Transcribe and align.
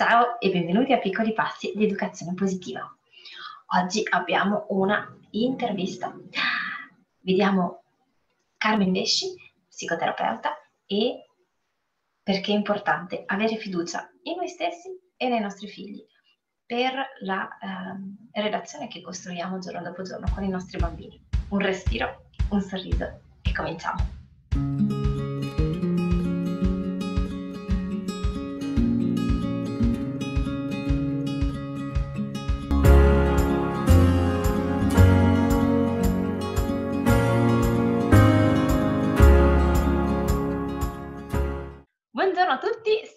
Ciao 0.00 0.40
e 0.40 0.48
benvenuti 0.48 0.94
a 0.94 0.98
Piccoli 0.98 1.34
Passi 1.34 1.74
di 1.76 1.84
Educazione 1.84 2.32
Positiva. 2.32 2.80
Oggi 3.82 4.02
abbiamo 4.08 4.64
una 4.70 5.14
intervista. 5.32 6.10
Vediamo 7.18 7.82
Carmen 8.56 8.92
Vesci, 8.92 9.26
psicoterapeuta, 9.68 10.54
e 10.86 11.26
perché 12.22 12.50
è 12.50 12.54
importante 12.56 13.24
avere 13.26 13.56
fiducia 13.56 14.10
in 14.22 14.36
noi 14.36 14.48
stessi 14.48 14.88
e 15.18 15.28
nei 15.28 15.40
nostri 15.40 15.68
figli 15.68 16.02
per 16.64 16.94
la 17.20 17.46
eh, 17.58 18.40
relazione 18.40 18.88
che 18.88 19.02
costruiamo 19.02 19.58
giorno 19.58 19.82
dopo 19.82 20.00
giorno 20.00 20.30
con 20.32 20.42
i 20.44 20.48
nostri 20.48 20.78
bambini. 20.78 21.22
Un 21.50 21.58
respiro, 21.58 22.30
un 22.48 22.62
sorriso 22.62 23.20
e 23.42 23.52
cominciamo. 23.52 25.09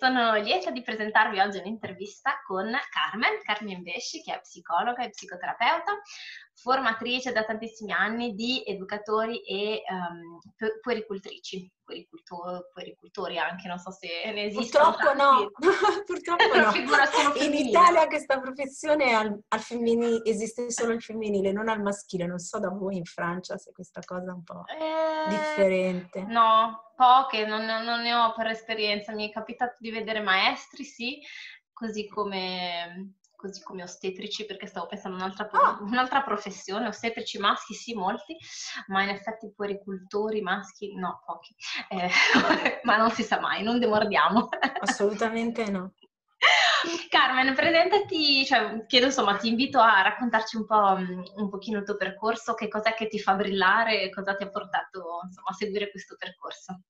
Sono 0.04 0.36
lieta 0.36 0.70
di 0.70 0.82
presentarvi 0.82 1.40
oggi 1.40 1.60
un'intervista 1.60 2.42
con 2.46 2.70
Carmen, 2.90 3.42
Carmen 3.42 3.84
Vesci, 3.84 4.22
che 4.22 4.36
è 4.36 4.42
psicologa 4.42 5.02
e 5.02 5.12
psicoterapeuta, 5.12 5.98
formatrice 6.64 7.34
da 7.34 7.44
tantissimi 7.44 7.92
anni 7.92 8.34
di 8.34 8.64
educatori 8.66 9.42
e 9.44 9.84
um, 9.90 10.40
puericultrici, 10.80 11.70
puericultor, 11.84 12.70
puericultori 12.72 13.38
anche, 13.38 13.68
non 13.68 13.78
so 13.80 13.92
se 13.92 14.08
ne 14.32 14.46
esistono. 14.46 14.92
Purtroppo 14.92 15.14
no, 15.14 15.52
purtroppo 16.06 16.56
no. 16.56 16.72
In 17.44 17.54
Italia 17.54 18.08
questa 18.08 18.40
professione 18.40 19.14
al, 19.14 19.38
al 19.50 19.60
femminile, 19.60 20.24
esiste 20.24 20.72
solo 20.72 20.94
il 20.94 21.02
femminile, 21.02 21.52
non 21.52 21.68
al 21.68 21.82
maschile, 21.82 22.26
non 22.26 22.40
so 22.40 22.60
da 22.60 22.70
voi 22.70 22.96
in 22.96 23.04
Francia 23.04 23.58
se 23.58 23.74
questa 23.74 24.00
cosa 24.06 24.32
è 24.32 24.34
un 24.34 24.44
po' 24.44 24.64
eh, 24.66 25.30
differente. 25.30 26.22
No, 26.22 26.94
poche, 26.96 27.46
non, 27.46 27.66
non 27.66 28.02
ne 28.02 28.14
ho 28.14 28.34
per 28.34 28.48
esperienza, 28.48 29.12
mi 29.12 29.28
è 29.28 29.34
capitato 29.34 29.76
di 29.80 29.92
vedere 29.92 30.22
maestri, 30.22 30.86
sì, 30.86 31.20
così 31.74 32.08
come 32.08 33.18
così 33.44 33.62
come 33.62 33.84
ostetrici, 33.84 34.46
perché 34.46 34.68
stavo 34.68 34.88
pensando 34.88 35.18
a 35.18 35.26
un'altra, 35.26 35.50
ah. 35.52 35.78
un'altra, 35.82 36.22
professione, 36.22 36.88
ostetrici 36.88 37.38
maschi 37.40 37.74
sì, 37.74 37.94
molti, 37.94 38.38
ma 38.88 39.04
in 39.04 39.10
effetti 39.10 39.52
puericultori 39.54 40.42
maschi 40.42 40.96
no, 40.96 41.22
pochi. 41.26 41.54
Eh, 41.90 42.10
ma 42.84 42.96
non 42.96 43.12
si 43.12 43.24
sa 43.24 43.42
mai, 43.42 43.62
non 43.62 43.80
demordiamo. 43.80 44.48
Assolutamente 44.80 45.70
no. 45.70 45.94
Carmen, 47.10 47.54
presentati, 47.54 48.46
cioè, 48.46 48.86
chiedo 48.86 49.08
insomma, 49.08 49.36
ti 49.36 49.50
invito 49.50 49.80
a 49.80 50.02
raccontarci 50.02 50.56
un 50.56 50.66
po' 50.66 50.98
un 51.36 51.50
pochino 51.50 51.80
il 51.80 51.86
tuo 51.86 51.98
percorso, 51.98 52.54
che 52.54 52.70
cos'è 52.70 52.94
che 52.94 53.08
ti 53.08 53.20
fa 53.20 53.34
brillare 53.36 54.02
e 54.02 54.10
cosa 54.10 54.36
ti 54.36 54.44
ha 54.44 54.50
portato 54.50 55.20
insomma, 55.26 55.50
a 55.50 55.54
seguire 55.54 55.92
questo 55.92 56.16
percorso. 56.18 56.84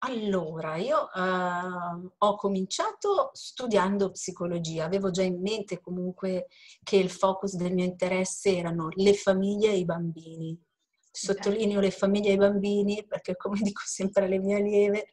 Allora, 0.00 0.76
io 0.76 1.08
uh, 1.12 2.12
ho 2.18 2.36
cominciato 2.36 3.30
studiando 3.32 4.12
psicologia, 4.12 4.84
avevo 4.84 5.10
già 5.10 5.22
in 5.22 5.40
mente 5.40 5.80
comunque 5.80 6.46
che 6.84 6.96
il 6.96 7.10
focus 7.10 7.56
del 7.56 7.74
mio 7.74 7.84
interesse 7.84 8.56
erano 8.56 8.90
le 8.92 9.14
famiglie 9.14 9.70
e 9.70 9.78
i 9.78 9.84
bambini. 9.84 10.56
Sottolineo 11.10 11.80
le 11.80 11.90
famiglie 11.90 12.30
e 12.30 12.34
i 12.34 12.36
bambini 12.36 13.04
perché, 13.08 13.34
come 13.34 13.58
dico 13.60 13.82
sempre 13.84 14.26
alle 14.26 14.38
mie 14.38 14.56
allieve, 14.58 15.08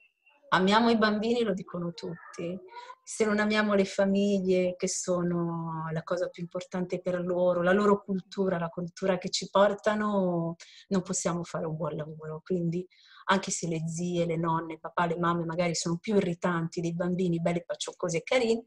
amiamo 0.49 0.91
i 0.91 0.97
bambini, 0.97 1.41
lo 1.41 1.53
dicono 1.53 1.91
tutti. 1.93 2.55
Se 3.03 3.25
non 3.25 3.39
amiamo 3.39 3.73
le 3.73 3.85
famiglie, 3.85 4.75
che 4.75 4.87
sono 4.87 5.89
la 5.91 6.03
cosa 6.03 6.29
più 6.29 6.43
importante 6.43 7.01
per 7.01 7.23
loro, 7.23 7.63
la 7.63 7.71
loro 7.71 8.03
cultura, 8.03 8.59
la 8.59 8.69
cultura 8.69 9.17
che 9.17 9.29
ci 9.29 9.49
portano, 9.49 10.55
non 10.89 11.01
possiamo 11.01 11.43
fare 11.43 11.65
un 11.65 11.75
buon 11.75 11.95
lavoro. 11.95 12.41
Quindi 12.43 12.87
anche 13.25 13.51
se 13.51 13.67
le 13.67 13.87
zie, 13.87 14.25
le 14.25 14.37
nonne, 14.37 14.73
il 14.73 14.79
papà, 14.79 15.05
le 15.05 15.17
mamme 15.17 15.45
magari 15.45 15.75
sono 15.75 15.97
più 15.97 16.15
irritanti 16.15 16.81
dei 16.81 16.93
bambini 16.93 17.39
belli, 17.39 17.63
paccioccosi 17.65 18.17
e 18.17 18.23
carini, 18.23 18.65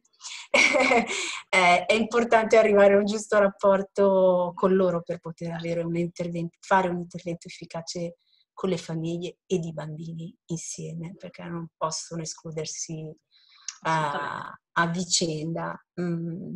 è 1.49 1.93
importante 1.93 2.57
arrivare 2.57 2.95
a 2.95 2.99
un 2.99 3.05
giusto 3.05 3.39
rapporto 3.39 4.53
con 4.55 4.75
loro 4.75 5.03
per 5.03 5.19
poter 5.21 5.61
un 5.85 6.49
fare 6.61 6.89
un 6.89 6.99
intervento 6.99 7.49
efficace 7.49 8.17
con 8.53 8.71
le 8.71 8.79
famiglie 8.79 9.39
ed 9.47 9.65
i 9.65 9.73
bambini 9.73 10.35
insieme, 10.47 11.15
perché 11.17 11.45
non 11.45 11.69
possono 11.77 12.23
escludersi 12.23 13.15
a, 13.83 14.53
a 14.73 14.87
vicenda. 14.89 15.81
Mm. 16.01 16.55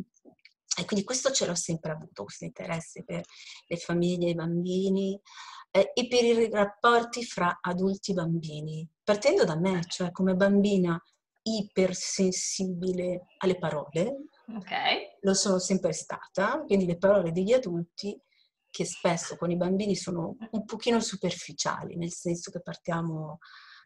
E 0.75 0.85
quindi 0.85 1.05
questo 1.05 1.31
ce 1.31 1.45
l'ho 1.45 1.55
sempre 1.55 1.91
avuto, 1.91 2.23
questo 2.23 2.45
interesse 2.45 3.03
per 3.03 3.23
le 3.67 3.77
famiglie 3.77 4.31
i 4.31 4.35
bambini 4.35 5.19
eh, 5.69 5.91
e 5.93 6.07
per 6.07 6.23
i 6.23 6.49
rapporti 6.49 7.23
fra 7.23 7.59
adulti 7.61 8.11
e 8.11 8.15
bambini, 8.15 8.89
partendo 9.03 9.43
da 9.45 9.55
me, 9.55 9.83
cioè 9.87 10.11
come 10.11 10.35
bambina 10.35 10.99
ipersensibile 11.43 13.25
alle 13.37 13.57
parole, 13.57 14.27
okay. 14.55 15.17
lo 15.21 15.33
sono 15.33 15.59
sempre 15.59 15.93
stata, 15.93 16.63
quindi 16.65 16.85
le 16.85 16.97
parole 16.97 17.31
degli 17.31 17.51
adulti 17.51 18.19
che 18.69 18.85
spesso 18.85 19.35
con 19.35 19.51
i 19.51 19.57
bambini 19.57 19.95
sono 19.95 20.35
un 20.51 20.65
pochino 20.65 20.99
superficiali, 20.99 21.95
nel 21.95 22.11
senso 22.11 22.49
che 22.49 22.61
partiamo 22.61 23.37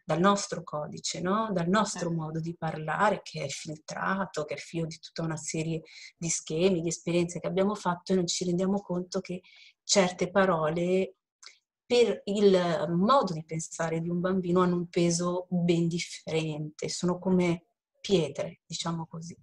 dal 0.08 0.20
nostro 0.20 0.62
codice, 0.62 1.20
no? 1.20 1.50
dal 1.52 1.68
nostro 1.68 2.10
modo 2.10 2.40
di 2.40 2.56
parlare 2.56 3.20
che 3.22 3.44
è 3.44 3.48
filtrato, 3.48 4.46
che 4.46 4.54
è 4.54 4.56
figlio 4.56 4.86
di 4.86 4.98
tutta 4.98 5.20
una 5.20 5.36
serie 5.36 5.82
di 6.16 6.30
schemi, 6.30 6.80
di 6.80 6.88
esperienze 6.88 7.40
che 7.40 7.46
abbiamo 7.46 7.74
fatto 7.74 8.12
e 8.12 8.14
non 8.14 8.26
ci 8.26 8.46
rendiamo 8.46 8.80
conto 8.80 9.20
che 9.20 9.42
certe 9.84 10.30
parole 10.30 11.16
per 11.84 12.22
il 12.24 12.86
modo 12.88 13.34
di 13.34 13.44
pensare 13.44 14.00
di 14.00 14.08
un 14.08 14.20
bambino 14.20 14.62
hanno 14.62 14.76
un 14.76 14.88
peso 14.88 15.46
ben 15.50 15.88
differente, 15.88 16.88
sono 16.88 17.18
come 17.18 17.66
pietre, 18.00 18.60
diciamo 18.64 19.06
così. 19.06 19.36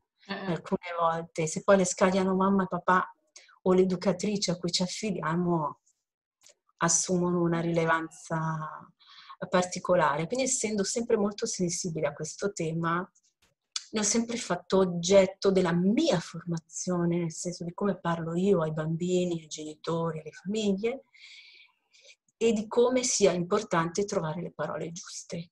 Alcune 0.47 0.95
volte, 0.99 1.45
se 1.45 1.61
poi 1.61 1.77
le 1.77 1.85
scagliano 1.85 2.33
mamma 2.33 2.63
e 2.63 2.67
papà 2.67 3.15
o 3.61 3.73
l'educatrice 3.73 4.49
a 4.49 4.57
cui 4.57 4.71
ci 4.71 4.81
affidiamo, 4.81 5.79
assumono 6.77 7.43
una 7.43 7.59
rilevanza 7.59 8.91
particolare. 9.49 10.27
Quindi 10.27 10.45
essendo 10.45 10.83
sempre 10.83 11.17
molto 11.17 11.45
sensibile 11.45 12.07
a 12.07 12.13
questo 12.13 12.51
tema, 12.51 13.09
ne 13.91 13.99
ho 13.99 14.03
sempre 14.03 14.37
fatto 14.37 14.77
oggetto 14.79 15.51
della 15.51 15.73
mia 15.73 16.19
formazione, 16.19 17.17
nel 17.17 17.31
senso 17.31 17.63
di 17.63 17.73
come 17.73 17.99
parlo 17.99 18.35
io 18.35 18.61
ai 18.61 18.73
bambini, 18.73 19.41
ai 19.41 19.47
genitori, 19.47 20.19
alle 20.19 20.31
famiglie 20.31 21.03
e 22.37 22.51
di 22.51 22.67
come 22.67 23.03
sia 23.03 23.31
importante 23.31 24.03
trovare 24.03 24.41
le 24.41 24.51
parole 24.51 24.91
giuste 24.91 25.51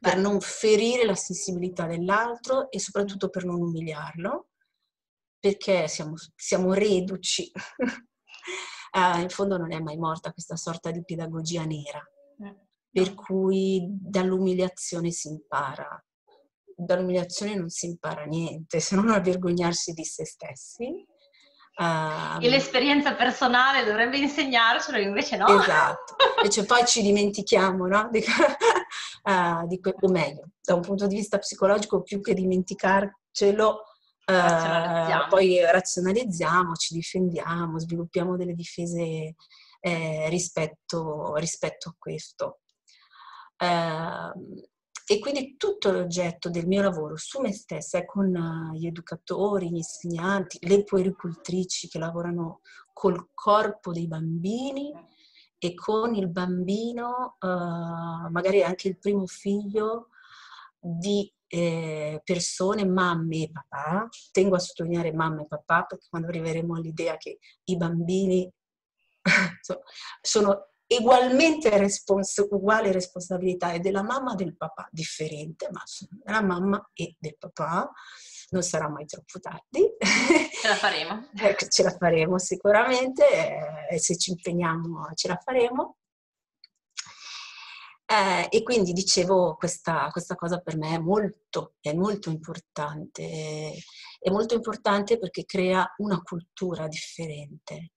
per 0.00 0.16
non 0.16 0.40
ferire 0.40 1.04
la 1.04 1.14
sensibilità 1.14 1.86
dell'altro 1.86 2.70
e 2.70 2.80
soprattutto 2.80 3.28
per 3.28 3.44
non 3.44 3.60
umiliarlo, 3.60 4.48
perché 5.38 5.86
siamo, 5.86 6.14
siamo 6.34 6.72
reduci. 6.72 7.52
uh, 8.92 9.18
in 9.22 9.28
fondo 9.28 9.56
non 9.56 9.72
è 9.72 9.78
mai 9.78 9.96
morta 9.96 10.32
questa 10.32 10.56
sorta 10.56 10.90
di 10.90 11.04
pedagogia 11.04 11.64
nera, 11.64 12.04
eh, 12.44 12.56
per 12.92 13.14
cui 13.14 13.86
dall'umiliazione 13.88 15.10
si 15.10 15.28
impara. 15.28 15.88
Dall'umiliazione 16.76 17.54
non 17.54 17.70
si 17.70 17.86
impara 17.86 18.24
niente, 18.24 18.80
se 18.80 18.94
non 18.94 19.08
a 19.10 19.20
vergognarsi 19.20 19.92
di 19.92 20.04
se 20.04 20.24
stessi 20.26 21.06
Uh, 21.74 22.36
e 22.38 22.50
l'esperienza 22.50 23.14
personale 23.14 23.82
dovrebbe 23.84 24.18
insegnarcelo, 24.18 24.98
invece 24.98 25.38
no. 25.38 25.46
Esatto, 25.58 26.16
invece 26.36 26.66
poi 26.66 26.84
ci 26.84 27.00
dimentichiamo, 27.00 27.86
no? 27.86 28.08
Di, 28.10 28.22
uh, 29.22 29.66
di 29.66 29.80
que- 29.80 29.94
o 29.98 30.08
meglio, 30.08 30.50
da 30.60 30.74
un 30.74 30.82
punto 30.82 31.06
di 31.06 31.14
vista 31.14 31.38
psicologico, 31.38 32.02
più 32.02 32.20
che 32.20 32.34
dimenticarcelo, 32.34 33.68
uh, 33.68 33.80
razionalizziamo. 34.24 35.26
poi 35.28 35.60
razionalizziamo, 35.62 36.74
ci 36.74 36.92
difendiamo, 36.92 37.78
sviluppiamo 37.78 38.36
delle 38.36 38.54
difese 38.54 39.34
eh, 39.80 40.28
rispetto, 40.28 41.34
rispetto, 41.36 41.88
a 41.88 41.94
questo. 41.98 42.60
Uh, 43.62 44.60
e 45.06 45.18
quindi 45.20 45.56
tutto 45.56 45.92
l'oggetto 45.92 46.50
del 46.50 46.66
mio 46.66 46.82
lavoro 46.82 47.16
su 47.16 47.40
me 47.40 47.52
stessa 47.52 47.98
è 47.98 48.04
con 48.04 48.34
eh, 48.34 48.78
gli 48.78 48.86
educatori, 48.86 49.70
gli 49.70 49.76
insegnanti, 49.76 50.58
le 50.62 50.84
puericultrici 50.84 51.86
che 51.88 51.98
lavorano 51.98 52.60
col 52.92 53.28
corpo 53.34 53.92
dei 53.92 54.08
bambini 54.08 54.92
e 55.58 55.74
con 55.74 56.14
il 56.14 56.28
bambino, 56.28 57.36
uh, 57.40 58.30
magari 58.30 58.62
anche 58.62 58.88
il 58.88 58.98
primo 58.98 59.26
figlio 59.26 60.08
di 60.80 61.32
eh, 61.46 62.20
persone, 62.24 62.84
mamme 62.84 63.42
e 63.42 63.50
papà. 63.52 64.08
Tengo 64.32 64.56
a 64.56 64.60
sottolineare 64.60 65.12
mamma 65.12 65.42
e 65.42 65.46
papà 65.46 65.84
perché 65.84 66.06
quando 66.08 66.28
arriveremo 66.28 66.74
all'idea 66.74 67.16
che 67.16 67.38
i 67.64 67.76
bambini 67.76 68.50
sono 70.20 70.71
ugualmente 70.98 71.76
respons- 71.78 72.46
uguale 72.50 72.92
responsabilità 72.92 73.72
è 73.72 73.80
della 73.80 74.02
mamma 74.02 74.32
e 74.32 74.36
del 74.36 74.56
papà, 74.56 74.88
differente, 74.90 75.68
ma 75.70 75.82
della 76.22 76.42
mamma 76.42 76.90
e 76.94 77.16
del 77.18 77.36
papà. 77.38 77.90
Non 78.50 78.62
sarà 78.62 78.88
mai 78.88 79.06
troppo 79.06 79.40
tardi. 79.40 79.96
Ce 79.98 80.68
la 80.68 80.74
faremo. 80.74 81.28
ecco, 81.36 81.66
ce 81.66 81.82
la 81.82 81.96
faremo 81.96 82.38
sicuramente 82.38 83.24
e 83.90 83.98
se 83.98 84.16
ci 84.16 84.30
impegniamo 84.30 85.08
ce 85.14 85.28
la 85.28 85.40
faremo. 85.42 85.96
Eh, 88.12 88.46
e 88.50 88.62
quindi 88.62 88.92
dicevo, 88.92 89.56
questa, 89.56 90.08
questa, 90.10 90.34
cosa 90.34 90.58
per 90.60 90.76
me 90.76 90.94
è 90.96 90.98
molto, 90.98 91.76
è 91.80 91.94
molto 91.94 92.28
importante. 92.28 93.72
È 94.18 94.30
molto 94.30 94.54
importante 94.54 95.18
perché 95.18 95.44
crea 95.46 95.90
una 95.98 96.20
cultura 96.20 96.86
differente. 96.88 97.92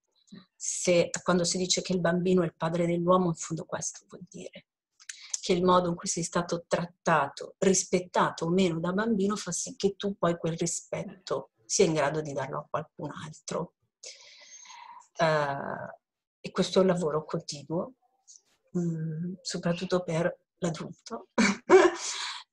Se, 0.55 1.09
quando 1.23 1.43
si 1.43 1.57
dice 1.57 1.81
che 1.81 1.93
il 1.93 1.99
bambino 1.99 2.41
è 2.41 2.45
il 2.45 2.55
padre 2.55 2.85
dell'uomo, 2.85 3.27
in 3.27 3.35
fondo 3.35 3.65
questo 3.65 4.05
vuol 4.07 4.25
dire 4.29 4.67
che 5.41 5.53
il 5.53 5.63
modo 5.63 5.89
in 5.89 5.95
cui 5.95 6.07
sei 6.07 6.23
stato 6.23 6.65
trattato, 6.67 7.55
rispettato 7.59 8.45
o 8.45 8.49
meno 8.49 8.79
da 8.79 8.91
bambino 8.93 9.35
fa 9.35 9.51
sì 9.51 9.75
che 9.75 9.95
tu 9.95 10.17
poi 10.17 10.37
quel 10.37 10.57
rispetto 10.57 11.51
sia 11.65 11.85
in 11.85 11.93
grado 11.93 12.21
di 12.21 12.33
darlo 12.33 12.59
a 12.59 12.67
qualcun 12.67 13.11
altro. 13.23 13.73
Uh, 15.17 15.87
e 16.39 16.51
questo 16.51 16.79
è 16.79 16.81
un 16.81 16.87
lavoro 16.87 17.23
continuo 17.25 17.93
Mm, 18.77 19.35
soprattutto 19.41 20.03
per 20.03 20.37
l'adulto, 20.57 21.29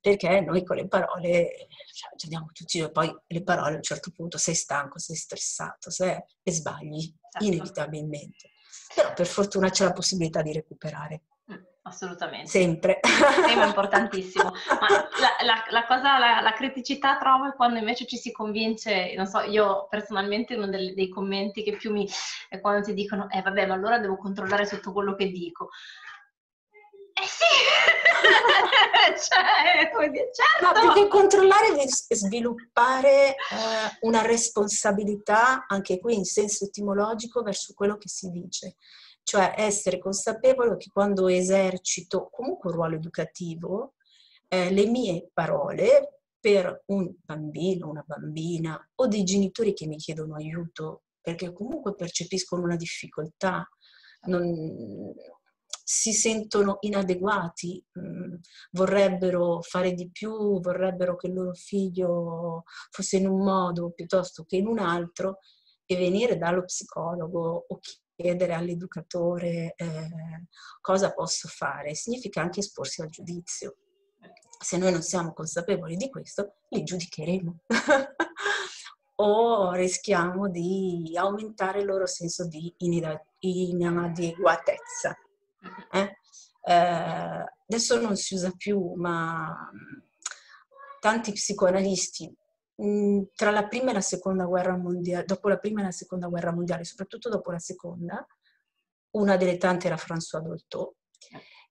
perché 0.03 0.41
noi 0.41 0.65
con 0.65 0.75
le 0.75 0.85
parole 0.89 1.67
cioè, 1.93 2.13
ci 2.17 2.25
andiamo 2.25 2.49
tutti 2.51 2.77
e 2.77 2.91
poi 2.91 3.15
le 3.25 3.41
parole 3.41 3.71
a 3.71 3.75
un 3.77 3.81
certo 3.81 4.11
punto 4.11 4.37
sei 4.37 4.53
stanco, 4.53 4.99
sei 4.99 5.15
stressato 5.15 5.89
sei, 5.89 6.21
e 6.43 6.51
sbagli 6.51 6.99
certo. 7.31 7.45
inevitabilmente. 7.47 8.49
Però 8.93 9.13
per 9.13 9.25
fortuna 9.25 9.69
c'è 9.69 9.85
la 9.85 9.93
possibilità 9.93 10.41
di 10.41 10.51
recuperare. 10.51 11.21
Mm, 11.49 11.55
assolutamente. 11.83 12.49
Sempre. 12.49 12.99
Tema 12.99 13.65
importantissimo. 13.65 14.51
Ma 14.77 14.87
la, 14.89 15.45
la, 15.45 15.63
la 15.69 15.85
cosa, 15.85 16.19
la, 16.19 16.41
la, 16.41 16.51
criticità 16.51 17.17
trovo 17.17 17.47
è 17.47 17.55
quando 17.55 17.79
invece 17.79 18.05
ci 18.05 18.17
si 18.17 18.33
convince, 18.33 19.13
non 19.15 19.25
so, 19.25 19.39
io 19.39 19.87
personalmente 19.89 20.55
uno 20.55 20.67
dei, 20.67 20.93
dei 20.93 21.07
commenti 21.07 21.63
che 21.63 21.77
più 21.77 21.93
mi... 21.93 22.05
è 22.49 22.59
quando 22.59 22.83
ti 22.87 22.93
dicono, 22.93 23.29
eh 23.29 23.41
vabbè, 23.41 23.67
ma 23.67 23.73
allora 23.73 23.99
devo 23.99 24.17
controllare 24.17 24.67
tutto 24.67 24.91
quello 24.91 25.15
che 25.15 25.27
dico. 25.29 25.69
Eh 27.23 27.27
sì! 27.27 27.45
cioè, 29.29 29.91
certo! 30.33 30.61
No, 30.61 30.71
perché 30.73 31.07
controllare 31.07 31.73
è 31.73 32.15
sviluppare 32.15 33.29
eh, 33.29 33.35
una 34.01 34.23
responsabilità, 34.23 35.65
anche 35.67 35.99
qui 35.99 36.15
in 36.15 36.25
senso 36.25 36.65
etimologico, 36.65 37.41
verso 37.41 37.73
quello 37.73 37.97
che 37.97 38.09
si 38.09 38.29
dice. 38.29 38.75
Cioè 39.23 39.53
essere 39.55 39.99
consapevole 39.99 40.75
che 40.75 40.89
quando 40.91 41.29
esercito 41.29 42.27
comunque 42.29 42.71
un 42.71 42.75
ruolo 42.75 42.95
educativo, 42.95 43.93
eh, 44.49 44.69
le 44.69 44.85
mie 44.87 45.29
parole 45.31 46.23
per 46.41 46.83
un 46.87 47.09
bambino, 47.23 47.89
una 47.89 48.03
bambina 48.05 48.77
o 48.95 49.07
dei 49.07 49.23
genitori 49.23 49.73
che 49.73 49.87
mi 49.87 49.95
chiedono 49.95 50.35
aiuto 50.35 51.03
perché 51.21 51.53
comunque 51.53 51.95
percepiscono 51.95 52.63
una 52.63 52.75
difficoltà, 52.75 53.65
non, 54.23 55.13
si 55.83 56.13
sentono 56.13 56.77
inadeguati, 56.81 57.83
mm, 57.99 58.35
vorrebbero 58.71 59.61
fare 59.61 59.93
di 59.93 60.09
più, 60.09 60.59
vorrebbero 60.61 61.15
che 61.15 61.27
il 61.27 61.33
loro 61.33 61.53
figlio 61.53 62.63
fosse 62.89 63.17
in 63.17 63.27
un 63.27 63.43
modo 63.43 63.91
piuttosto 63.91 64.45
che 64.45 64.55
in 64.55 64.67
un 64.67 64.79
altro 64.79 65.39
e 65.85 65.95
venire 65.97 66.37
dallo 66.37 66.63
psicologo 66.63 67.65
o 67.67 67.79
chiedere 68.15 68.53
all'educatore 68.53 69.73
eh, 69.75 70.09
cosa 70.79 71.13
posso 71.13 71.47
fare 71.47 71.95
significa 71.95 72.41
anche 72.41 72.61
esporsi 72.61 73.01
al 73.01 73.09
giudizio. 73.09 73.75
Se 74.59 74.77
noi 74.77 74.93
non 74.93 75.01
siamo 75.01 75.33
consapevoli 75.33 75.97
di 75.97 76.09
questo, 76.09 76.59
li 76.69 76.83
giudicheremo. 76.83 77.59
o 79.15 79.73
rischiamo 79.73 80.49
di 80.49 81.11
aumentare 81.15 81.79
il 81.79 81.85
loro 81.85 82.07
senso 82.07 82.47
di 82.47 82.73
inadeguatezza. 82.77 85.17
Eh? 85.91 86.17
Eh, 86.65 87.45
adesso 87.67 87.99
non 87.99 88.15
si 88.15 88.35
usa 88.35 88.51
più, 88.55 88.93
ma 88.95 89.69
tanti 90.99 91.33
psicoanalisti 91.33 92.33
mh, 92.75 93.21
tra 93.35 93.51
la 93.51 93.67
prima 93.67 93.91
e 93.91 93.93
la 93.93 94.01
seconda 94.01 94.45
guerra 94.45 94.77
mondiale, 94.77 95.25
dopo 95.25 95.49
la 95.49 95.57
prima 95.57 95.81
e 95.81 95.85
la 95.85 95.91
seconda 95.91 96.27
guerra 96.27 96.53
mondiale, 96.53 96.83
soprattutto 96.83 97.29
dopo 97.29 97.51
la 97.51 97.59
seconda, 97.59 98.25
una 99.11 99.37
delle 99.37 99.57
tante 99.57 99.87
era 99.87 99.95
François 99.95 100.41
Dolto, 100.41 100.95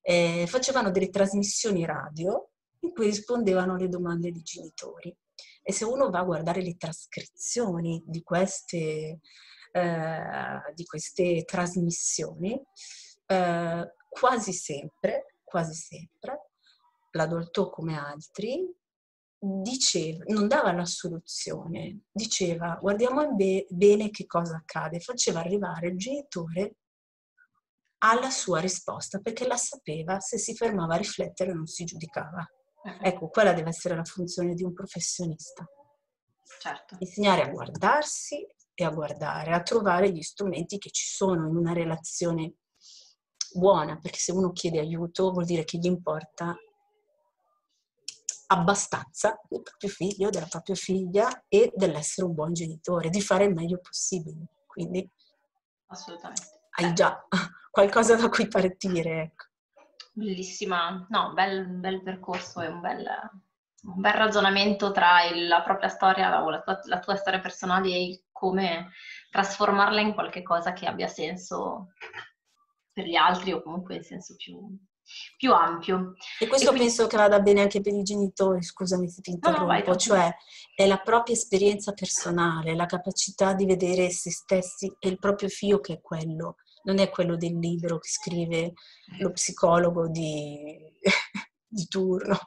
eh, 0.03 0.47
facevano 0.47 0.91
delle 0.91 1.11
trasmissioni 1.11 1.85
radio 1.85 2.51
in 2.81 2.93
cui 2.93 3.07
rispondevano 3.07 3.75
alle 3.75 3.89
domande 3.89 4.31
dei 4.31 4.43
genitori. 4.43 5.17
E 5.63 5.73
se 5.73 5.85
uno 5.85 6.11
va 6.11 6.21
a 6.21 6.25
guardare 6.25 6.61
le 6.61 6.77
trascrizioni 6.77 8.03
di 8.07 8.23
queste, 8.23 9.21
eh, 9.73 10.73
di 10.75 10.85
queste 10.85 11.45
trasmissioni, 11.45 12.61
eh, 13.27 13.95
quasi 14.09 14.53
sempre, 14.53 15.37
quasi 15.43 15.75
sempre, 15.75 16.51
l'adulto 17.13 17.71
come 17.71 17.99
altri, 17.99 18.69
diceva, 19.39 20.25
non 20.29 20.47
dava 20.47 20.73
la 20.73 20.85
soluzione, 20.85 22.03
diceva 22.13 22.79
guardiamo 22.81 23.35
be- 23.35 23.67
bene 23.69 24.11
che 24.11 24.27
cosa 24.27 24.57
accade, 24.57 25.01
faceva 25.01 25.41
arrivare 25.41 25.89
il 25.89 25.97
genitore 25.97 26.77
alla 28.05 28.31
sua 28.31 28.61
risposta 28.61 29.19
perché 29.19 29.47
la 29.47 29.57
sapeva, 29.57 30.21
se 30.21 30.39
si 30.39 30.55
fermava 30.55 30.95
a 30.95 30.99
riflettere 30.99 31.53
non 31.53 31.67
si 31.67 31.85
giudicava. 31.85 32.49
Ecco, 33.01 33.29
quella 33.29 33.53
deve 33.53 33.69
essere 33.69 33.95
la 33.95 34.05
funzione 34.05 34.55
di 34.55 34.65
un 34.65 34.73
professionista. 34.73 35.65
Certo. 36.61 36.97
Insegnare 36.99 37.43
a 37.43 37.49
guardarsi 37.49 38.45
e 38.75 38.85
a 38.85 38.91
guardare, 38.91 39.53
a 39.53 39.63
trovare 39.63 40.11
gli 40.11 40.23
strumenti 40.23 40.79
che 40.79 40.91
ci 40.91 41.07
sono 41.07 41.47
in 41.49 41.57
una 41.57 41.73
relazione 41.73 42.55
buona, 43.55 43.99
perché 44.01 44.19
se 44.19 44.33
uno 44.33 44.53
chiede 44.53 44.81
aiuto 44.81 45.31
vuol 45.31 45.45
dire 45.45 45.65
che 45.65 45.79
gli 45.79 45.87
importa 45.87 46.57
abbastanza 48.49 49.41
del 49.49 49.63
proprio 49.63 49.89
figlio, 49.89 50.31
della 50.31 50.47
propria 50.47 50.75
figlia 50.75 51.45
e 51.49 51.73
dell'essere 51.75 52.27
un 52.27 52.35
buon 52.35 52.53
genitore, 52.53 53.09
di 53.09 53.23
fare 53.23 53.45
il 53.45 53.55
meglio 53.55 53.81
possibile. 53.81 54.47
Quindi 54.67 55.09
assolutamente. 55.89 56.61
Hai 56.71 56.93
già 56.93 57.27
qualcosa 57.71 58.17
da 58.17 58.29
cui 58.29 58.49
partire. 58.49 59.23
Ecco. 59.23 59.45
Bellissima, 60.13 61.07
no, 61.09 61.33
bel, 61.33 61.67
bel 61.67 62.03
percorso 62.03 62.61
e 62.61 62.69
un 62.69 62.81
bel, 62.81 63.07
un 63.85 64.01
bel 64.01 64.13
ragionamento 64.13 64.93
tra 64.93 65.25
il, 65.25 65.47
la 65.47 65.63
propria 65.63 65.89
storia, 65.89 66.29
la, 66.29 66.41
la, 66.41 66.61
tua, 66.61 66.81
la 66.85 66.99
tua 66.99 67.17
storia 67.17 67.41
personale 67.41 67.89
e 67.89 68.25
come 68.31 68.91
trasformarla 69.31 70.01
in 70.01 70.13
qualcosa 70.13 70.73
che 70.73 70.87
abbia 70.87 71.09
senso 71.09 71.93
per 72.93 73.07
gli 73.07 73.17
altri 73.17 73.53
o 73.53 73.63
comunque 73.63 73.97
in 73.97 74.03
senso 74.03 74.35
più, 74.37 74.59
più 75.37 75.53
ampio. 75.53 76.15
E 76.39 76.47
questo 76.47 76.67
e 76.67 76.71
quindi... 76.71 76.87
penso 76.87 77.07
che 77.07 77.17
vada 77.17 77.41
bene 77.41 77.63
anche 77.63 77.81
per 77.81 77.93
i 77.93 78.03
genitori, 78.03 78.63
scusami 78.63 79.09
se 79.09 79.21
ti 79.21 79.31
interrompo, 79.31 79.73
no, 79.73 79.83
no, 79.85 79.97
cioè 79.97 80.35
è 80.75 80.87
la 80.87 80.99
propria 80.99 81.35
esperienza 81.35 81.93
personale, 81.93 82.75
la 82.75 82.87
capacità 82.87 83.55
di 83.55 83.67
vedere 83.67 84.11
se 84.11 84.31
stessi 84.31 84.93
e 84.99 85.09
il 85.09 85.19
proprio 85.19 85.49
figlio 85.49 85.81
che 85.81 85.95
è 85.95 86.01
quello, 86.01 86.57
non 86.85 86.99
è 86.99 87.11
quello 87.11 87.37
del 87.37 87.59
libro 87.59 87.99
che 87.99 88.09
scrive 88.09 88.73
lo 89.19 89.31
psicologo 89.33 90.09
di, 90.09 90.79
di 91.67 91.87
turno. 91.87 92.39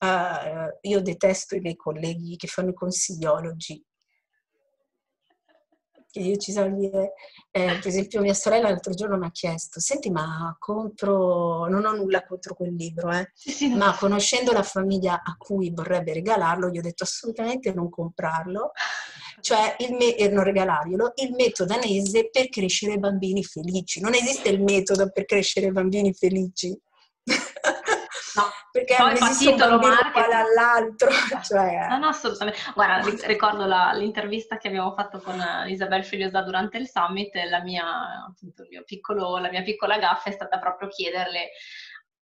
Uh, 0.00 0.68
io 0.88 1.00
detesto 1.00 1.56
i 1.56 1.60
miei 1.60 1.76
colleghi 1.76 2.36
che 2.36 2.46
fanno 2.46 2.70
i 2.70 2.74
consigliologi 2.74 3.84
io 6.12 6.36
ci 6.36 6.52
so 6.52 6.66
dire, 6.68 7.12
eh, 7.50 7.78
per 7.78 7.86
esempio 7.86 8.20
mia 8.20 8.34
sorella 8.34 8.68
l'altro 8.68 8.92
giorno 8.94 9.18
mi 9.18 9.26
ha 9.26 9.30
chiesto, 9.30 9.80
senti 9.80 10.10
ma 10.10 10.54
contro, 10.58 11.66
non 11.68 11.84
ho 11.84 11.92
nulla 11.94 12.24
contro 12.24 12.54
quel 12.54 12.74
libro, 12.74 13.10
eh, 13.10 13.30
sì, 13.34 13.50
sì, 13.50 13.74
ma 13.74 13.94
conoscendo 13.96 14.52
la 14.52 14.62
famiglia 14.62 15.22
a 15.22 15.36
cui 15.36 15.70
vorrebbe 15.74 16.14
regalarlo, 16.14 16.68
gli 16.70 16.78
ho 16.78 16.82
detto 16.82 17.04
assolutamente 17.04 17.72
non 17.72 17.90
comprarlo, 17.90 18.72
cioè 19.40 19.76
il 19.78 19.94
me- 19.94 20.16
e 20.16 20.28
non 20.28 20.44
regalarglielo, 20.44 21.12
il 21.16 21.32
metodo 21.34 21.74
danese 21.74 22.28
per 22.30 22.48
crescere 22.48 22.98
bambini 22.98 23.44
felici. 23.44 24.00
Non 24.00 24.14
esiste 24.14 24.48
il 24.48 24.62
metodo 24.62 25.10
per 25.10 25.24
crescere 25.26 25.70
bambini 25.70 26.12
felici. 26.14 26.76
No, 28.38 28.50
perché 28.70 28.94
poi 28.96 29.12
un 29.12 29.56
bambino 29.56 29.98
uguale 30.08 30.34
all'altro. 30.34 31.10
Cioè... 31.42 31.88
No, 31.88 31.98
no, 31.98 32.08
assolutamente. 32.08 32.58
Guarda, 32.74 33.26
ricordo 33.26 33.66
la, 33.66 33.92
l'intervista 33.92 34.56
che 34.56 34.68
abbiamo 34.68 34.92
fatto 34.92 35.20
con 35.20 35.42
Isabel 35.66 36.04
Filiosa 36.04 36.42
durante 36.42 36.78
il 36.78 36.88
summit 36.88 37.34
la 37.48 37.62
mia, 37.62 38.24
appunto, 38.26 38.64
piccolo, 38.84 39.38
la 39.38 39.50
mia 39.50 39.62
piccola 39.62 39.98
gaffa 39.98 40.30
è 40.30 40.32
stata 40.32 40.58
proprio 40.58 40.88
chiederle 40.88 41.50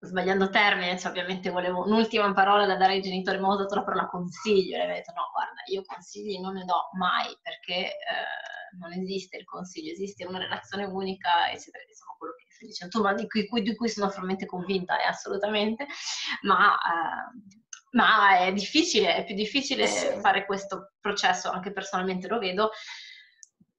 sbagliando 0.00 0.48
termine, 0.48 0.98
cioè 0.98 1.10
ovviamente 1.10 1.50
volevo 1.50 1.84
un'ultima 1.84 2.32
parola 2.32 2.66
da 2.66 2.76
dare 2.76 2.94
ai 2.94 3.00
genitori, 3.00 3.38
ma 3.38 3.48
ho 3.48 3.54
usato 3.54 3.74
la 3.74 3.82
parola 3.82 4.06
consiglio 4.06 4.76
e 4.76 4.84
ho 4.84 4.86
detto 4.86 5.12
no, 5.12 5.28
guarda, 5.32 5.62
io 5.66 5.82
consigli 5.84 6.38
non 6.40 6.54
ne 6.54 6.64
do 6.64 6.88
mai 6.96 7.36
perché 7.42 7.88
eh, 7.88 8.57
non 8.78 8.92
esiste 8.92 9.36
il 9.36 9.44
consiglio, 9.44 9.92
esiste 9.92 10.26
una 10.26 10.38
relazione 10.38 10.84
unica, 10.84 11.50
eccetera, 11.50 11.84
insomma 11.88 12.16
quello 12.18 12.34
che 12.34 12.46
stai 12.48 12.68
dicendo 12.68 13.00
ma 13.00 13.14
di 13.14 13.26
cui, 13.26 13.62
di 13.62 13.74
cui 13.74 13.88
sono 13.88 14.10
fermamente 14.10 14.46
convinta, 14.46 14.98
è 14.98 15.04
eh, 15.04 15.08
assolutamente, 15.08 15.86
ma... 16.42 16.76
Eh, 16.76 17.66
ma 17.92 18.40
è 18.40 18.52
difficile, 18.52 19.14
è 19.16 19.24
più 19.24 19.34
difficile 19.34 19.86
sì. 19.86 20.08
fare 20.20 20.44
questo 20.44 20.92
processo, 21.00 21.48
anche 21.50 21.72
personalmente 21.72 22.28
lo 22.28 22.38
vedo, 22.38 22.68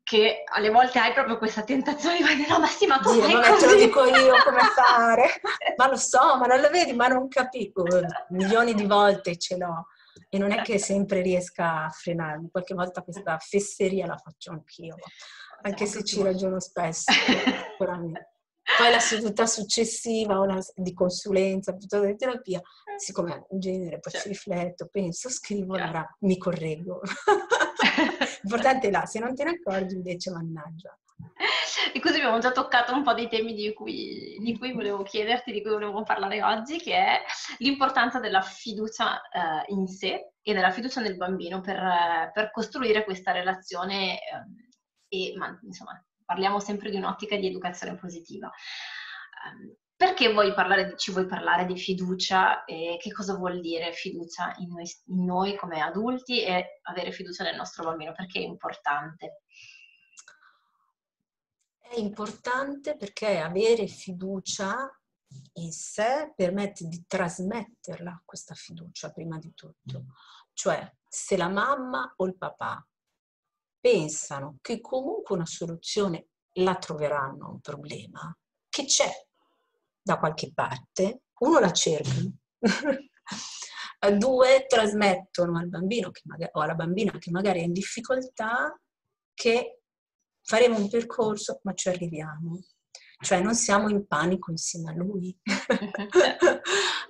che 0.09 0.41
alle 0.51 0.71
volte 0.71 0.97
hai 0.97 1.13
proprio 1.13 1.37
questa 1.37 1.61
tentazione 1.61 2.17
di 2.17 2.35
dire 2.35 2.47
no 2.49 2.57
ma 2.57 2.65
sì 2.65 2.87
ma 2.87 2.97
tu 2.97 3.13
Dio, 3.13 3.39
non 3.39 3.59
te 3.59 3.67
lo 3.67 3.75
dico 3.75 4.05
io 4.05 4.33
come 4.43 4.61
fare? 4.75 5.39
Ma 5.77 5.87
lo 5.87 5.95
so 5.97 6.35
ma 6.37 6.47
non 6.47 6.61
lo 6.61 6.69
vedi 6.71 6.93
ma 6.93 7.05
non 7.05 7.27
capisco. 7.27 7.83
Milioni 8.29 8.73
di 8.73 8.87
volte 8.87 9.37
ce 9.37 9.55
l'ho 9.55 9.85
e 10.29 10.37
non 10.37 10.51
è 10.51 10.61
che 10.61 10.77
sempre 10.77 11.21
riesca 11.21 11.85
a 11.85 11.89
frenarmi 11.89 12.49
qualche 12.49 12.73
volta 12.73 13.01
questa 13.01 13.37
fesseria 13.37 14.05
la 14.05 14.17
faccio 14.17 14.51
anch'io 14.51 14.95
anche 15.61 15.85
se 15.85 16.03
ci 16.03 16.21
ragiono 16.21 16.59
spesso 16.59 17.11
sicuramente 17.11 18.33
poi 18.77 18.91
la 18.91 18.99
seduta 18.99 19.47
successiva 19.47 20.39
una, 20.39 20.59
di 20.75 20.93
consulenza 20.93 21.75
piuttosto 21.75 22.05
di 22.05 22.15
terapia 22.15 22.61
siccome 22.97 23.45
un 23.49 23.59
genere 23.59 23.99
poi 23.99 24.11
certo. 24.11 24.27
ci 24.27 24.33
rifletto 24.33 24.87
penso 24.91 25.29
scrivo 25.29 25.75
certo. 25.75 25.89
allora 25.89 26.17
mi 26.19 26.37
correggo 26.37 27.01
L'importante 28.41 28.87
è 28.87 28.91
là, 28.91 29.05
se 29.05 29.19
non 29.19 29.35
te 29.35 29.43
ne 29.43 29.51
accorgi 29.51 29.95
invece 29.95 30.31
mannaggia. 30.31 30.97
E 31.93 31.99
così 31.99 32.17
abbiamo 32.17 32.39
già 32.39 32.51
toccato 32.51 32.93
un 32.93 33.03
po' 33.03 33.13
dei 33.13 33.27
temi 33.29 33.53
di 33.53 33.73
cui, 33.73 34.37
di 34.39 34.57
cui 34.57 34.73
volevo 34.73 35.03
chiederti, 35.03 35.51
di 35.51 35.61
cui 35.61 35.71
volevo 35.71 36.03
parlare 36.03 36.43
oggi, 36.43 36.77
che 36.77 36.93
è 36.93 37.21
l'importanza 37.59 38.19
della 38.19 38.41
fiducia 38.41 39.21
eh, 39.29 39.65
in 39.67 39.87
sé 39.87 40.33
e 40.41 40.53
della 40.53 40.71
fiducia 40.71 41.01
nel 41.01 41.15
bambino 41.17 41.61
per, 41.61 42.31
per 42.33 42.51
costruire 42.51 43.03
questa 43.03 43.31
relazione 43.31 44.19
eh, 44.19 45.31
e, 45.31 45.33
ma, 45.37 45.57
insomma, 45.63 46.03
parliamo 46.25 46.59
sempre 46.59 46.89
di 46.89 46.97
un'ottica 46.97 47.35
di 47.37 47.47
educazione 47.47 47.95
positiva. 47.95 48.51
Um, 49.45 49.75
perché 49.95 50.31
vuoi 50.31 50.53
parlare, 50.53 50.95
ci 50.95 51.11
vuoi 51.11 51.25
parlare 51.25 51.65
di 51.65 51.77
fiducia 51.77 52.63
e 52.63 52.97
che 53.01 53.11
cosa 53.11 53.35
vuol 53.35 53.59
dire 53.59 53.91
fiducia 53.91 54.55
in 54.59 54.69
noi, 54.69 54.85
in 55.07 55.25
noi, 55.25 55.57
come 55.57 55.81
adulti 55.81 56.41
e 56.41 56.79
avere 56.83 57.11
fiducia 57.11 57.43
nel 57.43 57.57
nostro 57.57 57.83
bambino? 57.83 58.13
Perché 58.13 58.39
è 58.39 58.43
importante? 58.43 59.41
È 61.89 61.97
importante 61.97 62.95
perché 62.95 63.39
avere 63.39 63.87
fiducia 63.87 64.87
in 65.53 65.71
sé 65.71 66.31
permette 66.35 66.87
di 66.87 67.03
trasmetterla 67.07 68.21
questa 68.23 68.53
fiducia 68.53 69.11
prima 69.11 69.39
di 69.39 69.51
tutto. 69.55 70.05
Cioè, 70.53 70.87
se 71.07 71.35
la 71.35 71.49
mamma 71.49 72.13
o 72.17 72.27
il 72.27 72.37
papà 72.37 72.87
pensano 73.79 74.59
che 74.61 74.79
comunque 74.81 75.35
una 75.35 75.47
soluzione 75.47 76.27
la 76.57 76.75
troveranno 76.75 77.47
a 77.47 77.49
un 77.49 77.59
problema, 77.59 78.37
che 78.69 78.85
c'è, 78.85 79.09
da 79.99 80.19
qualche 80.19 80.53
parte, 80.53 81.23
uno 81.39 81.59
la 81.59 81.71
cerca, 81.71 82.11
due 84.15 84.65
trasmettono 84.67 85.57
al 85.57 85.69
bambino 85.69 86.11
magari, 86.25 86.51
o 86.53 86.61
alla 86.61 86.75
bambina 86.75 87.17
che 87.17 87.31
magari 87.31 87.61
è 87.61 87.63
in 87.63 87.73
difficoltà 87.73 88.79
che 89.33 89.78
faremo 90.49 90.77
un 90.77 90.89
percorso 90.89 91.59
ma 91.63 91.73
ci 91.73 91.89
arriviamo. 91.89 92.59
Cioè 93.21 93.41
non 93.41 93.53
siamo 93.53 93.89
in 93.89 94.07
panico 94.07 94.49
insieme 94.49 94.91
a 94.91 94.93
lui, 94.95 95.37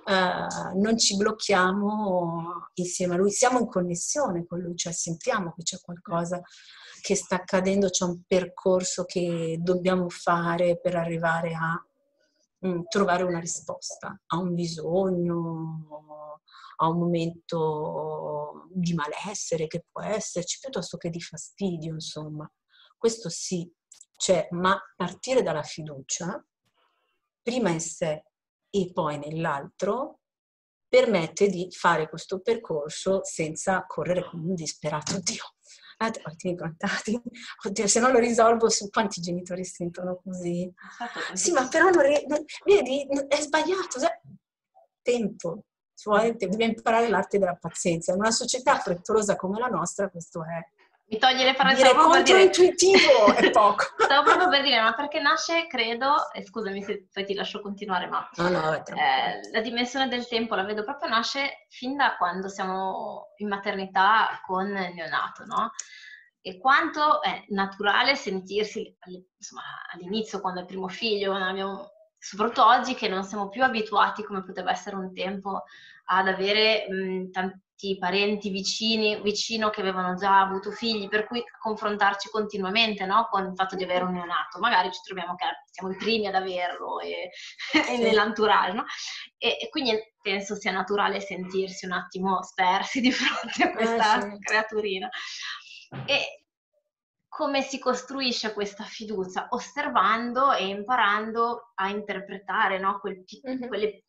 uh, 0.06 0.76
non 0.82 0.98
ci 0.98 1.16
blocchiamo 1.16 2.70
insieme 2.74 3.14
a 3.14 3.16
lui, 3.16 3.30
siamo 3.30 3.60
in 3.60 3.68
connessione 3.68 4.44
con 4.44 4.58
lui, 4.58 4.74
cioè 4.74 4.92
sentiamo 4.92 5.54
che 5.54 5.62
c'è 5.62 5.78
qualcosa 5.80 6.42
che 7.00 7.14
sta 7.14 7.36
accadendo, 7.36 7.90
c'è 7.90 8.04
un 8.04 8.22
percorso 8.26 9.04
che 9.04 9.58
dobbiamo 9.60 10.08
fare 10.08 10.80
per 10.80 10.96
arrivare 10.96 11.54
a 11.54 11.80
Mm, 12.66 12.82
trovare 12.90 13.22
una 13.22 13.38
risposta 13.40 14.20
a 14.26 14.36
un 14.36 14.54
bisogno, 14.54 16.28
a 16.76 16.88
un 16.88 16.98
momento 16.98 18.66
di 18.70 18.92
malessere 18.92 19.66
che 19.66 19.84
può 19.90 20.02
esserci, 20.02 20.58
piuttosto 20.60 20.98
che 20.98 21.08
di 21.08 21.20
fastidio, 21.20 21.94
insomma. 21.94 22.50
Questo 23.00 23.30
sì, 23.30 23.66
cioè, 24.18 24.48
ma 24.50 24.78
partire 24.94 25.42
dalla 25.42 25.62
fiducia, 25.62 26.38
prima 27.40 27.70
in 27.70 27.80
sé 27.80 28.24
e 28.68 28.90
poi 28.92 29.16
nell'altro, 29.16 30.20
permette 30.86 31.48
di 31.48 31.68
fare 31.70 32.10
questo 32.10 32.40
percorso 32.40 33.24
senza 33.24 33.86
correre 33.86 34.28
come 34.28 34.48
un 34.48 34.54
disperato. 34.54 35.18
Dio, 35.20 35.44
ottimi 36.24 36.54
contatti, 36.54 37.18
oddio 37.64 37.86
se 37.86 38.00
non 38.00 38.12
lo 38.12 38.18
risolvo 38.18 38.68
su 38.68 38.90
quanti 38.90 39.22
genitori 39.22 39.64
sentono 39.64 40.20
così. 40.22 40.70
Sì, 41.32 41.52
ma 41.52 41.66
però 41.68 41.88
non, 41.88 42.04
non, 42.26 42.44
vedi, 42.66 43.06
è 43.28 43.40
sbagliato. 43.40 43.98
Tempo, 45.00 45.64
cioè, 45.94 46.34
devi 46.34 46.64
imparare 46.64 47.08
l'arte 47.08 47.38
della 47.38 47.56
pazienza. 47.56 48.12
In 48.12 48.18
una 48.18 48.30
società 48.30 48.78
frettolosa 48.78 49.36
come 49.36 49.58
la 49.58 49.68
nostra 49.68 50.10
questo 50.10 50.44
è 50.44 50.60
mi 51.10 51.18
toglie 51.18 51.44
le 51.44 51.54
parole 51.54 51.74
dire 51.74 51.92
controintuitivo 51.92 53.34
è 53.34 53.50
poco. 53.50 53.84
Stavo 53.98 54.22
proprio 54.22 54.48
per 54.48 54.62
dire, 54.62 54.80
ma 54.80 54.94
perché 54.94 55.20
nasce, 55.20 55.66
credo, 55.66 56.30
e 56.32 56.44
scusami 56.44 56.82
se 56.84 57.08
poi 57.12 57.24
ti 57.24 57.34
lascio 57.34 57.60
continuare, 57.60 58.06
ma 58.06 58.28
no, 58.36 58.48
no, 58.48 58.74
eh, 58.74 59.40
la 59.50 59.60
dimensione 59.60 60.06
del 60.06 60.28
tempo 60.28 60.54
la 60.54 60.62
vedo 60.62 60.84
proprio 60.84 61.08
nasce 61.08 61.66
fin 61.68 61.96
da 61.96 62.14
quando 62.16 62.48
siamo 62.48 63.32
in 63.38 63.48
maternità 63.48 64.40
con 64.46 64.68
il 64.68 64.94
neonato, 64.94 65.44
no? 65.46 65.72
E 66.40 66.58
quanto 66.58 67.20
è 67.22 67.44
naturale 67.48 68.14
sentirsi, 68.14 68.96
insomma, 69.36 69.62
all'inizio, 69.92 70.40
quando 70.40 70.60
è 70.60 70.62
il 70.62 70.68
primo 70.68 70.86
figlio, 70.86 71.34
abbiamo, 71.34 71.90
soprattutto 72.18 72.64
oggi 72.64 72.94
che 72.94 73.08
non 73.08 73.24
siamo 73.24 73.48
più 73.48 73.64
abituati, 73.64 74.22
come 74.22 74.44
poteva 74.44 74.70
essere 74.70 74.94
un 74.94 75.12
tempo, 75.12 75.64
ad 76.04 76.28
avere 76.28 76.86
mh, 76.88 77.30
tanti 77.32 77.60
tutti 77.80 77.90
i 77.90 77.98
parenti 77.98 78.50
vicini, 78.50 79.20
vicino 79.22 79.70
che 79.70 79.80
avevano 79.80 80.14
già 80.14 80.40
avuto 80.40 80.70
figli, 80.70 81.08
per 81.08 81.26
cui 81.26 81.42
confrontarci 81.58 82.28
continuamente 82.28 83.06
no? 83.06 83.26
con 83.30 83.46
il 83.46 83.54
fatto 83.54 83.74
di 83.74 83.84
avere 83.84 84.04
un 84.04 84.12
neonato. 84.12 84.58
Magari 84.58 84.92
ci 84.92 85.00
troviamo 85.02 85.34
che 85.34 85.46
siamo 85.70 85.90
i 85.92 85.96
primi 85.96 86.26
ad 86.26 86.34
averlo 86.34 87.00
e, 87.00 87.30
e 87.72 87.96
nell'entourage, 87.96 88.72
no? 88.72 88.84
E, 89.38 89.56
e, 89.60 89.68
quindi 89.70 89.98
penso 90.20 90.54
sia 90.54 90.72
naturale 90.72 91.20
sentirsi 91.20 91.86
un 91.86 91.92
attimo 91.92 92.42
spersi 92.42 93.00
di 93.00 93.10
fronte 93.10 93.62
a 93.62 93.68
eh, 93.68 93.72
questa 93.72 94.18
eh, 94.18 94.30
sì. 94.32 94.38
creaturina. 94.38 95.08
E 96.04 96.44
come 97.28 97.62
si 97.62 97.78
costruisce 97.78 98.52
questa 98.52 98.84
fiducia? 98.84 99.46
Osservando 99.50 100.52
e 100.52 100.66
imparando 100.66 101.72
a 101.76 101.88
interpretare 101.88 102.78
no? 102.78 102.98
Quel, 103.00 103.24
mm-hmm. 103.46 103.68
quelle 103.68 104.04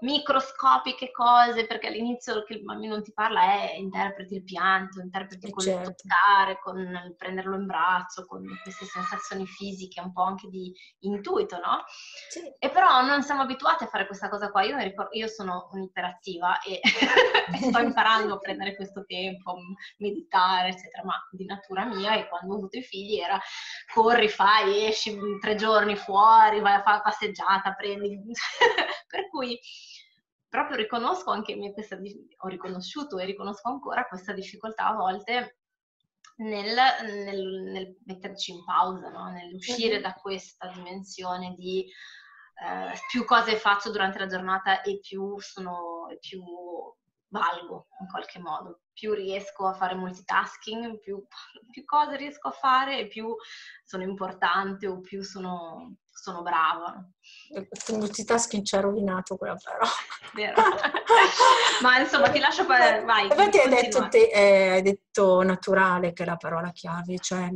microscopiche 0.00 1.10
cose, 1.10 1.66
perché 1.66 1.88
all'inizio 1.88 2.44
che 2.44 2.54
il 2.54 2.62
bambino 2.62 2.94
non 2.94 3.02
ti 3.02 3.12
parla 3.12 3.42
è 3.42 3.74
interpreti 3.76 4.34
il 4.36 4.44
pianto, 4.44 5.00
interpreti 5.00 5.50
con 5.50 5.64
certo. 5.64 5.90
il 5.90 5.96
toccare, 5.96 6.58
con 6.60 6.78
il 6.78 7.14
prenderlo 7.16 7.56
in 7.56 7.66
braccio, 7.66 8.26
con 8.26 8.44
queste 8.62 8.84
sensazioni 8.84 9.46
fisiche, 9.46 10.00
un 10.00 10.12
po' 10.12 10.22
anche 10.22 10.48
di 10.48 10.72
intuito, 11.00 11.56
no? 11.56 11.84
Sì. 12.28 12.40
E 12.58 12.70
però 12.70 13.02
non 13.02 13.22
siamo 13.22 13.42
abituati 13.42 13.84
a 13.84 13.88
fare 13.88 14.06
questa 14.06 14.28
cosa 14.28 14.50
qua. 14.50 14.62
Io, 14.62 14.76
ricordo, 14.78 15.10
io 15.12 15.28
sono 15.28 15.68
un'iperattiva 15.72 16.60
e, 16.60 16.80
sto 17.70 17.78
imparando 17.78 18.34
a 18.34 18.38
prendere 18.38 18.74
questo 18.76 19.04
tempo, 19.04 19.56
meditare, 19.98 20.68
eccetera, 20.68 21.04
ma 21.04 21.14
di 21.30 21.44
natura 21.44 21.84
mia 21.84 22.14
e 22.16 22.28
quando 22.28 22.54
ho 22.54 22.56
avuto 22.56 22.78
i 22.78 22.82
figli 22.82 23.18
era 23.18 23.40
corri, 23.92 24.28
fai, 24.28 24.86
esci 24.86 25.16
tre 25.40 25.54
giorni 25.54 25.96
fuori, 25.96 26.60
vai 26.60 26.74
a 26.74 26.82
fare 26.82 26.96
la 26.96 27.02
passeggiata, 27.02 27.74
prendi... 27.74 28.20
per 29.14 29.28
cui 29.28 29.58
proprio 30.48 30.76
riconosco 30.76 31.30
anche 31.30 31.56
me 31.56 31.72
questa, 31.72 31.96
ho 31.96 32.48
riconosciuto 32.48 33.18
e 33.18 33.24
riconosco 33.24 33.68
ancora 33.68 34.06
questa 34.06 34.32
difficoltà 34.32 34.86
a 34.86 34.94
volte 34.94 35.58
nel, 36.36 36.76
nel, 37.02 37.62
nel 37.72 37.96
metterci 38.04 38.52
in 38.52 38.64
pausa, 38.64 39.08
no? 39.10 39.30
nell'uscire 39.30 40.00
da 40.00 40.14
questa 40.14 40.68
dimensione 40.68 41.54
di 41.54 41.80
eh, 41.82 42.98
più 43.10 43.24
cose 43.24 43.56
faccio 43.56 43.90
durante 43.90 44.18
la 44.18 44.26
giornata 44.26 44.82
e 44.82 45.00
più 45.00 45.38
sono, 45.40 46.06
più 46.20 46.42
valgo 47.28 47.88
in 48.00 48.08
qualche 48.08 48.38
modo. 48.38 48.82
Più 48.92 49.12
riesco 49.12 49.66
a 49.66 49.74
fare 49.74 49.96
multitasking, 49.96 51.00
più, 51.00 51.24
più 51.70 51.84
cose 51.84 52.16
riesco 52.16 52.48
a 52.48 52.52
fare 52.52 53.00
e 53.00 53.08
più 53.08 53.34
sono 53.84 54.04
importante 54.04 54.86
o 54.86 55.00
più 55.00 55.22
sono, 55.22 55.96
sono 56.14 56.42
brava. 56.42 57.06
Il 57.50 57.96
multitasking 57.96 58.64
ci 58.64 58.76
ha 58.76 58.80
rovinato 58.80 59.36
quella 59.36 59.56
parola. 59.62 59.90
Vero. 60.34 60.62
Ma 61.82 61.98
insomma 61.98 62.30
ti 62.30 62.38
lascio 62.38 62.64
fare, 62.64 63.04
vai. 63.04 63.26
Infatti 63.26 63.58
hai 63.58 63.68
detto, 63.68 64.08
te, 64.08 64.30
eh, 64.30 64.70
hai 64.70 64.82
detto 64.82 65.42
naturale 65.42 66.12
che 66.12 66.22
è 66.22 66.26
la 66.26 66.36
parola 66.36 66.70
chiave, 66.70 67.18
cioè 67.18 67.50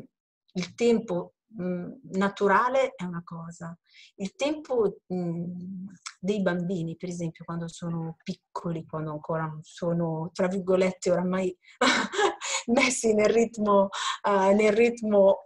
il 0.53 0.75
tempo 0.75 1.35
mh, 1.57 2.19
naturale 2.19 2.95
è 2.95 3.05
una 3.05 3.23
cosa. 3.25 3.77
Il 4.17 4.35
tempo 4.35 4.99
mh, 5.07 5.87
dei 6.21 6.43
bambini, 6.43 6.97
per 6.97 7.09
esempio, 7.09 7.45
quando 7.45 7.69
sono 7.69 8.17
piccoli, 8.23 8.85
quando 8.87 9.13
ancora 9.13 9.47
non 9.47 9.63
sono, 9.63 10.31
tra 10.33 10.49
virgolette, 10.49 11.11
oramai 11.11 11.57
messi 12.67 13.15
nel 13.15 13.31
ritmo, 13.31 13.89
uh, 14.29 14.55
nel 14.55 14.73
ritmo 14.73 15.43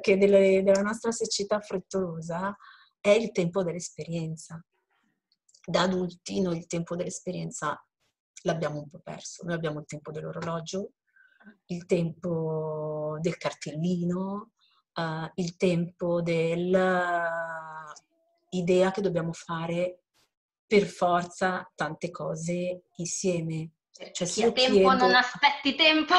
che 0.00 0.16
delle, 0.18 0.62
della 0.62 0.82
nostra 0.82 1.10
società 1.10 1.60
frettolosa, 1.60 2.56
è 3.00 3.10
il 3.10 3.32
tempo 3.32 3.62
dell'esperienza. 3.62 4.64
Da 5.66 5.82
adulti 5.82 6.40
noi 6.40 6.58
il 6.58 6.66
tempo 6.66 6.96
dell'esperienza 6.96 7.78
l'abbiamo 8.42 8.78
un 8.78 8.88
po' 8.88 9.00
perso. 9.02 9.44
Noi 9.44 9.54
abbiamo 9.54 9.80
il 9.80 9.86
tempo 9.86 10.10
dell'orologio, 10.10 10.92
il 11.66 11.84
tempo 11.86 13.18
del 13.20 13.36
cartellino, 13.36 14.52
uh, 14.94 15.30
il 15.34 15.56
tempo 15.56 16.22
dell'idea 16.22 16.80
che 18.90 19.00
dobbiamo 19.00 19.32
fare 19.32 19.98
per 20.66 20.86
forza 20.86 21.70
tante 21.74 22.10
cose 22.10 22.84
insieme. 22.96 23.70
Cioè, 23.94 24.26
chi 24.26 24.42
ha 24.42 24.50
tempo 24.50 24.72
chiedo, 24.72 24.92
non 24.96 25.14
aspetti 25.14 25.76
tempo. 25.76 26.14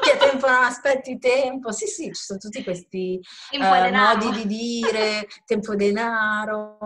Chi 0.00 0.10
ha 0.10 0.16
tempo 0.16 0.46
non 0.46 0.62
aspetti 0.62 1.18
tempo. 1.18 1.72
Sì, 1.72 1.86
sì, 1.86 2.04
ci 2.04 2.22
sono 2.22 2.38
tutti 2.38 2.62
questi 2.62 3.20
uh, 3.50 3.92
modi 3.92 4.30
di 4.30 4.46
dire, 4.46 5.26
tempo 5.44 5.74
denaro, 5.74 6.78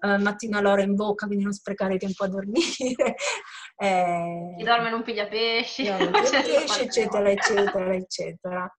uh, 0.00 0.16
mattino 0.18 0.56
all'ora 0.56 0.80
in 0.80 0.94
bocca, 0.94 1.26
quindi 1.26 1.44
non 1.44 1.52
sprecare 1.52 1.98
tempo 1.98 2.24
a 2.24 2.28
dormire. 2.28 3.14
Eh, 3.82 4.54
chi 4.58 4.64
dorme 4.64 4.90
non 4.90 5.02
piglia 5.02 5.26
pesci. 5.26 5.88
Non 5.88 6.12
piglia 6.12 6.40
pesci, 6.42 6.82
eccetera, 6.82 7.28
eccetera, 7.30 7.94
eccetera. 7.94 8.76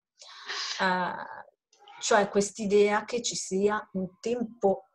Uh, 0.80 2.00
cioè 2.00 2.30
quest'idea 2.30 3.04
che 3.04 3.22
ci 3.22 3.36
sia 3.36 3.86
un 3.94 4.08
tempo 4.22 4.88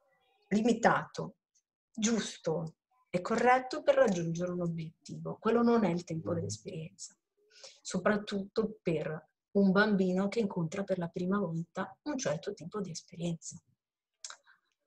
limitato, 0.48 1.34
giusto 1.92 2.77
e 3.10 3.20
corretto 3.20 3.82
per 3.82 3.94
raggiungere 3.94 4.52
un 4.52 4.62
obiettivo. 4.62 5.36
Quello 5.40 5.62
non 5.62 5.84
è 5.84 5.90
il 5.90 6.04
tempo 6.04 6.34
dell'esperienza, 6.34 7.16
soprattutto 7.80 8.78
per 8.82 9.28
un 9.52 9.72
bambino 9.72 10.28
che 10.28 10.40
incontra 10.40 10.84
per 10.84 10.98
la 10.98 11.08
prima 11.08 11.38
volta 11.38 11.96
un 12.02 12.18
certo 12.18 12.52
tipo 12.52 12.80
di 12.80 12.90
esperienza. 12.90 13.60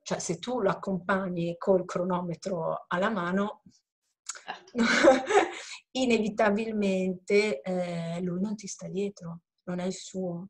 Cioè 0.04 0.20
se 0.20 0.40
tu 0.40 0.62
lo 0.62 0.70
accompagni 0.70 1.56
col 1.58 1.86
cronometro 1.86 2.86
alla 2.88 3.10
mano, 3.10 3.64
certo. 4.24 4.72
inevitabilmente 5.92 7.62
eh, 7.62 8.22
lui 8.22 8.40
non 8.40 8.56
ti 8.56 8.68
sta 8.68 8.88
dietro, 8.88 9.42
non 9.64 9.80
è 9.80 9.86
il 9.86 9.94
suo. 9.94 10.50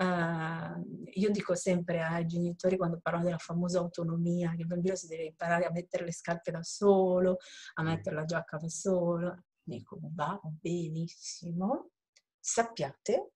Uh, 0.00 0.82
io 1.12 1.30
dico 1.30 1.54
sempre 1.54 2.00
ai 2.00 2.24
genitori 2.24 2.78
quando 2.78 3.00
parlo 3.02 3.22
della 3.22 3.36
famosa 3.36 3.80
autonomia, 3.80 4.54
che 4.54 4.62
il 4.62 4.66
bambino 4.66 4.94
si 4.96 5.06
deve 5.06 5.24
imparare 5.24 5.66
a 5.66 5.70
mettere 5.70 6.06
le 6.06 6.12
scarpe 6.12 6.50
da 6.50 6.62
solo, 6.62 7.36
a 7.74 7.82
mettere 7.82 8.16
la 8.16 8.24
giacca 8.24 8.56
da 8.56 8.68
solo, 8.70 9.44
dico 9.62 9.98
va 10.00 10.40
benissimo, 10.42 11.90
sappiate 12.38 13.32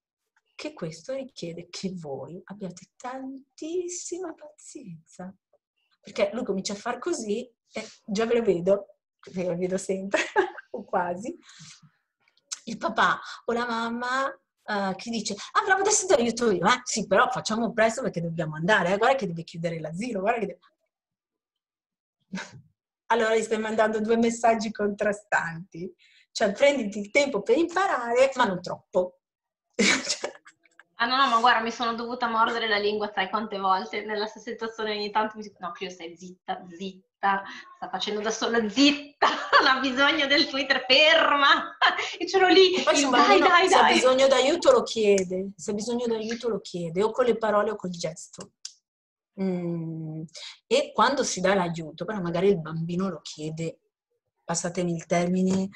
che 0.55 0.73
questo 0.73 1.13
richiede 1.13 1.69
che 1.69 1.93
voi 1.95 2.41
abbiate 2.45 2.93
tantissima 2.97 4.33
pazienza, 4.33 5.37
perché 6.01 6.31
lui 6.33 6.45
comincia 6.45 6.73
a 6.73 6.77
far 6.77 6.99
così 6.99 7.47
e 7.73 7.87
già 8.07 8.25
ve 8.25 8.39
lo 8.39 8.43
vedo, 8.43 8.87
ve 9.33 9.45
lo 9.49 9.57
vedo 9.59 9.77
sempre, 9.77 10.23
o 10.71 10.85
quasi, 10.89 11.37
il 12.65 12.79
papà 12.79 13.21
o 13.45 13.53
la 13.53 13.67
mamma 13.67 14.35
uh, 14.65 14.95
che 14.95 15.11
dice, 15.11 15.35
ah 15.53 15.63
bravo, 15.65 15.81
adesso 15.81 16.07
ti 16.07 16.15
aiuto 16.15 16.51
io, 16.51 16.67
eh? 16.67 16.81
Sì, 16.85 17.07
però 17.07 17.29
facciamo 17.31 17.73
presto 17.73 18.03
perché 18.03 18.21
dobbiamo 18.21 18.57
andare, 18.57 18.93
eh? 18.93 18.97
guarda 18.97 19.17
che 19.17 19.27
devi 19.27 19.45
chiudere 19.45 19.81
l'asilo, 19.81 20.21
guarda 20.21 20.41
che... 20.41 20.47
Deve... 20.47 20.59
allora 23.07 23.37
gli 23.37 23.43
stai 23.43 23.59
mandando 23.59 24.01
due 24.01 24.17
messaggi 24.17 24.71
contrastanti. 24.71 25.93
Cioè, 26.31 26.53
prenditi 26.53 26.99
il 26.99 27.11
tempo 27.11 27.43
per 27.43 27.57
imparare, 27.57 28.33
ma 28.35 28.45
non 28.45 28.61
troppo. 28.61 29.21
Ah 30.99 31.07
no, 31.07 31.17
no, 31.17 31.29
ma 31.29 31.41
guarda, 31.41 31.61
mi 31.61 31.73
sono 31.73 31.95
dovuta 31.95 32.29
mordere 32.29 32.69
la 32.69 32.79
lingua, 32.79 33.11
sai 33.13 33.29
quante 33.29 33.59
volte 33.59 34.05
nella 34.05 34.27
stessa 34.27 34.53
situazione 34.53 34.93
ogni 34.93 35.11
tanto 35.11 35.37
mi 35.37 35.43
dico, 35.43 35.57
no, 35.59 35.73
Clio 35.73 35.91
stai 35.91 36.17
zitta, 36.17 36.65
zitta, 36.69 37.14
sta 37.25 37.89
facendo 37.91 38.21
da 38.21 38.31
sola, 38.31 38.69
zitta, 38.69 39.29
non 39.61 39.77
ha 39.77 39.81
bisogno 39.81 40.27
del 40.27 40.47
Twitter, 40.47 40.85
ferma! 40.87 41.77
E 42.19 42.29
ce 42.29 42.39
l'ho 42.39 42.49
lì, 42.49 42.75
e 42.75 42.83
poi 42.83 43.01
il, 43.01 43.11
dai, 43.11 43.41
dai, 43.41 43.69
se 43.69 43.75
dai. 43.75 43.91
ha 43.91 43.95
bisogno 43.95 44.27
d'aiuto 44.29 44.71
lo 44.71 44.83
chiede, 44.83 45.53
se 45.57 45.71
ha 45.71 45.75
bisogno 45.75 46.07
d'aiuto 46.07 46.49
lo 46.49 46.61
chiede, 46.61 47.03
o 47.03 47.11
con 47.11 47.25
le 47.25 47.37
parole 47.37 47.71
o 47.71 47.77
col 47.77 47.91
gesto. 47.91 48.53
Mm. 49.41 50.23
E 50.67 50.93
quando 50.93 51.25
si 51.25 51.41
dà 51.41 51.55
l'aiuto, 51.55 52.05
però 52.05 52.21
magari 52.21 52.49
il 52.49 52.61
bambino 52.61 53.09
lo 53.09 53.21
chiede, 53.21 53.81
passatemi 54.45 54.93
il 54.93 55.07
termine, 55.07 55.69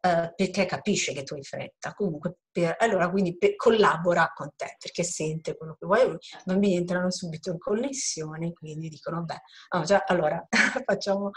eh, 0.00 0.32
perché 0.36 0.66
capisce 0.66 1.12
che 1.12 1.22
tu 1.22 1.34
hai 1.34 1.42
fretta. 1.42 1.94
Comunque, 1.94 2.38
per, 2.58 2.76
allora 2.80 3.08
quindi 3.08 3.36
per, 3.36 3.54
collabora 3.54 4.32
con 4.34 4.50
te 4.56 4.76
perché 4.80 5.04
sente 5.04 5.56
quello 5.56 5.76
che 5.78 5.86
vuoi. 5.86 6.10
I 6.10 6.18
bambini 6.44 6.76
entrano 6.76 7.10
subito 7.10 7.50
in 7.50 7.58
connessione, 7.58 8.52
quindi 8.52 8.88
dicono, 8.88 9.22
beh, 9.22 9.40
no, 9.76 9.84
allora 10.06 10.44
facciamo, 10.84 11.30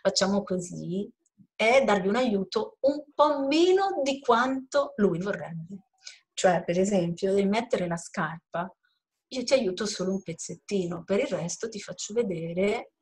facciamo 0.00 0.42
così 0.44 1.10
e 1.56 1.82
dargli 1.84 2.06
un 2.06 2.16
aiuto 2.16 2.76
un 2.80 3.02
po' 3.12 3.46
meno 3.46 4.00
di 4.02 4.20
quanto 4.20 4.92
lui 4.96 5.18
vorrebbe. 5.18 5.86
Cioè, 6.32 6.62
per 6.62 6.78
esempio, 6.78 7.34
devi 7.34 7.48
mettere 7.48 7.88
la 7.88 7.96
scarpa, 7.96 8.72
io 9.30 9.42
ti 9.42 9.54
aiuto 9.54 9.84
solo 9.84 10.12
un 10.12 10.22
pezzettino, 10.22 11.02
per 11.02 11.18
il 11.18 11.26
resto 11.26 11.68
ti 11.68 11.80
faccio 11.80 12.14
vedere, 12.14 12.92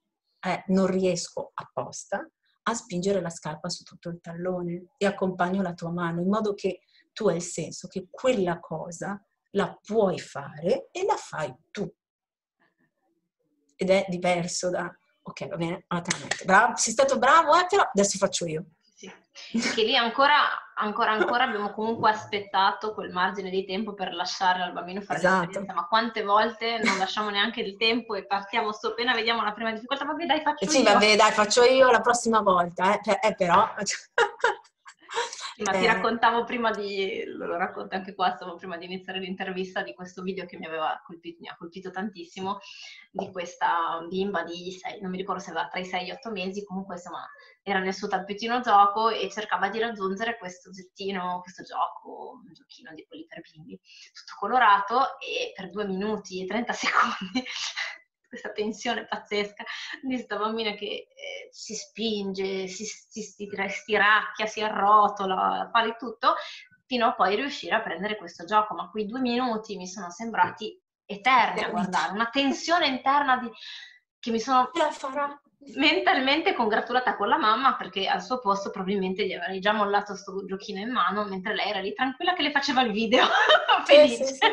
eh, 0.40 0.64
non 0.68 0.86
riesco 0.86 1.50
apposta, 1.52 2.26
a 2.68 2.74
spingere 2.74 3.20
la 3.20 3.30
scarpa 3.30 3.68
su 3.68 3.84
tutto 3.84 4.08
il 4.08 4.20
tallone 4.20 4.86
e 4.96 5.06
accompagno 5.06 5.62
la 5.62 5.74
tua 5.74 5.90
mano 5.90 6.20
in 6.20 6.28
modo 6.28 6.54
che 6.54 6.80
tu 7.16 7.28
hai 7.28 7.36
il 7.36 7.42
senso 7.42 7.88
che 7.88 8.08
quella 8.10 8.60
cosa 8.60 9.18
la 9.52 9.74
puoi 9.82 10.20
fare 10.20 10.88
e 10.92 11.06
la 11.06 11.16
fai 11.16 11.50
tu. 11.70 11.90
Ed 13.74 13.88
è 13.88 14.04
diverso 14.06 14.68
da, 14.68 14.94
ok, 15.22 15.48
va 15.48 15.56
bene, 15.56 15.86
naturalmente, 15.88 16.44
bravo, 16.44 16.76
sei 16.76 16.92
stato 16.92 17.18
bravo, 17.18 17.58
eh, 17.58 17.64
però 17.66 17.88
adesso 17.90 18.18
faccio 18.18 18.44
io. 18.44 18.66
Sì. 18.94 19.10
Che 19.74 19.82
lì 19.82 19.96
ancora, 19.96 20.72
ancora, 20.74 21.12
ancora 21.12 21.44
abbiamo 21.44 21.72
comunque 21.72 22.10
aspettato 22.10 22.92
quel 22.92 23.12
margine 23.12 23.48
di 23.48 23.64
tempo 23.64 23.94
per 23.94 24.14
lasciare 24.14 24.62
al 24.62 24.72
bambino 24.72 25.00
fare 25.00 25.18
esatto. 25.18 25.40
l'esperienza, 25.40 25.74
ma 25.74 25.86
quante 25.86 26.22
volte 26.22 26.80
non 26.82 26.98
lasciamo 26.98 27.30
neanche 27.30 27.60
il 27.60 27.76
tempo 27.78 28.14
e 28.14 28.26
partiamo 28.26 28.72
su 28.72 28.86
appena 28.86 29.14
vediamo 29.14 29.42
la 29.42 29.52
prima 29.52 29.72
difficoltà, 29.72 30.04
vabbè 30.04 30.26
dai 30.26 30.42
faccio 30.42 30.64
eh 30.64 30.68
sì, 30.68 30.80
io. 30.80 30.86
Sì, 30.86 30.92
vabbè 30.92 31.16
dai 31.16 31.32
faccio 31.32 31.62
io 31.62 31.90
la 31.90 32.00
prossima 32.00 32.40
volta, 32.40 33.00
eh, 33.00 33.18
eh 33.22 33.34
però... 33.34 33.72
Ma 35.64 35.72
ti 35.72 35.84
eh. 35.84 35.86
raccontavo 35.86 36.44
prima 36.44 36.70
di, 36.70 37.24
lo 37.24 37.56
racconto 37.56 37.94
anche 37.94 38.14
qua, 38.14 38.34
stavo 38.34 38.56
prima 38.56 38.76
di 38.76 38.84
iniziare 38.84 39.18
l'intervista 39.20 39.82
di 39.82 39.94
questo 39.94 40.22
video 40.22 40.44
che 40.44 40.58
mi 40.58 40.66
aveva 40.66 41.00
colpito, 41.04 41.38
mi 41.40 41.48
ha 41.48 41.56
colpito 41.56 41.90
tantissimo, 41.90 42.58
di 43.10 43.30
questa 43.30 44.04
bimba 44.08 44.44
di 44.44 44.70
6, 44.70 45.00
non 45.00 45.10
mi 45.10 45.16
ricordo 45.16 45.40
se 45.40 45.50
aveva 45.50 45.68
tra 45.68 45.80
i 45.80 45.86
6 45.86 46.00
e 46.00 46.04
gli 46.04 46.10
8 46.10 46.30
mesi, 46.30 46.64
comunque 46.64 46.96
insomma 46.96 47.26
era 47.62 47.78
nel 47.78 47.94
suo 47.94 48.06
tappetino 48.08 48.60
gioco 48.60 49.08
e 49.08 49.30
cercava 49.30 49.70
di 49.70 49.78
raggiungere 49.78 50.36
questo 50.36 50.68
oggettino, 50.68 51.40
questo 51.40 51.62
gioco, 51.62 52.40
un 52.44 52.52
giochino 52.52 52.92
di 52.92 53.06
quelli 53.06 53.26
per 53.26 53.40
bimbi, 53.40 53.80
tutto 54.12 54.34
colorato 54.38 55.18
e 55.18 55.52
per 55.54 55.70
2 55.70 55.86
minuti 55.86 56.42
e 56.42 56.46
30 56.46 56.72
secondi 56.74 57.44
questa 58.28 58.50
tensione 58.52 59.06
pazzesca 59.06 59.64
di 60.02 60.14
questa 60.14 60.36
bambina 60.36 60.72
che 60.72 60.86
eh, 60.86 61.48
si 61.50 61.74
spinge, 61.74 62.66
si, 62.66 62.84
si, 62.84 63.22
si 63.22 63.46
stiracchia, 63.68 64.46
si 64.46 64.60
arrotola, 64.62 65.70
fa 65.72 65.84
di 65.84 65.94
tutto, 65.98 66.34
fino 66.86 67.06
a 67.06 67.14
poi 67.14 67.36
riuscire 67.36 67.74
a 67.74 67.82
prendere 67.82 68.16
questo 68.16 68.44
gioco. 68.44 68.74
Ma 68.74 68.90
quei 68.90 69.06
due 69.06 69.20
minuti 69.20 69.76
mi 69.76 69.86
sono 69.86 70.10
sembrati 70.10 70.78
eterni 71.04 71.62
a 71.62 71.70
guardare, 71.70 72.12
una 72.12 72.28
tensione 72.30 72.86
interna 72.86 73.38
di... 73.38 73.50
che 74.18 74.30
mi 74.30 74.40
sono... 74.40 74.70
Mentalmente 75.74 76.52
congratulata 76.52 77.16
con 77.16 77.28
la 77.28 77.38
mamma 77.38 77.74
perché 77.76 78.06
al 78.06 78.22
suo 78.22 78.38
posto 78.38 78.70
probabilmente 78.70 79.26
gli 79.26 79.32
avrei 79.32 79.58
già 79.58 79.72
mollato 79.72 80.14
sto 80.14 80.44
giochino 80.44 80.78
in 80.78 80.92
mano 80.92 81.24
mentre 81.24 81.54
lei 81.54 81.70
era 81.70 81.80
lì 81.80 81.92
tranquilla 81.92 82.34
che 82.34 82.42
le 82.42 82.52
faceva 82.52 82.82
il 82.82 82.92
video 82.92 83.26
felice. 83.84 84.26
Sì, 84.26 84.34
sì, 84.34 84.34
sì. 84.34 84.46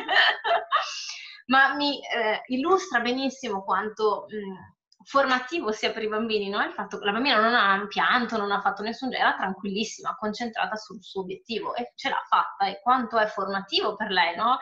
Ma 1.47 1.73
mi 1.75 1.99
eh, 1.99 2.41
illustra 2.47 2.99
benissimo 2.99 3.63
quanto 3.63 4.25
mh, 4.27 5.05
formativo 5.05 5.71
sia 5.71 5.91
per 5.91 6.03
i 6.03 6.07
bambini, 6.07 6.49
no? 6.49 6.63
Il 6.63 6.71
fatto 6.71 6.97
che 6.97 7.05
la 7.05 7.11
bambina 7.11 7.39
non 7.39 7.53
ha 7.53 7.85
pianto, 7.87 8.37
non 8.37 8.51
ha 8.51 8.61
fatto 8.61 8.83
nessun 8.83 9.09
genere, 9.09 9.29
era 9.29 9.37
tranquillissima, 9.37 10.15
concentrata 10.15 10.75
sul 10.75 11.01
suo 11.03 11.21
obiettivo 11.21 11.75
e 11.75 11.91
ce 11.95 12.09
l'ha 12.09 12.23
fatta 12.27 12.67
e 12.67 12.79
quanto 12.81 13.17
è 13.17 13.27
formativo 13.27 13.95
per 13.95 14.09
lei, 14.09 14.35
no? 14.35 14.57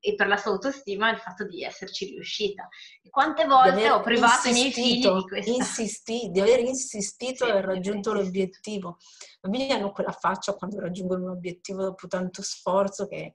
e 0.00 0.14
per 0.14 0.28
la 0.28 0.36
sua 0.36 0.52
autostima 0.52 1.10
il 1.10 1.18
fatto 1.18 1.44
di 1.44 1.62
esserci 1.62 2.06
riuscita. 2.06 2.68
E 3.02 3.10
quante 3.10 3.44
volte 3.44 3.90
ho 3.90 4.00
privato 4.00 4.48
i 4.48 4.52
miei 4.52 4.72
figli 4.72 5.06
di 5.06 5.22
questa... 5.22 5.50
Insisti, 5.50 6.28
di 6.30 6.40
aver 6.40 6.60
insistito 6.60 7.44
sì, 7.44 7.50
e 7.50 7.52
aver 7.52 7.64
raggiunto 7.64 8.12
l'obiettivo. 8.12 8.98
I 9.00 9.38
bambini 9.40 9.72
hanno 9.72 9.90
quella 9.90 10.12
faccia 10.12 10.54
quando 10.54 10.80
raggiungono 10.80 11.24
un 11.24 11.30
obiettivo 11.30 11.82
dopo 11.82 12.06
tanto 12.06 12.42
sforzo 12.42 13.06
che 13.06 13.34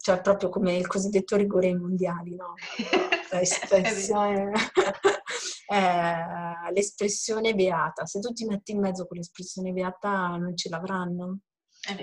cioè 0.00 0.20
proprio 0.20 0.48
come 0.48 0.76
il 0.76 0.86
cosiddetto 0.86 1.36
rigore 1.36 1.66
ai 1.66 1.76
mondiali, 1.76 2.34
no? 2.34 2.54
L'espressione, 3.30 4.52
eh, 5.68 6.72
l'espressione 6.72 7.54
beata. 7.54 8.06
Se 8.06 8.20
tu 8.20 8.32
ti 8.32 8.46
metti 8.46 8.72
in 8.72 8.80
mezzo 8.80 9.06
con 9.06 9.16
l'espressione 9.16 9.72
beata 9.72 10.36
non 10.36 10.56
ce 10.56 10.68
l'avranno. 10.68 11.40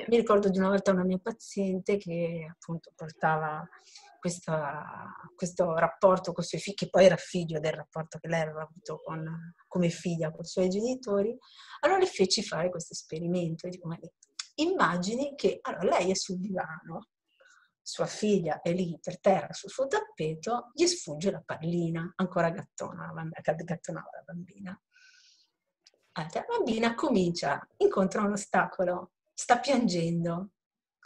Mi 0.08 0.17
ricordo 0.17 0.49
di 0.49 0.58
una 0.58 0.69
volta 0.69 0.91
una 0.91 1.03
mia 1.03 1.19
paziente 1.21 1.97
che 1.97 2.47
appunto 2.49 2.91
portava 2.95 3.67
questa, 4.19 4.84
questo 5.36 5.75
rapporto 5.75 6.31
con 6.31 6.43
i 6.43 6.47
suoi 6.47 6.62
figli, 6.62 6.75
che 6.75 6.89
poi 6.89 7.05
era 7.05 7.17
figlio 7.17 7.60
del 7.60 7.73
rapporto 7.73 8.17
che 8.17 8.27
lei 8.27 8.41
aveva 8.41 8.62
avuto 8.62 9.01
con, 9.03 9.53
come 9.67 9.89
figlia 9.89 10.31
con 10.31 10.41
i 10.41 10.47
suoi 10.47 10.69
genitori, 10.69 11.38
allora 11.81 11.99
le 11.99 12.08
feci 12.08 12.41
fare 12.41 12.69
questo 12.69 12.93
esperimento. 12.93 13.67
Dico, 13.67 13.88
ma 13.88 13.97
immagini 14.55 15.36
che 15.36 15.60
allora, 15.62 15.97
lei 15.97 16.10
è 16.12 16.15
sul 16.15 16.39
divano, 16.39 17.10
sua 17.87 18.07
figlia 18.07 18.61
è 18.61 18.73
lì 18.73 18.97
per 18.99 19.19
terra 19.19 19.53
sul 19.53 19.69
suo 19.69 19.85
tappeto, 19.85 20.71
gli 20.73 20.87
sfugge 20.87 21.29
la 21.29 21.43
pallina, 21.45 22.13
ancora 22.15 22.49
gattona, 22.49 23.13
gattonava 23.63 24.09
la 24.11 24.23
bambina. 24.25 24.81
La 26.13 26.45
bambina 26.47 26.95
comincia, 26.95 27.63
incontra 27.77 28.23
un 28.23 28.31
ostacolo, 28.31 29.11
sta 29.31 29.59
piangendo. 29.59 30.53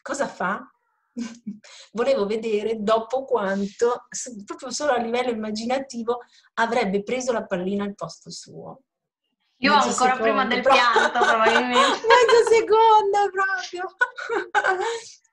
Cosa 0.01 0.25
fa? 0.27 0.71
Volevo 1.91 2.25
vedere 2.25 2.77
dopo 2.79 3.25
quanto, 3.25 4.07
proprio 4.45 4.71
solo 4.71 4.93
a 4.93 4.99
livello 4.99 5.31
immaginativo, 5.31 6.19
avrebbe 6.53 7.03
preso 7.03 7.33
la 7.33 7.45
pallina 7.45 7.83
al 7.83 7.95
posto 7.95 8.31
suo. 8.31 8.83
Io 9.57 9.73
Mezzo 9.73 9.89
ancora 9.89 10.11
secondo, 10.11 10.23
prima 10.23 10.45
del 10.45 10.61
pianto, 10.61 11.19
probabilmente. 11.19 12.07
Mezzo 12.07 12.49
secondo 12.49 13.29
proprio. 13.31 13.83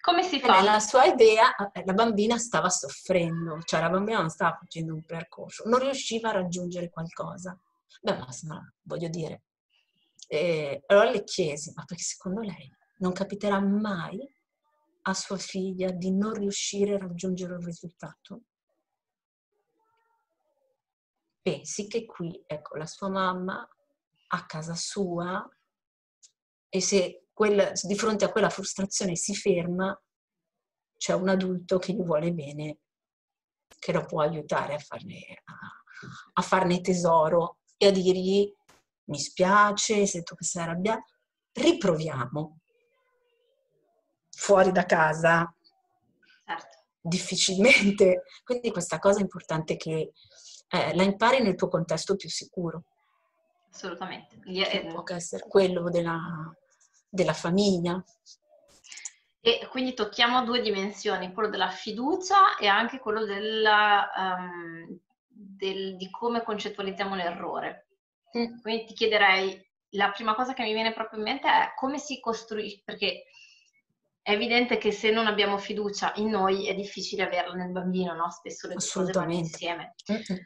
Come 0.00 0.22
si 0.22 0.40
fa? 0.40 0.58
Nella 0.58 0.80
sua 0.80 1.04
idea 1.04 1.54
eh, 1.72 1.84
la 1.84 1.92
bambina 1.92 2.38
stava 2.38 2.70
soffrendo, 2.70 3.60
cioè 3.62 3.80
la 3.80 3.90
bambina 3.90 4.20
non 4.20 4.30
stava 4.30 4.56
facendo 4.58 4.94
un 4.94 5.04
percorso, 5.04 5.68
non 5.68 5.80
riusciva 5.80 6.30
a 6.30 6.32
raggiungere 6.32 6.88
qualcosa. 6.88 7.58
Beh, 8.00 8.16
ma 8.16 8.26
no, 8.44 8.72
voglio 8.82 9.08
dire. 9.08 9.42
E 10.26 10.82
allora 10.86 11.10
le 11.10 11.22
chiesi, 11.24 11.72
ma 11.74 11.84
perché 11.84 12.02
secondo 12.02 12.40
lei 12.40 12.72
non 12.98 13.12
capiterà 13.12 13.60
mai 13.60 14.18
a 15.02 15.14
sua 15.14 15.36
figlia 15.36 15.90
di 15.90 16.12
non 16.12 16.32
riuscire 16.32 16.94
a 16.94 16.98
raggiungere 16.98 17.54
un 17.54 17.64
risultato? 17.64 18.42
Pensi 21.42 21.88
che 21.88 22.06
qui, 22.06 22.42
ecco, 22.46 22.76
la 22.76 22.86
sua 22.86 23.10
mamma 23.10 23.68
a 24.32 24.46
casa 24.46 24.74
sua 24.74 25.46
e 26.68 26.80
se 26.80 27.26
quel, 27.40 27.72
di 27.84 27.96
fronte 27.96 28.26
a 28.26 28.30
quella 28.30 28.50
frustrazione 28.50 29.16
si 29.16 29.34
ferma, 29.34 29.98
c'è 30.98 31.14
un 31.14 31.30
adulto 31.30 31.78
che 31.78 31.94
gli 31.94 32.02
vuole 32.02 32.34
bene, 32.34 32.80
che 33.78 33.92
lo 33.92 34.04
può 34.04 34.20
aiutare 34.20 34.74
a 34.74 34.78
farne, 34.78 35.40
a, 35.44 35.54
a 36.34 36.42
farne 36.42 36.82
tesoro 36.82 37.60
e 37.78 37.86
a 37.86 37.90
dirgli 37.92 38.54
mi 39.04 39.18
spiace, 39.18 40.04
sento 40.04 40.34
che 40.34 40.44
sei 40.44 40.64
arrabbiato, 40.64 41.14
riproviamo 41.52 42.58
fuori 44.28 44.70
da 44.70 44.84
casa, 44.84 45.50
certo. 46.44 46.84
difficilmente. 47.00 48.24
Quindi 48.44 48.70
questa 48.70 48.98
cosa 48.98 49.20
è 49.20 49.22
importante 49.22 49.78
che 49.78 50.12
eh, 50.68 50.94
la 50.94 51.04
impari 51.04 51.40
nel 51.40 51.54
tuo 51.54 51.68
contesto 51.68 52.16
più 52.16 52.28
sicuro. 52.28 52.84
Assolutamente. 53.72 54.38
Che 54.40 54.90
può 54.92 55.04
essere 55.06 55.46
quello 55.48 55.88
della, 55.88 56.54
della 57.10 57.32
famiglia. 57.32 58.02
E 59.42 59.66
quindi 59.70 59.94
tocchiamo 59.94 60.44
due 60.44 60.60
dimensioni, 60.60 61.32
quello 61.32 61.48
della 61.48 61.70
fiducia 61.70 62.56
e 62.56 62.66
anche 62.66 62.98
quello 62.98 63.24
della, 63.24 64.10
um, 64.16 64.98
del, 65.26 65.96
di 65.96 66.10
come 66.10 66.42
concettualizziamo 66.42 67.14
l'errore. 67.14 67.88
Mm. 68.36 68.60
Quindi 68.60 68.84
ti 68.84 68.94
chiederei, 68.94 69.68
la 69.94 70.10
prima 70.10 70.34
cosa 70.34 70.52
che 70.52 70.62
mi 70.62 70.72
viene 70.72 70.92
proprio 70.92 71.18
in 71.18 71.24
mente 71.24 71.48
è 71.48 71.72
come 71.74 71.98
si 71.98 72.20
costruisce, 72.20 72.82
perché 72.84 73.24
è 74.22 74.32
evidente 74.32 74.76
che 74.76 74.92
se 74.92 75.10
non 75.10 75.26
abbiamo 75.26 75.56
fiducia 75.56 76.12
in 76.16 76.28
noi 76.28 76.68
è 76.68 76.74
difficile 76.74 77.24
averla 77.24 77.54
nel 77.54 77.72
bambino, 77.72 78.14
no? 78.14 78.30
Spesso 78.30 78.68
le 78.68 78.74
due 78.74 78.86
cose 78.92 79.12
vanno 79.12 79.32
insieme. 79.32 79.94
Mm-hmm. 80.12 80.42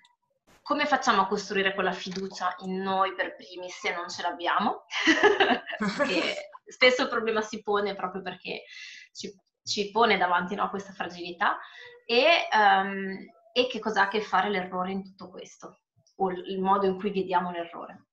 Come 0.62 0.86
facciamo 0.86 1.22
a 1.22 1.26
costruire 1.26 1.74
quella 1.74 1.92
fiducia 1.92 2.54
in 2.60 2.80
noi 2.80 3.12
per 3.14 3.34
primi 3.34 3.68
se 3.68 3.92
non 3.92 4.08
ce 4.08 4.22
l'abbiamo? 4.22 4.84
spesso 6.66 7.02
il 7.02 7.08
problema 7.08 7.40
si 7.40 7.62
pone 7.62 7.94
proprio 7.94 8.22
perché 8.22 8.64
ci, 9.12 9.34
ci 9.62 9.90
pone 9.90 10.16
davanti 10.16 10.54
no, 10.54 10.64
a 10.64 10.70
questa 10.70 10.92
fragilità 10.92 11.58
e, 12.06 12.48
um, 12.52 13.16
e 13.52 13.66
che 13.66 13.78
cosa 13.78 14.02
ha 14.02 14.04
a 14.04 14.08
che 14.08 14.20
fare 14.20 14.50
l'errore 14.50 14.92
in 14.92 15.04
tutto 15.04 15.30
questo 15.30 15.80
o 16.16 16.30
il 16.30 16.60
modo 16.60 16.86
in 16.86 16.98
cui 16.98 17.10
vediamo 17.10 17.50
l'errore? 17.50 18.06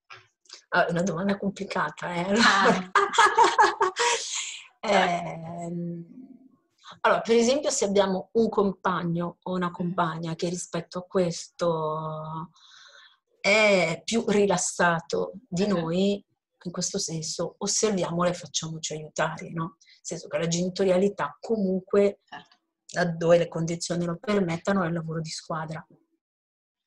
Ah, 0.69 0.85
è 0.85 0.91
una 0.91 1.03
domanda 1.03 1.37
complicata, 1.37 2.13
eh? 2.13 2.33
Ah. 2.33 2.91
Eh, 4.83 5.39
allora, 7.01 7.21
per 7.21 7.35
esempio, 7.35 7.69
se 7.69 7.85
abbiamo 7.85 8.29
un 8.33 8.49
compagno 8.49 9.37
o 9.43 9.53
una 9.53 9.69
compagna 9.69 10.33
che 10.33 10.49
rispetto 10.49 10.97
a 10.97 11.03
questo 11.03 12.49
è 13.39 14.01
più 14.03 14.23
rilassato 14.27 15.33
di 15.47 15.67
noi, 15.67 16.25
in 16.63 16.71
questo 16.71 16.97
senso 17.00 17.56
osserviamolo 17.58 18.30
e 18.30 18.34
facciamoci 18.34 18.93
aiutare, 18.93 19.50
no? 19.52 19.78
Nel 19.80 20.00
senso 20.02 20.28
che 20.28 20.38
la 20.38 20.47
genitorialità 20.47 21.38
comunque, 21.39 22.19
certo. 22.24 22.58
laddove 22.93 23.38
le 23.38 23.47
condizioni 23.47 24.06
lo 24.06 24.17
permettano, 24.19 24.84
è 24.84 24.88
un 24.88 24.93
lavoro 24.93 25.21
di 25.21 25.30
squadra. 25.30 25.86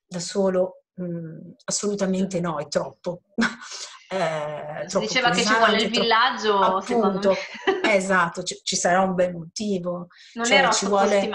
Da 0.07 0.21
solo 0.21 0.85
mh, 0.95 1.05
mm, 1.05 1.51
assolutamente 1.65 2.41
no, 2.41 2.59
è 2.59 2.69
troppo. 2.69 3.23
eh, 4.11 4.85
si 4.87 4.99
diceva 4.99 5.31
che 5.31 5.43
ci 5.43 5.55
vuole 5.55 5.83
il 5.83 5.91
villaggio, 5.91 6.59
appunto, 6.59 7.35
esatto, 7.83 8.43
ci, 8.43 8.61
ci, 8.63 8.77
sarà 8.77 9.01
un 9.01 9.15
bel 9.15 9.35
motivo. 9.35 10.09
Non 10.35 10.45
cioè, 10.45 10.71
ci 10.73 10.87
vuole 10.87 11.29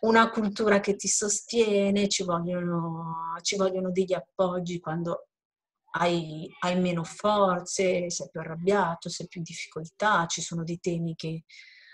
una 0.00 0.30
cultura 0.30 0.80
che 0.80 0.96
ti 0.96 1.08
sostiene, 1.08 2.08
ci 2.08 2.24
vogliono, 2.24 3.34
ci 3.42 3.56
vogliono 3.56 3.90
degli 3.90 4.12
appoggi 4.12 4.78
quando 4.80 5.27
hai, 5.98 6.48
hai, 6.60 6.78
meno 6.80 7.04
forze, 7.04 8.10
sei 8.10 8.28
più 8.30 8.40
arrabbiato, 8.40 9.08
sei 9.08 9.26
più 9.26 9.40
in 9.40 9.44
difficoltà, 9.44 10.26
ci 10.26 10.40
sono 10.40 10.64
dei 10.64 10.78
temi 10.78 11.14
che 11.14 11.44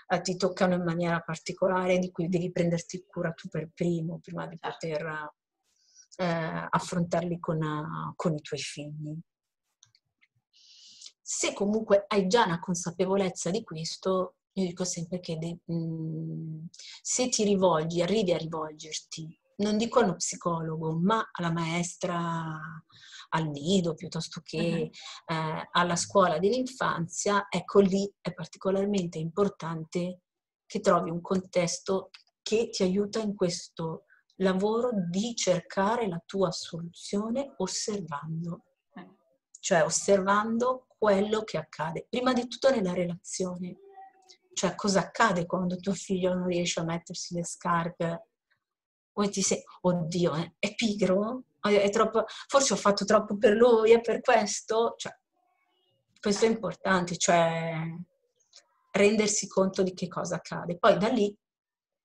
eh, 0.07 0.21
ti 0.21 0.35
toccano 0.35 0.75
in 0.75 0.83
maniera 0.83 1.19
particolare 1.21 1.97
di 1.97 2.11
cui 2.11 2.29
devi 2.29 2.51
prenderti 2.51 3.05
cura 3.07 3.31
tu 3.31 3.47
per 3.49 3.69
primo, 3.73 4.19
prima 4.19 4.47
di 4.47 4.57
certo. 4.59 4.77
poter 4.77 5.33
eh, 6.17 6.67
affrontarli 6.69 7.39
con, 7.39 8.13
con 8.15 8.33
i 8.35 8.41
tuoi 8.41 8.59
figli. 8.59 9.17
Se 11.27 11.53
comunque 11.53 12.05
hai 12.07 12.27
già 12.27 12.45
una 12.45 12.59
consapevolezza 12.59 13.49
di 13.49 13.63
questo, 13.63 14.35
io 14.53 14.65
dico 14.67 14.83
sempre 14.85 15.19
che 15.19 15.37
de, 15.37 15.57
mh, 15.65 15.73
mm, 15.73 16.65
se 17.01 17.29
ti 17.29 17.43
rivolgi, 17.43 18.01
arrivi 18.01 18.31
a 18.31 18.37
rivolgerti, 18.37 19.39
non 19.57 19.77
dico 19.77 19.99
allo 19.99 20.15
psicologo, 20.15 20.97
ma 20.99 21.29
alla 21.31 21.51
maestra 21.51 22.59
al 23.29 23.47
nido 23.47 23.95
piuttosto 23.95 24.41
che 24.43 24.91
uh-huh. 24.91 25.35
eh, 25.35 25.69
alla 25.71 25.95
scuola 25.95 26.39
dell'infanzia, 26.39 27.47
ecco 27.49 27.79
lì 27.79 28.11
è 28.21 28.33
particolarmente 28.33 29.17
importante 29.17 30.21
che 30.65 30.79
trovi 30.79 31.09
un 31.09 31.21
contesto 31.21 32.09
che 32.41 32.69
ti 32.69 32.83
aiuta 32.83 33.19
in 33.19 33.35
questo 33.35 34.05
lavoro 34.37 34.89
di 35.09 35.35
cercare 35.35 36.07
la 36.07 36.21
tua 36.25 36.51
soluzione 36.51 37.53
osservando, 37.57 38.63
mm. 38.99 39.09
cioè 39.59 39.83
osservando 39.83 40.87
quello 40.97 41.43
che 41.43 41.57
accade, 41.57 42.07
prima 42.09 42.33
di 42.33 42.47
tutto 42.47 42.69
nella 42.69 42.93
relazione. 42.93 43.77
Cioè, 44.53 44.73
cosa 44.75 45.01
accade 45.01 45.45
quando 45.45 45.75
tuo 45.75 45.93
figlio 45.93 46.33
non 46.33 46.47
riesce 46.47 46.79
a 46.79 46.83
mettersi 46.83 47.35
le 47.35 47.43
scarpe? 47.43 48.29
O 49.17 49.29
ti 49.29 49.41
sei, 49.41 49.61
oddio, 49.81 50.35
eh, 50.35 50.55
è 50.59 50.75
pigro? 50.75 51.43
È 51.61 51.89
troppo, 51.89 52.25
forse 52.47 52.73
ho 52.73 52.77
fatto 52.77 53.05
troppo 53.05 53.37
per 53.37 53.53
lui, 53.53 53.91
è 53.91 54.01
per 54.01 54.21
questo? 54.21 54.93
Cioè, 54.97 55.17
questo 56.19 56.45
è 56.45 56.49
importante, 56.49 57.17
cioè 57.17 57.87
rendersi 58.91 59.47
conto 59.47 59.83
di 59.83 59.93
che 59.93 60.07
cosa 60.07 60.35
accade. 60.35 60.77
Poi 60.77 60.97
da 60.97 61.07
lì, 61.07 61.35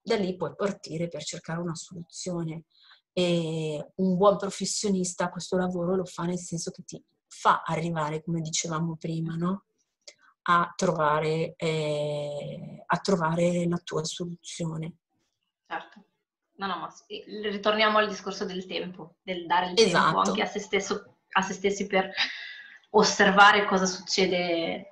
da 0.02 0.16
lì 0.16 0.36
puoi 0.36 0.54
partire 0.54 1.08
per 1.08 1.22
cercare 1.22 1.60
una 1.60 1.74
soluzione. 1.74 2.64
E 3.12 3.92
un 3.96 4.16
buon 4.16 4.36
professionista 4.36 5.30
questo 5.30 5.56
lavoro 5.56 5.96
lo 5.96 6.04
fa 6.04 6.24
nel 6.24 6.38
senso 6.38 6.70
che 6.70 6.84
ti 6.84 7.02
fa 7.26 7.62
arrivare, 7.64 8.22
come 8.22 8.40
dicevamo 8.40 8.96
prima, 8.96 9.34
no? 9.34 9.64
a, 10.42 10.72
trovare, 10.74 11.54
eh, 11.56 12.82
a 12.86 12.98
trovare 12.98 13.68
la 13.68 13.78
tua 13.78 14.04
soluzione. 14.04 14.94
Certo. 15.66 16.04
No, 16.60 16.66
no, 16.66 16.76
ma 16.76 16.94
ritorniamo 17.48 17.96
al 17.96 18.08
discorso 18.08 18.44
del 18.44 18.66
tempo, 18.66 19.16
del 19.22 19.46
dare 19.46 19.70
il 19.70 19.80
esatto. 19.80 20.04
tempo 20.04 20.20
anche 20.20 20.42
a 20.42 20.46
se, 20.46 20.58
stesso, 20.60 21.16
a 21.30 21.40
se 21.40 21.54
stessi 21.54 21.86
per 21.86 22.10
osservare 22.90 23.64
cosa 23.64 23.86
succede 23.86 24.88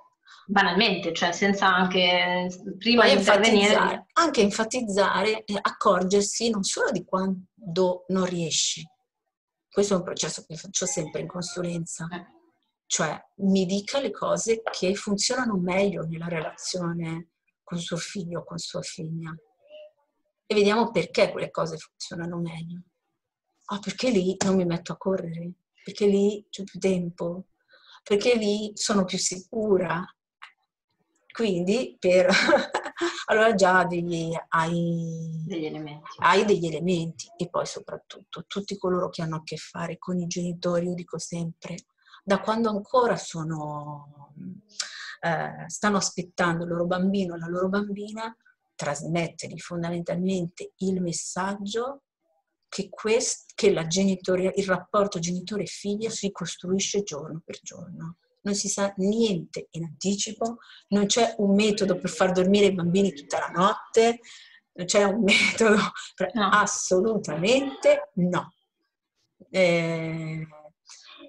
banalmente, 0.46 1.12
cioè 1.12 1.32
senza 1.32 1.66
anche 1.66 2.48
prima 2.78 3.04
di 3.04 3.12
intervenire. 3.12 4.06
Anche 4.14 4.40
enfatizzare 4.40 5.44
e 5.44 5.58
accorgersi 5.60 6.48
non 6.48 6.62
solo 6.62 6.90
di 6.90 7.04
quando 7.04 8.06
non 8.08 8.24
riesci. 8.24 8.82
Questo 9.68 9.92
è 9.92 9.96
un 9.98 10.04
processo 10.04 10.46
che 10.46 10.56
faccio 10.56 10.86
sempre 10.86 11.20
in 11.20 11.26
consulenza. 11.26 12.08
Eh. 12.10 12.24
Cioè, 12.86 13.22
mi 13.42 13.66
dica 13.66 14.00
le 14.00 14.10
cose 14.10 14.62
che 14.62 14.94
funzionano 14.94 15.58
meglio 15.58 16.06
nella 16.06 16.28
relazione 16.28 17.32
con 17.62 17.78
suo 17.78 17.98
figlio 17.98 18.40
o 18.40 18.44
con 18.44 18.56
sua 18.56 18.80
figlia. 18.80 19.36
E 20.50 20.54
vediamo 20.54 20.90
perché 20.90 21.30
quelle 21.30 21.50
cose 21.50 21.76
funzionano 21.76 22.38
meglio. 22.38 22.80
Ah, 23.66 23.80
perché 23.80 24.08
lì 24.08 24.34
non 24.46 24.56
mi 24.56 24.64
metto 24.64 24.92
a 24.92 24.96
correre, 24.96 25.52
perché 25.84 26.06
lì 26.06 26.46
c'è 26.48 26.64
più 26.64 26.80
tempo, 26.80 27.48
perché 28.02 28.34
lì 28.34 28.72
sono 28.72 29.04
più 29.04 29.18
sicura. 29.18 30.02
Quindi 31.30 31.98
per... 32.00 32.30
allora 33.26 33.54
già 33.54 33.84
degli, 33.84 34.34
hai, 34.48 35.44
degli 35.44 35.66
elementi. 35.66 36.16
hai 36.20 36.46
degli 36.46 36.66
elementi 36.66 37.30
e 37.36 37.50
poi 37.50 37.66
soprattutto 37.66 38.46
tutti 38.46 38.78
coloro 38.78 39.10
che 39.10 39.20
hanno 39.20 39.36
a 39.36 39.42
che 39.44 39.58
fare 39.58 39.98
con 39.98 40.18
i 40.18 40.26
genitori, 40.26 40.86
io 40.86 40.94
dico 40.94 41.18
sempre, 41.18 41.76
da 42.24 42.40
quando 42.40 42.70
ancora 42.70 43.18
sono, 43.18 44.32
eh, 45.20 45.68
stanno 45.68 45.98
aspettando 45.98 46.64
il 46.64 46.70
loro 46.70 46.86
bambino 46.86 47.36
la 47.36 47.48
loro 47.48 47.68
bambina, 47.68 48.34
trasmettergli 48.78 49.58
fondamentalmente 49.58 50.74
il 50.76 51.02
messaggio 51.02 52.04
che, 52.68 52.88
quest, 52.88 53.54
che 53.56 53.66
il 53.66 54.66
rapporto 54.66 55.18
genitore-figlia 55.18 56.10
si 56.10 56.30
costruisce 56.30 57.02
giorno 57.02 57.42
per 57.44 57.58
giorno. 57.60 58.18
Non 58.42 58.54
si 58.54 58.68
sa 58.68 58.94
niente 58.98 59.66
in 59.72 59.82
anticipo, 59.82 60.58
non 60.88 61.06
c'è 61.06 61.34
un 61.38 61.56
metodo 61.56 61.98
per 61.98 62.08
far 62.08 62.30
dormire 62.30 62.66
i 62.66 62.74
bambini 62.74 63.12
tutta 63.12 63.40
la 63.40 63.48
notte, 63.48 64.20
non 64.74 64.86
c'è 64.86 65.02
un 65.02 65.24
metodo, 65.26 65.78
per... 66.14 66.30
no. 66.34 66.48
assolutamente 66.50 68.12
no. 68.14 68.52
Eh, 69.50 70.46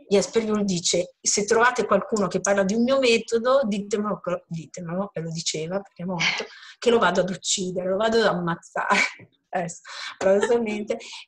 Jesper 0.10 0.64
dice, 0.64 1.16
se 1.22 1.46
trovate 1.46 1.86
qualcuno 1.86 2.28
che 2.28 2.42
parla 2.42 2.64
di 2.64 2.74
un 2.74 2.84
mio 2.84 3.00
metodo, 3.00 3.62
ditemelo, 3.64 4.22
ditemelo 4.48 5.12
e 5.14 5.22
lo 5.22 5.32
diceva 5.32 5.80
perché 5.80 6.02
è 6.02 6.06
morto, 6.06 6.46
che 6.80 6.90
lo 6.90 6.98
vado 6.98 7.22
ad 7.22 7.30
uccidere, 7.30 7.90
lo 7.90 7.98
vado 7.98 8.18
ad 8.18 8.26
ammazzare. 8.26 9.30
Adesso, 9.52 9.82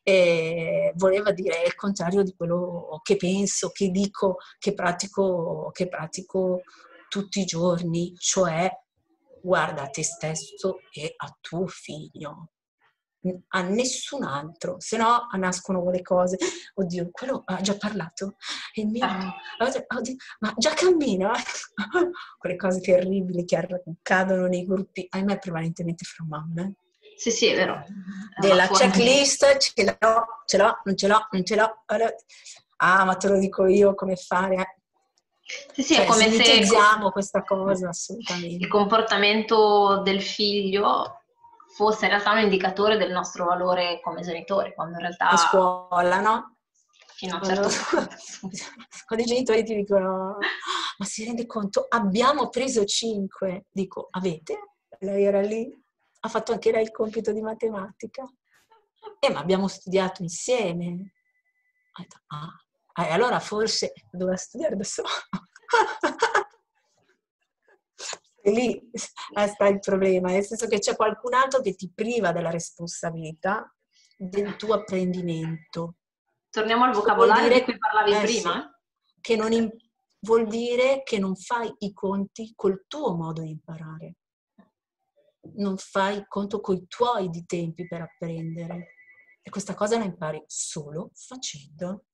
eh, 0.04 0.92
voleva 0.94 1.32
dire 1.32 1.62
il 1.66 1.74
contrario 1.74 2.22
di 2.22 2.34
quello 2.36 3.00
che 3.02 3.16
penso, 3.16 3.70
che 3.70 3.88
dico, 3.90 4.36
che 4.58 4.74
pratico, 4.74 5.70
che 5.72 5.88
pratico 5.88 6.62
tutti 7.08 7.40
i 7.40 7.44
giorni, 7.44 8.14
cioè 8.16 8.70
guarda 9.42 9.82
a 9.82 9.88
te 9.88 10.04
stesso 10.04 10.78
e 10.92 11.14
a 11.16 11.36
tuo 11.40 11.66
figlio, 11.66 12.51
a 13.48 13.62
nessun 13.62 14.24
altro, 14.24 14.76
se 14.78 14.96
no 14.96 15.28
nascono 15.38 15.82
quelle 15.82 16.02
cose, 16.02 16.36
oddio, 16.74 17.10
quello 17.12 17.42
ha 17.44 17.60
già 17.60 17.76
parlato, 17.76 18.36
è 18.72 18.82
mio, 18.82 19.04
ah. 19.04 19.34
oddio, 19.58 20.16
ma 20.40 20.52
già 20.56 20.74
cammina, 20.74 21.32
quelle 22.38 22.56
cose 22.56 22.80
terribili 22.80 23.44
che 23.44 23.56
accadono 23.56 24.46
nei 24.46 24.66
gruppi, 24.66 25.06
ahimè 25.08 25.38
prevalentemente 25.38 26.04
fra 26.04 26.24
mamme. 26.28 26.74
Sì, 27.14 27.30
sì, 27.30 27.46
è 27.46 27.54
vero. 27.54 27.84
Della 28.40 28.66
checklist, 28.66 29.58
ce 29.58 29.84
l'ho, 29.84 30.24
ce 30.44 30.56
l'ho, 30.56 30.80
non 30.84 30.96
ce 30.96 31.06
l'ho, 31.06 31.28
non 31.30 31.44
ce 31.44 31.54
l'ho. 31.54 31.84
Ah, 32.78 33.04
ma 33.04 33.14
te 33.14 33.28
lo 33.28 33.38
dico 33.38 33.66
io 33.66 33.94
come 33.94 34.16
fare. 34.16 34.78
Sì, 35.72 35.82
sì, 35.82 35.94
cioè, 35.94 36.04
è 36.04 36.08
come 36.08 36.30
se... 36.30 36.66
Questa 37.12 37.44
cosa, 37.44 37.90
assolutamente. 37.90 38.64
Il 38.64 38.68
comportamento 38.68 40.00
del 40.02 40.22
figlio 40.22 41.21
fosse 41.74 42.04
in 42.04 42.10
realtà 42.10 42.32
un 42.32 42.40
indicatore 42.40 42.96
del 42.96 43.12
nostro 43.12 43.44
valore 43.44 44.00
come 44.02 44.22
genitori, 44.22 44.74
quando 44.74 44.94
in 44.94 45.00
realtà... 45.00 45.30
A 45.30 45.36
scuola, 45.36 46.20
no? 46.20 46.56
Fino 47.14 47.36
a 47.36 47.38
un 47.38 47.44
certo 47.44 47.68
punto. 47.90 48.16
Quando 49.06 49.24
i 49.24 49.28
genitori 49.28 49.64
ti 49.64 49.74
dicono, 49.74 50.38
ma 50.98 51.04
si 51.04 51.24
rende 51.24 51.46
conto, 51.46 51.86
abbiamo 51.88 52.48
preso 52.48 52.84
5. 52.84 53.66
Dico, 53.70 54.08
avete? 54.10 54.58
Lei 54.98 55.24
era 55.24 55.40
lì? 55.40 55.80
ha 56.24 56.28
fatto 56.28 56.52
anche 56.52 56.70
lei 56.70 56.82
il 56.82 56.92
compito 56.92 57.32
di 57.32 57.40
matematica. 57.40 58.22
Eh, 59.18 59.30
ma 59.30 59.40
abbiamo 59.40 59.66
studiato 59.68 60.22
insieme. 60.22 61.14
Ah, 62.28 63.04
eh, 63.04 63.10
allora 63.10 63.40
forse 63.40 63.92
doveva 64.10 64.36
studiare 64.36 64.76
da 64.76 64.84
solo. 64.84 65.08
lì 68.44 68.90
sta 68.92 69.66
il 69.66 69.78
problema, 69.78 70.30
nel 70.30 70.44
senso 70.44 70.66
che 70.66 70.78
c'è 70.78 70.96
qualcun 70.96 71.34
altro 71.34 71.60
che 71.60 71.74
ti 71.74 71.90
priva 71.94 72.32
della 72.32 72.50
responsabilità 72.50 73.72
del 74.16 74.56
tuo 74.56 74.74
apprendimento. 74.74 75.96
Torniamo 76.50 76.84
al 76.84 76.92
vocabolario 76.92 77.48
dire, 77.48 77.58
di 77.60 77.64
cui 77.64 77.78
parlavi 77.78 78.12
eh, 78.12 78.20
prima. 78.20 78.52
Sì, 79.04 79.20
che 79.20 79.36
non 79.36 79.52
in, 79.52 79.70
vuol 80.20 80.46
dire 80.46 81.02
che 81.02 81.18
non 81.18 81.34
fai 81.36 81.72
i 81.78 81.92
conti 81.92 82.52
col 82.54 82.84
tuo 82.88 83.14
modo 83.14 83.42
di 83.42 83.50
imparare 83.50 84.16
non 85.54 85.76
fai 85.76 86.24
conto 86.28 86.60
con 86.60 86.76
i 86.76 86.86
tuoi 86.86 87.28
di 87.28 87.44
tempi 87.44 87.86
per 87.86 88.02
apprendere. 88.02 88.94
E 89.42 89.50
questa 89.50 89.74
cosa 89.74 89.98
la 89.98 90.04
impari 90.04 90.42
solo 90.46 91.10
facendo. 91.14 92.04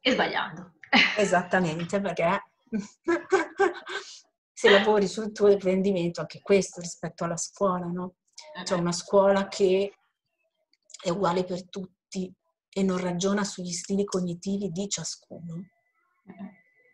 E 0.00 0.12
sbagliando. 0.12 0.74
Esattamente, 1.16 2.00
perché 2.00 2.49
se 4.52 4.70
lavori 4.70 5.06
sul 5.06 5.32
tuo 5.32 5.52
apprendimento, 5.52 6.20
anche 6.20 6.40
questo 6.40 6.80
rispetto 6.80 7.24
alla 7.24 7.36
scuola, 7.36 7.86
no? 7.86 8.16
C'è 8.62 8.74
una 8.74 8.92
scuola 8.92 9.48
che 9.48 9.94
è 11.02 11.10
uguale 11.10 11.44
per 11.44 11.68
tutti 11.68 12.32
e 12.72 12.82
non 12.82 12.98
ragiona 12.98 13.44
sugli 13.44 13.72
stili 13.72 14.04
cognitivi 14.04 14.70
di 14.70 14.88
ciascuno 14.88 15.64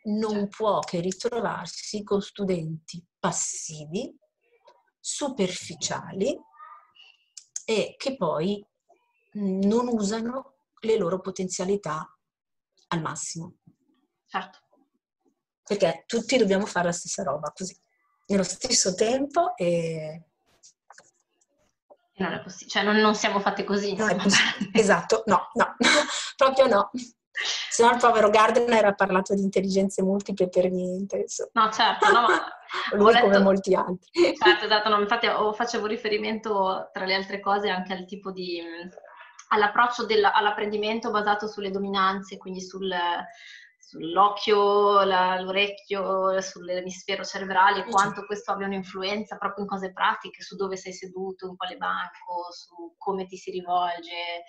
non 0.06 0.32
certo. 0.32 0.56
può 0.56 0.78
che 0.80 1.00
ritrovarsi 1.00 2.02
con 2.02 2.20
studenti 2.20 3.04
passivi, 3.18 4.16
superficiali 5.00 6.38
e 7.64 7.94
che 7.96 8.16
poi 8.16 8.64
non 9.34 9.88
usano 9.88 10.58
le 10.80 10.96
loro 10.96 11.20
potenzialità 11.20 12.08
al 12.88 13.00
massimo. 13.00 13.56
Certo. 14.26 14.65
Perché 15.66 16.04
tutti 16.06 16.36
dobbiamo 16.36 16.64
fare 16.64 16.86
la 16.86 16.92
stessa 16.92 17.22
roba 17.24 17.52
così, 17.54 17.76
nello 18.26 18.44
stesso 18.44 18.94
tempo 18.94 19.56
e... 19.56 20.22
non 22.16 22.32
è 22.32 22.40
possibile, 22.40 22.70
cioè 22.70 22.82
non, 22.82 22.96
non 22.96 23.14
siamo 23.14 23.40
fatte 23.40 23.64
così. 23.64 23.94
Non 23.94 24.10
è 24.10 24.16
esatto, 24.72 25.22
no, 25.26 25.50
no, 25.54 25.76
proprio 26.36 26.66
no. 26.66 26.90
Se 27.68 27.84
no 27.84 27.90
il 27.92 27.98
povero 27.98 28.30
Gardner 28.30 28.84
ha 28.86 28.94
parlato 28.94 29.34
di 29.34 29.42
intelligenze 29.42 30.02
multiple 30.02 30.48
per 30.48 30.70
niente. 30.70 31.18
Insomma. 31.18 31.50
No, 31.52 31.70
certo, 31.70 32.10
no, 32.10 32.20
ma... 32.22 32.46
Lui 32.96 33.12
letto... 33.12 33.26
come 33.26 33.38
molti 33.38 33.74
altri. 33.74 34.08
Certo, 34.34 34.64
esatto, 34.64 34.88
no, 34.88 35.00
infatti 35.00 35.26
facevo 35.54 35.86
riferimento 35.86 36.88
tra 36.92 37.04
le 37.04 37.14
altre 37.14 37.40
cose 37.40 37.68
anche 37.68 37.92
al 37.92 38.06
tipo 38.06 38.30
di... 38.32 38.62
all'approccio 39.48 40.06
all'apprendimento 40.32 41.10
basato 41.10 41.46
sulle 41.46 41.70
dominanze, 41.70 42.38
quindi 42.38 42.62
sul, 42.62 42.90
sull'occhio, 43.86 45.04
la, 45.04 45.40
l'orecchio, 45.40 46.40
sull'emisfero 46.40 47.22
cerebrale, 47.22 47.84
quanto 47.84 48.24
questo 48.26 48.50
abbia 48.50 48.66
un'influenza 48.66 49.36
proprio 49.36 49.62
in 49.62 49.70
cose 49.70 49.92
pratiche, 49.92 50.42
su 50.42 50.56
dove 50.56 50.76
sei 50.76 50.92
seduto, 50.92 51.46
in 51.46 51.56
quale 51.56 51.76
banco, 51.76 52.50
su 52.50 52.94
come 52.98 53.26
ti 53.26 53.36
si 53.36 53.52
rivolge 53.52 54.42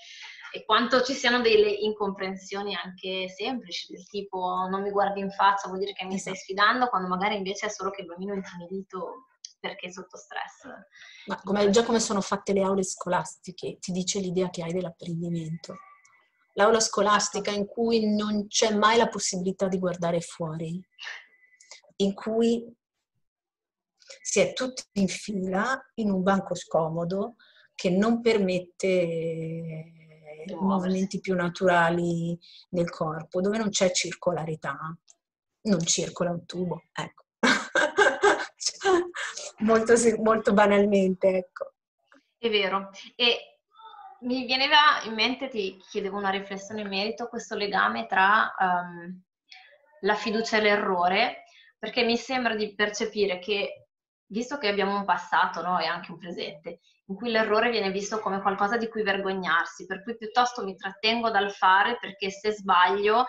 e 0.51 0.65
quanto 0.65 1.03
ci 1.03 1.13
siano 1.13 1.39
delle 1.41 1.69
incomprensioni 1.69 2.73
anche 2.73 3.29
semplici, 3.29 3.93
del 3.93 4.07
tipo 4.07 4.67
non 4.71 4.81
mi 4.81 4.89
guardi 4.89 5.19
in 5.19 5.29
faccia, 5.29 5.67
vuol 5.67 5.79
dire 5.79 5.93
che 5.93 6.05
mi 6.05 6.17
stai 6.17 6.33
esatto. 6.33 6.53
sfidando, 6.53 6.87
quando 6.87 7.07
magari 7.07 7.35
invece 7.35 7.67
è 7.67 7.69
solo 7.69 7.91
che 7.91 8.01
il 8.01 8.07
bambino 8.07 8.33
è 8.33 8.37
intimidito 8.37 9.27
perché 9.59 9.87
è 9.87 9.91
sotto 9.91 10.17
stress. 10.17 10.63
Ma 11.27 11.39
come, 11.43 11.69
già 11.69 11.83
come 11.83 11.99
sono 11.99 12.21
fatte 12.21 12.53
le 12.53 12.63
aule 12.63 12.83
scolastiche, 12.83 13.77
ti 13.79 13.91
dice 13.91 14.19
l'idea 14.19 14.49
che 14.49 14.63
hai 14.63 14.73
dell'apprendimento 14.73 15.75
l'aula 16.57 16.79
scolastica 16.79 17.51
in 17.51 17.65
cui 17.65 18.13
non 18.13 18.47
c'è 18.47 18.73
mai 18.73 18.97
la 18.97 19.07
possibilità 19.07 19.67
di 19.67 19.79
guardare 19.79 20.21
fuori, 20.21 20.79
in 21.97 22.13
cui 22.13 22.75
si 24.21 24.39
è 24.39 24.53
tutti 24.53 24.83
in 24.93 25.07
fila 25.07 25.79
in 25.95 26.11
un 26.11 26.23
banco 26.23 26.55
scomodo 26.55 27.35
che 27.75 27.89
non 27.89 28.21
permette 28.21 29.93
movimenti 30.59 31.19
più 31.19 31.35
naturali 31.35 32.37
nel 32.69 32.89
corpo, 32.89 33.41
dove 33.41 33.57
non 33.57 33.69
c'è 33.69 33.91
circolarità, 33.91 34.77
non 35.61 35.81
circola 35.81 36.31
un 36.31 36.45
tubo, 36.45 36.83
ecco. 36.91 37.25
molto, 39.59 39.93
molto 40.21 40.53
banalmente, 40.53 41.27
ecco. 41.27 41.73
È 42.37 42.49
vero. 42.49 42.89
E 43.15 43.56
mi 44.21 44.45
veneva 44.47 45.01
in 45.03 45.13
mente, 45.13 45.47
ti 45.49 45.77
chiedevo 45.89 46.17
una 46.17 46.29
riflessione 46.29 46.81
in 46.81 46.87
merito 46.87 47.27
questo 47.27 47.55
legame 47.55 48.05
tra 48.07 48.53
um, 48.57 49.21
la 50.01 50.15
fiducia 50.15 50.57
e 50.57 50.61
l'errore, 50.61 51.43
perché 51.77 52.03
mi 52.03 52.17
sembra 52.17 52.55
di 52.55 52.73
percepire 52.73 53.39
che, 53.39 53.87
visto 54.27 54.57
che 54.57 54.67
abbiamo 54.67 54.95
un 54.95 55.05
passato 55.05 55.61
no, 55.61 55.79
e 55.79 55.85
anche 55.85 56.11
un 56.11 56.17
presente, 56.17 56.79
in 57.05 57.15
cui 57.15 57.29
l'errore 57.29 57.69
viene 57.69 57.91
visto 57.91 58.19
come 58.19 58.41
qualcosa 58.41 58.77
di 58.77 58.89
cui 58.89 59.03
vergognarsi, 59.03 59.85
per 59.85 60.03
cui 60.03 60.17
piuttosto 60.17 60.63
mi 60.63 60.75
trattengo 60.75 61.29
dal 61.29 61.51
fare 61.51 61.97
perché 61.99 62.29
se 62.29 62.51
sbaglio 62.51 63.25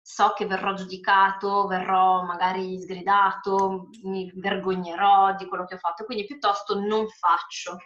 so 0.00 0.32
che 0.32 0.46
verrò 0.46 0.74
giudicato, 0.74 1.66
verrò 1.66 2.22
magari 2.22 2.80
sgridato, 2.80 3.88
mi 4.04 4.30
vergognerò 4.34 5.34
di 5.36 5.46
quello 5.46 5.64
che 5.64 5.74
ho 5.74 5.78
fatto, 5.78 6.04
quindi 6.04 6.26
piuttosto 6.26 6.78
non 6.78 7.06
faccio. 7.08 7.76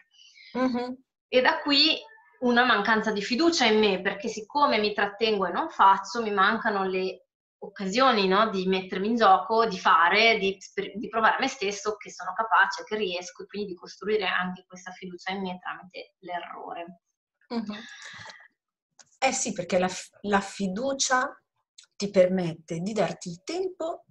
Mm-hmm. 0.56 0.92
E 1.28 1.40
da 1.40 1.60
qui 1.60 1.98
una 2.40 2.64
mancanza 2.64 3.12
di 3.12 3.22
fiducia 3.22 3.64
in 3.66 3.78
me, 3.78 4.00
perché 4.00 4.28
siccome 4.28 4.78
mi 4.78 4.92
trattengo 4.92 5.46
e 5.46 5.52
non 5.52 5.70
faccio, 5.70 6.22
mi 6.22 6.30
mancano 6.30 6.84
le 6.84 7.26
occasioni 7.58 8.28
no? 8.28 8.50
di 8.50 8.66
mettermi 8.66 9.08
in 9.08 9.16
gioco, 9.16 9.66
di 9.66 9.78
fare, 9.78 10.38
di, 10.38 10.58
di, 10.94 11.08
provare 11.08 11.36
a 11.36 11.40
me 11.40 11.48
stesso 11.48 11.96
che 11.96 12.10
sono 12.10 12.32
capace, 12.34 12.84
che 12.84 12.96
riesco 12.96 13.42
e 13.42 13.46
quindi 13.46 13.72
di 13.72 13.74
costruire 13.74 14.26
anche 14.26 14.64
questa 14.66 14.92
fiducia 14.92 15.32
in 15.32 15.42
me 15.42 15.58
tramite 15.58 16.14
l'errore. 16.20 17.00
Mm-hmm. 17.54 17.80
Eh 19.18 19.32
sì, 19.32 19.52
perché 19.52 19.78
la, 19.78 19.88
la 20.22 20.40
fiducia 20.40 21.40
ti 21.96 22.10
permette 22.10 22.80
di 22.80 22.92
darti 22.92 23.30
il 23.30 23.42
tempo 23.42 24.04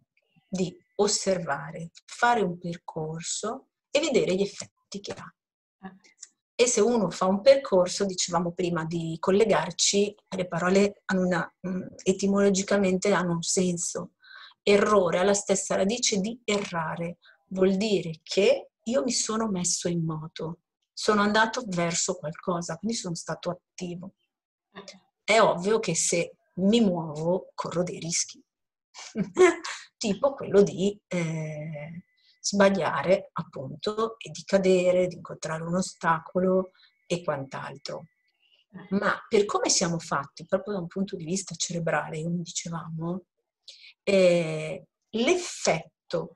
di 0.47 0.75
osservare, 0.95 1.91
fare 2.05 2.41
un 2.41 2.57
percorso 2.57 3.67
e 3.91 3.99
vedere 3.99 4.33
gli 4.35 4.41
effetti 4.41 4.99
che 4.99 5.13
ha. 5.13 5.33
E 6.57 6.67
se 6.67 6.79
uno 6.79 7.09
fa 7.09 7.25
un 7.25 7.41
percorso, 7.41 8.05
dicevamo 8.05 8.53
prima 8.53 8.85
di 8.85 9.17
collegarci, 9.19 10.15
le 10.37 10.47
parole 10.47 11.01
hanno 11.05 11.25
una, 11.25 11.55
mm, 11.67 11.81
etimologicamente 12.03 13.11
hanno 13.11 13.33
un 13.33 13.41
senso. 13.41 14.13
Errore 14.63 15.19
ha 15.19 15.23
la 15.23 15.33
stessa 15.33 15.75
radice 15.75 16.21
di 16.21 16.39
errare, 16.45 17.17
vuol 17.49 17.75
dire 17.75 18.21
che 18.23 18.69
io 18.83 19.03
mi 19.03 19.11
sono 19.11 19.47
messo 19.49 19.89
in 19.89 20.05
moto, 20.05 20.59
sono 20.93 21.21
andato 21.21 21.63
verso 21.67 22.15
qualcosa, 22.15 22.77
quindi 22.77 22.95
sono 22.95 23.15
stato 23.15 23.49
attivo. 23.49 24.13
È 25.23 25.39
ovvio 25.41 25.79
che 25.79 25.93
se 25.93 26.37
mi 26.55 26.79
muovo, 26.79 27.51
corro 27.53 27.83
dei 27.83 27.99
rischi, 27.99 28.41
tipo 29.97 30.33
quello 30.33 30.61
di 30.61 30.97
eh, 31.07 32.03
sbagliare 32.45 33.31
appunto 33.33 34.19
e 34.19 34.29
di 34.29 34.43
cadere, 34.43 35.07
di 35.07 35.15
incontrare 35.15 35.63
un 35.63 35.75
ostacolo 35.75 36.71
e 37.07 37.23
quant'altro. 37.23 38.05
Ma 38.89 39.19
per 39.27 39.45
come 39.45 39.69
siamo 39.69 39.97
fatti, 39.97 40.45
proprio 40.45 40.75
da 40.75 40.81
un 40.81 40.87
punto 40.87 41.15
di 41.15 41.25
vista 41.25 41.55
cerebrale, 41.55 42.21
come 42.21 42.41
dicevamo, 42.43 43.23
eh, 44.03 44.85
l'effetto 45.09 46.35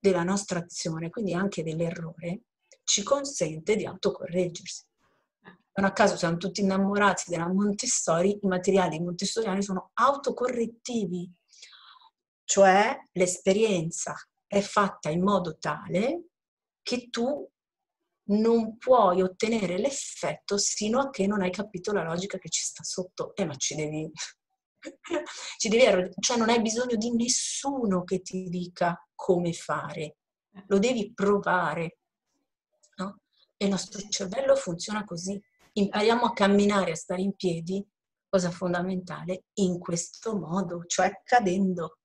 della 0.00 0.24
nostra 0.24 0.58
azione, 0.58 1.10
quindi 1.10 1.32
anche 1.32 1.62
dell'errore, 1.62 2.40
ci 2.82 3.04
consente 3.04 3.76
di 3.76 3.84
autocorreggersi. 3.86 4.84
Non 5.74 5.86
a 5.86 5.92
caso 5.92 6.16
siamo 6.16 6.38
tutti 6.38 6.62
innamorati 6.62 7.24
della 7.28 7.46
Montessori, 7.46 8.38
i 8.42 8.46
materiali 8.46 8.98
montessoriani 8.98 9.62
sono 9.62 9.90
autocorrettivi, 9.94 11.30
cioè 12.44 12.98
l'esperienza 13.12 14.14
è 14.46 14.60
fatta 14.60 15.10
in 15.10 15.22
modo 15.22 15.58
tale 15.58 16.28
che 16.82 17.08
tu 17.10 17.48
non 18.28 18.76
puoi 18.76 19.22
ottenere 19.22 19.78
l'effetto 19.78 20.58
sino 20.58 21.00
a 21.00 21.10
che 21.10 21.26
non 21.26 21.42
hai 21.42 21.50
capito 21.50 21.92
la 21.92 22.02
logica 22.02 22.38
che 22.38 22.48
ci 22.48 22.62
sta 22.62 22.82
sotto. 22.82 23.34
Eh, 23.34 23.44
ma 23.44 23.54
ci 23.56 23.74
devi... 23.74 24.10
ci 25.58 25.68
devi... 25.68 26.10
Cioè 26.18 26.36
non 26.36 26.48
hai 26.48 26.60
bisogno 26.60 26.96
di 26.96 27.14
nessuno 27.14 28.04
che 28.04 28.22
ti 28.22 28.48
dica 28.48 29.00
come 29.14 29.52
fare, 29.52 30.16
lo 30.66 30.78
devi 30.78 31.12
provare. 31.12 31.98
No? 32.96 33.20
E 33.56 33.64
il 33.64 33.70
nostro 33.70 34.00
cervello 34.08 34.56
funziona 34.56 35.04
così 35.04 35.40
impariamo 35.76 36.26
a 36.26 36.32
camminare, 36.32 36.92
a 36.92 36.96
stare 36.96 37.22
in 37.22 37.34
piedi, 37.34 37.86
cosa 38.28 38.50
fondamentale, 38.50 39.44
in 39.54 39.78
questo 39.78 40.36
modo, 40.36 40.84
cioè 40.86 41.20
cadendo. 41.22 41.98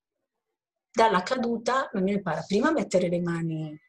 Dalla 0.91 1.21
caduta 1.23 1.89
mi 1.93 2.11
impara 2.11 2.43
prima 2.45 2.69
a 2.69 2.73
mettere 2.73 3.07
le 3.07 3.21
mani 3.21 3.71
mm. 3.71 3.79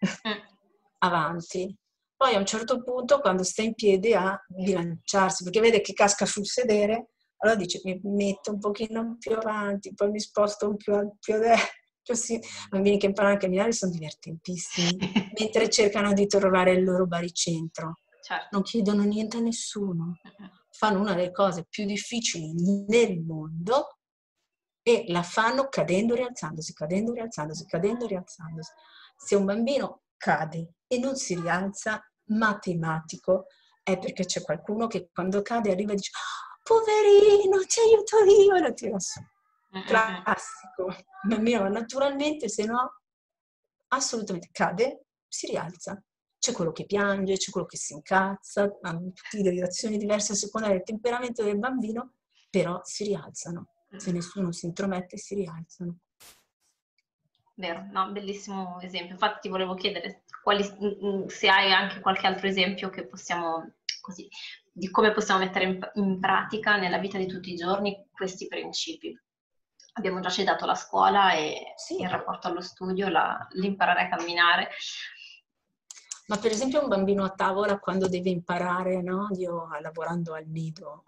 avanti, 0.98 1.76
poi 2.16 2.34
a 2.34 2.38
un 2.38 2.46
certo 2.46 2.82
punto 2.82 3.20
quando 3.20 3.42
sta 3.42 3.62
in 3.62 3.74
piedi 3.74 4.12
a 4.12 4.38
bilanciarsi, 4.48 5.44
perché 5.44 5.60
vede 5.60 5.80
che 5.80 5.92
casca 5.92 6.26
sul 6.26 6.46
sedere, 6.46 7.10
allora 7.38 7.56
dice 7.56 7.80
mi 7.84 7.98
metto 8.04 8.52
un 8.52 8.58
pochino 8.58 9.16
più 9.18 9.32
avanti, 9.32 9.94
poi 9.94 10.10
mi 10.10 10.20
sposto 10.20 10.68
un 10.68 10.76
più, 10.76 10.92
più 11.18 11.34
a 11.34 11.38
destra. 11.38 11.78
Sì, 12.10 12.34
i 12.34 12.40
bambini 12.68 12.98
che 12.98 13.06
imparano 13.06 13.34
a 13.34 13.38
camminare 13.38 13.72
sono 13.72 13.92
divertentissimi, 13.92 14.96
mentre 15.38 15.70
cercano 15.70 16.12
di 16.12 16.26
trovare 16.26 16.72
il 16.72 16.82
loro 16.82 17.06
baricentro 17.06 18.00
certo. 18.20 18.48
non 18.52 18.62
chiedono 18.62 19.02
niente 19.02 19.38
a 19.38 19.40
nessuno, 19.40 20.18
fanno 20.70 21.00
una 21.00 21.14
delle 21.14 21.32
cose 21.32 21.66
più 21.68 21.84
difficili 21.84 22.52
nel 22.86 23.20
mondo 23.20 23.98
e 24.82 25.04
la 25.08 25.22
fanno 25.22 25.68
cadendo, 25.68 26.14
rialzandosi, 26.14 26.72
cadendo, 26.72 27.12
rialzandosi, 27.12 27.66
cadendo, 27.66 28.06
rialzandosi. 28.06 28.70
Se 29.16 29.34
un 29.34 29.44
bambino 29.44 30.02
cade 30.16 30.74
e 30.86 30.98
non 30.98 31.16
si 31.16 31.34
rialza, 31.38 32.02
matematico, 32.26 33.46
è 33.82 33.98
perché 33.98 34.24
c'è 34.24 34.42
qualcuno 34.42 34.86
che 34.86 35.10
quando 35.12 35.42
cade 35.42 35.70
arriva 35.70 35.92
e 35.92 35.96
dice 35.96 36.12
oh, 36.14 36.62
poverino, 36.62 37.58
ti 37.64 37.80
aiuto 37.80 38.24
io 38.24 38.54
e 38.54 38.60
lo 38.60 38.72
tira 38.72 38.98
su. 38.98 39.20
Classico. 39.86 40.86
Il 40.88 41.28
bambino 41.28 41.68
naturalmente, 41.68 42.48
se 42.48 42.64
no, 42.64 43.00
assolutamente 43.88 44.48
cade, 44.52 45.06
si 45.28 45.46
rialza 45.46 46.02
c'è 46.40 46.52
quello 46.52 46.72
che 46.72 46.86
piange, 46.86 47.36
c'è 47.36 47.50
quello 47.50 47.66
che 47.66 47.76
si 47.76 47.92
incazza, 47.92 48.78
hanno 48.80 49.12
tutte 49.12 49.42
le 49.42 49.50
reazioni 49.50 49.98
diverse 49.98 50.32
a 50.32 50.36
seconda 50.36 50.68
del 50.68 50.82
temperamento 50.82 51.42
del 51.42 51.58
bambino, 51.58 52.14
però 52.48 52.80
si 52.82 53.04
rialzano. 53.04 53.68
Se 53.96 54.12
nessuno 54.12 54.52
si 54.52 54.66
intromette, 54.66 55.16
si 55.16 55.34
rialzano. 55.34 55.98
Vero, 57.54 57.86
no, 57.90 58.10
bellissimo 58.10 58.80
esempio. 58.80 59.12
Infatti 59.12 59.40
ti 59.42 59.48
volevo 59.48 59.74
chiedere 59.74 60.22
quali, 60.42 60.62
mm, 60.64 61.06
mm, 61.06 61.26
se 61.26 61.48
hai 61.48 61.72
anche 61.72 62.00
qualche 62.00 62.26
altro 62.26 62.46
esempio 62.46 62.88
che 62.88 63.06
possiamo, 63.06 63.74
così, 64.00 64.28
di 64.72 64.90
come 64.90 65.12
possiamo 65.12 65.40
mettere 65.40 65.64
in, 65.64 65.90
in 65.94 66.18
pratica 66.20 66.76
nella 66.76 66.98
vita 66.98 67.18
di 67.18 67.26
tutti 67.26 67.52
i 67.52 67.56
giorni 67.56 68.08
questi 68.10 68.46
principi. 68.46 69.18
Abbiamo 69.94 70.20
già 70.20 70.30
citato 70.30 70.64
la 70.64 70.74
scuola 70.74 71.32
e 71.32 71.74
sì. 71.76 72.00
il 72.00 72.08
rapporto 72.08 72.48
allo 72.48 72.62
studio, 72.62 73.08
la, 73.08 73.46
l'imparare 73.52 74.02
a 74.02 74.08
camminare, 74.08 74.70
ma 76.30 76.36
per 76.36 76.52
esempio 76.52 76.80
un 76.80 76.88
bambino 76.88 77.24
a 77.24 77.30
tavola 77.30 77.80
quando 77.80 78.08
deve 78.08 78.30
imparare, 78.30 79.02
no? 79.02 79.28
Io 79.36 79.68
lavorando 79.80 80.32
al 80.34 80.46
nido, 80.46 81.02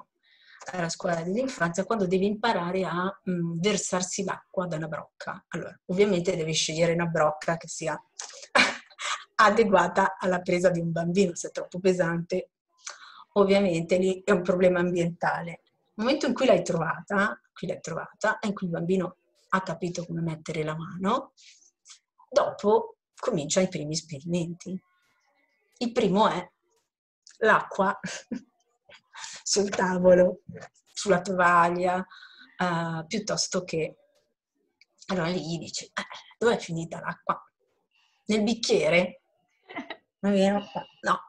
alla 0.71 0.89
scuola 0.89 1.23
dell'infanzia, 1.23 1.85
quando 1.85 2.07
deve 2.07 2.25
imparare 2.25 2.85
a 2.85 3.05
mh, 3.25 3.33
mm, 3.33 3.61
versarsi 3.61 4.25
l'acqua 4.25 4.67
da 4.67 4.77
una 4.77 4.89
brocca. 4.89 5.45
Allora, 5.49 5.79
ovviamente 5.87 6.37
deve 6.37 6.53
scegliere 6.53 6.93
una 6.93 7.07
brocca 7.07 7.57
che 7.57 7.69
sia 7.69 8.01
adeguata 9.37 10.17
alla 10.19 10.41
presa 10.41 10.71
di 10.71 10.81
un 10.81 10.93
bambino, 10.93 11.35
se 11.35 11.49
è 11.49 11.51
troppo 11.51 11.81
pesante, 11.81 12.51
ovviamente 13.35 13.97
lì 13.97 14.23
è 14.25 14.31
un 14.31 14.43
problema 14.43 14.81
ambientale. 14.81 15.63
Nel 15.95 16.07
momento 16.07 16.27
in 16.27 16.35
cui 16.35 16.47
l'hai 16.47 16.63
trovata, 16.63 17.39
qui 17.53 17.67
l'hai 17.67 17.81
trovata, 17.81 18.39
e 18.39 18.49
in 18.49 18.55
cui 18.55 18.67
il 18.67 18.73
bambino 18.73 19.17
ha 19.51 19.63
capito 19.63 20.07
come 20.07 20.23
mettere 20.23 20.63
la 20.63 20.77
mano, 20.77 21.33
dopo 22.31 22.97
comincia 23.15 23.61
i 23.61 23.69
primi 23.69 23.93
esperimenti. 23.93 24.81
Il 25.79 25.93
primo 25.93 26.29
è 26.29 26.51
l'acqua 27.39 27.99
sul 29.43 29.69
tavolo, 29.69 30.43
sulla 30.93 31.21
tovaglia, 31.21 31.97
uh, 31.97 33.07
piuttosto 33.07 33.65
che... 33.65 33.97
Allora 35.07 35.29
lì 35.29 35.41
gli 35.41 35.59
dici, 35.59 35.85
eh, 35.85 36.03
dove 36.39 36.55
è 36.55 36.59
finita 36.59 37.01
l'acqua? 37.01 37.43
Nel 38.27 38.43
bicchiere? 38.43 39.23
Va 40.21 40.31
bene? 40.31 40.71
No. 41.01 41.21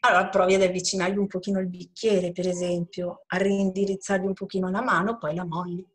Allora 0.00 0.28
provi 0.28 0.54
ad 0.54 0.62
avvicinargli 0.62 1.16
un 1.16 1.28
pochino 1.28 1.60
il 1.60 1.68
bicchiere, 1.68 2.32
per 2.32 2.46
esempio, 2.46 3.22
a 3.26 3.38
reindirizzargli 3.38 4.26
un 4.26 4.34
pochino 4.34 4.68
la 4.68 4.82
mano, 4.82 5.16
poi 5.16 5.34
la 5.34 5.46
molli. 5.46 5.86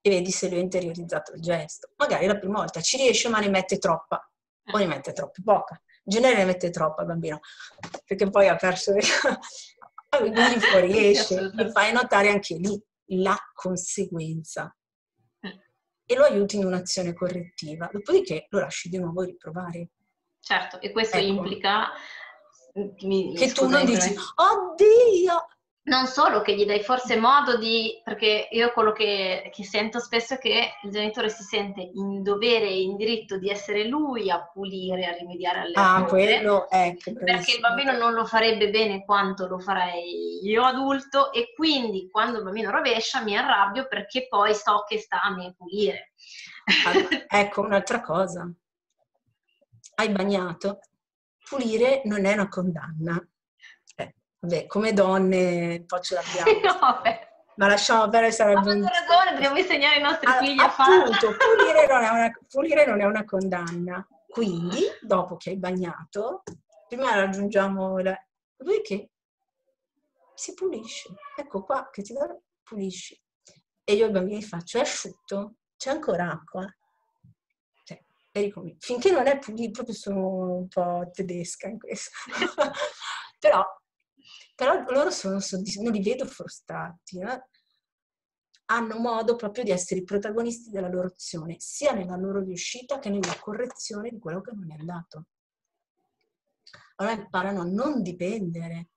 E 0.00 0.08
vedi 0.08 0.30
se 0.30 0.48
lui 0.48 0.58
ha 0.58 0.62
interiorizzato 0.62 1.34
il 1.34 1.42
gesto. 1.42 1.90
Magari 1.96 2.24
la 2.24 2.38
prima 2.38 2.58
volta 2.58 2.80
ci 2.80 2.96
riesce 2.96 3.28
ma 3.28 3.40
ne 3.40 3.50
mette 3.50 3.76
troppa 3.76 4.26
o 4.72 4.78
ne 4.78 4.86
mette 4.86 5.12
troppo 5.12 5.42
poca. 5.44 5.78
In 6.10 6.16
genere 6.16 6.38
ne 6.38 6.44
mette 6.44 6.70
troppa 6.70 7.02
il 7.02 7.06
bambino, 7.06 7.38
perché 8.04 8.28
poi 8.28 8.48
ha 8.48 8.56
perso, 8.56 8.92
quindi 10.18 10.58
fuoriesce, 10.58 11.52
gli 11.54 11.70
fai 11.70 11.92
notare 11.92 12.30
anche 12.30 12.56
lì 12.56 12.82
la 13.12 13.36
conseguenza 13.52 14.74
e 15.38 16.16
lo 16.16 16.24
aiuti 16.24 16.56
in 16.56 16.64
un'azione 16.64 17.14
correttiva. 17.14 17.88
Dopodiché 17.92 18.46
lo 18.50 18.58
lasci 18.58 18.88
di 18.88 18.98
nuovo 18.98 19.22
riprovare. 19.22 19.90
Certo, 20.40 20.80
e 20.80 20.90
questo 20.90 21.16
ecco. 21.16 21.26
implica 21.26 21.90
mi, 23.02 23.32
che 23.36 23.52
tu 23.52 23.68
non 23.68 23.84
dici, 23.84 24.12
oddio, 24.34 25.46
non 25.82 26.06
solo 26.06 26.42
che 26.42 26.54
gli 26.54 26.66
dai 26.66 26.82
forse 26.82 27.16
modo 27.16 27.56
di, 27.56 28.00
perché 28.04 28.48
io 28.50 28.70
quello 28.72 28.92
che, 28.92 29.50
che, 29.52 29.64
sento 29.64 29.98
spesso 29.98 30.34
è 30.34 30.38
che 30.38 30.72
il 30.82 30.90
genitore 30.90 31.30
si 31.30 31.42
sente 31.42 31.80
in 31.80 32.22
dovere 32.22 32.66
e 32.66 32.82
in 32.82 32.96
diritto 32.96 33.38
di 33.38 33.48
essere 33.48 33.88
lui 33.88 34.30
a 34.30 34.46
pulire, 34.52 35.06
a 35.06 35.12
rimediare 35.12 35.60
alle 35.60 35.72
ah, 35.76 36.04
cose, 36.04 36.40
è 36.68 36.96
perché 37.24 37.54
il 37.54 37.60
bambino 37.60 37.96
non 37.96 38.12
lo 38.12 38.26
farebbe 38.26 38.68
bene 38.68 39.04
quanto 39.04 39.46
lo 39.46 39.58
farei 39.58 40.46
io 40.46 40.64
adulto 40.64 41.32
e 41.32 41.54
quindi 41.54 42.10
quando 42.10 42.38
il 42.38 42.44
bambino 42.44 42.70
rovescia 42.70 43.22
mi 43.22 43.36
arrabbio 43.36 43.88
perché 43.88 44.26
poi 44.28 44.54
so 44.54 44.84
che 44.86 44.98
sta 44.98 45.22
a 45.22 45.34
me 45.34 45.54
pulire. 45.56 46.12
Allora, 46.84 47.08
ecco 47.26 47.62
un'altra 47.62 48.02
cosa, 48.02 48.48
hai 49.94 50.08
bagnato, 50.10 50.80
pulire 51.48 52.02
non 52.04 52.26
è 52.26 52.34
una 52.34 52.48
condanna 52.48 53.26
Beh, 54.42 54.66
come 54.66 54.94
donne 54.94 55.76
un 55.80 55.86
po' 55.86 56.00
ce 56.00 56.14
l'abbiamo. 56.14 56.60
no, 56.64 57.02
ma 57.56 57.66
lasciamo 57.66 58.08
perdere, 58.08 58.32
sarebbe... 58.32 58.74
Ma 58.74 58.88
ragione, 58.88 59.32
dobbiamo 59.34 59.58
insegnare 59.58 59.96
ai 59.96 60.02
nostri 60.02 60.26
figli 60.40 60.58
a 60.58 60.70
farlo. 60.70 61.02
Appunto, 61.02 61.36
pulire 61.36 61.86
non, 61.86 62.02
una, 62.02 62.30
pulire 62.48 62.86
non 62.86 63.00
è 63.02 63.04
una 63.04 63.24
condanna. 63.26 64.08
Quindi, 64.26 64.84
dopo 65.02 65.36
che 65.36 65.50
hai 65.50 65.58
bagnato, 65.58 66.42
prima 66.88 67.14
raggiungiamo 67.14 67.98
la... 67.98 68.16
Lui 68.58 68.80
che 68.80 69.10
si 70.34 70.54
pulisce. 70.54 71.10
Ecco 71.36 71.62
qua, 71.62 71.90
che 71.90 72.00
ti 72.00 72.14
dà, 72.14 72.34
pulisci. 72.62 73.20
E 73.84 73.92
io 73.92 74.06
ai 74.06 74.10
bambini 74.10 74.42
faccio, 74.42 74.78
è 74.78 74.80
asciutto? 74.80 75.56
C'è 75.76 75.90
ancora 75.90 76.30
acqua? 76.30 76.64
Cioè, 77.84 78.02
finché 78.78 79.10
non 79.10 79.26
è 79.26 79.38
pulito, 79.38 79.72
proprio 79.72 79.94
sono 79.94 80.56
un 80.60 80.68
po' 80.68 81.10
tedesca 81.12 81.68
in 81.68 81.78
questo. 81.78 82.10
Però 83.38 83.62
però 84.60 84.84
loro 84.90 85.10
sono 85.10 85.40
soddisfatti, 85.40 85.86
non 85.86 85.94
li 85.94 86.02
vedo 86.02 86.26
frustrati, 86.26 87.18
eh? 87.18 87.46
hanno 88.66 88.98
modo 88.98 89.34
proprio 89.34 89.64
di 89.64 89.70
essere 89.70 90.00
i 90.00 90.04
protagonisti 90.04 90.68
della 90.68 90.90
loro 90.90 91.06
azione, 91.06 91.56
sia 91.58 91.92
nella 91.92 92.16
loro 92.16 92.40
riuscita 92.40 92.98
che 92.98 93.08
nella 93.08 93.38
correzione 93.40 94.10
di 94.10 94.18
quello 94.18 94.42
che 94.42 94.52
non 94.52 94.70
è 94.70 94.76
andato. 94.78 95.28
Allora 96.96 97.14
imparano 97.14 97.62
a 97.62 97.64
non 97.64 98.02
dipendere, 98.02 98.90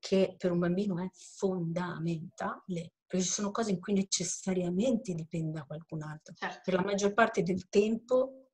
che 0.00 0.34
per 0.36 0.50
un 0.50 0.58
bambino 0.58 1.00
è 1.00 1.08
fondamentale, 1.12 2.94
perché 3.06 3.24
ci 3.24 3.30
sono 3.30 3.52
cose 3.52 3.70
in 3.70 3.78
cui 3.78 3.92
necessariamente 3.92 5.14
dipende 5.14 5.60
da 5.60 5.64
qualcun 5.64 6.02
altro, 6.02 6.34
certo. 6.34 6.60
per 6.64 6.74
la 6.74 6.82
maggior 6.82 7.14
parte 7.14 7.44
del 7.44 7.68
tempo 7.68 8.48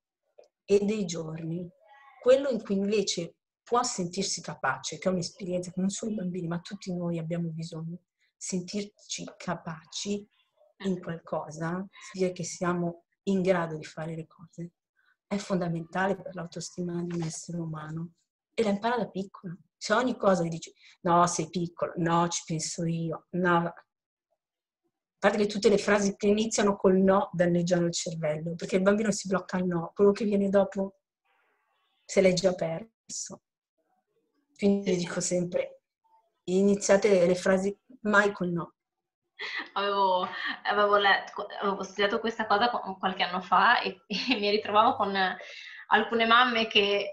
e 0.67 0.85
dei 0.85 1.07
giorni. 1.07 1.67
Quello 2.21 2.51
in 2.51 2.63
cui 2.63 2.77
invece 2.77 3.37
può 3.63 3.83
sentirsi 3.83 4.41
capace, 4.41 4.99
che 4.99 5.09
è 5.09 5.13
un'esperienza 5.13 5.71
che 5.71 5.81
non 5.81 5.91
solo 5.91 6.13
i 6.13 6.17
bambini, 6.17 6.47
ma 6.47 6.61
tutti 6.61 6.95
noi 6.95 7.19
abbiamo 7.19 7.49
bisogno, 7.49 8.01
sentirci 8.37 9.25
capaci 9.37 10.29
in 10.85 11.01
qualcosa, 11.01 11.87
dire 12.13 12.33
che 12.33 12.45
siamo 12.45 13.05
in 13.25 13.41
grado 13.43 13.77
di 13.77 13.85
fare 13.85 14.15
le 14.15 14.27
cose, 14.27 14.73
è 15.27 15.37
fondamentale 15.37 16.21
per 16.21 16.35
l'autostima 16.35 17.03
di 17.03 17.15
un 17.15 17.23
essere 17.23 17.59
umano. 17.59 18.13
E 18.55 18.63
la 18.63 18.71
impara 18.71 18.99
da 18.99 19.09
piccola. 19.09 19.57
Se 19.77 19.95
ogni 19.95 20.17
cosa 20.17 20.45
gli 20.45 20.49
dici, 20.49 20.73
no, 21.03 21.27
sei 21.27 21.49
piccolo, 21.49 21.93
no, 21.97 22.29
ci 22.29 22.43
penso 22.47 22.85
io, 22.85 23.27
no. 23.31 23.57
A 23.57 23.75
parte 25.19 25.39
che 25.39 25.47
tutte 25.47 25.69
le 25.69 25.79
frasi 25.79 26.17
che 26.17 26.27
iniziano 26.27 26.77
col 26.77 26.99
no 26.99 27.31
danneggiano 27.33 27.87
il 27.87 27.93
cervello, 27.93 28.55
perché 28.55 28.77
il 28.77 28.83
bambino 28.83 29.11
si 29.11 29.29
blocca 29.29 29.57
al 29.57 29.67
no, 29.67 29.93
quello 29.95 30.13
che 30.13 30.25
viene 30.25 30.49
dopo 30.49 30.99
se 32.05 32.21
l'è 32.21 32.33
già 32.35 32.53
perso. 32.55 33.43
Quindi 34.63 34.95
dico 34.95 35.21
sempre, 35.21 35.81
iniziate 36.45 37.27
le 37.27 37.35
frasi 37.35 37.77
mai 38.03 38.31
col 38.31 38.51
no. 38.51 38.75
Avevo, 39.73 40.29
avevo, 40.63 40.99
letto, 40.99 41.49
avevo 41.61 41.83
studiato 41.83 42.21
questa 42.21 42.47
cosa 42.47 42.71
qualche 42.71 43.25
anno 43.25 43.41
fa 43.41 43.81
e, 43.81 44.03
e 44.07 44.37
mi 44.39 44.51
ritrovavo 44.51 44.95
con 44.95 45.19
alcune 45.89 46.27
mamme 46.27 46.69
che 46.69 47.11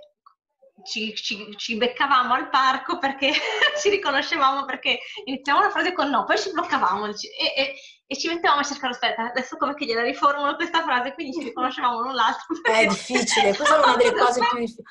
ci, 0.84 1.16
ci, 1.16 1.56
ci, 1.58 1.76
beccavamo 1.76 2.36
al 2.36 2.50
parco 2.50 3.00
perché 3.00 3.34
ci 3.82 3.90
riconoscevamo 3.90 4.66
perché 4.66 5.00
iniziavamo 5.26 5.66
la 5.66 5.72
frase 5.72 5.92
con 5.92 6.08
no, 6.08 6.26
poi 6.26 6.38
ci 6.38 6.52
bloccavamo 6.52 7.08
e, 7.08 7.14
e, 7.58 7.76
e 8.06 8.16
ci 8.16 8.28
mettevamo 8.28 8.60
a 8.60 8.64
cercare, 8.64 8.94
aspetta, 8.94 9.24
adesso 9.24 9.58
come 9.58 9.74
che 9.74 9.86
gliela 9.86 10.04
riformulo 10.04 10.56
questa 10.56 10.84
frase, 10.84 11.16
quindi 11.16 11.34
ci 11.36 11.46
riconoscevamo 11.46 12.00
l'un 12.00 12.14
l'altro. 12.14 12.46
È 12.62 12.86
difficile, 12.86 13.56
questa 13.56 13.82
è 13.82 13.84
una 13.84 13.96
delle 13.96 14.14
cose 14.14 14.40
più 14.40 14.60
difficili. 14.60 14.84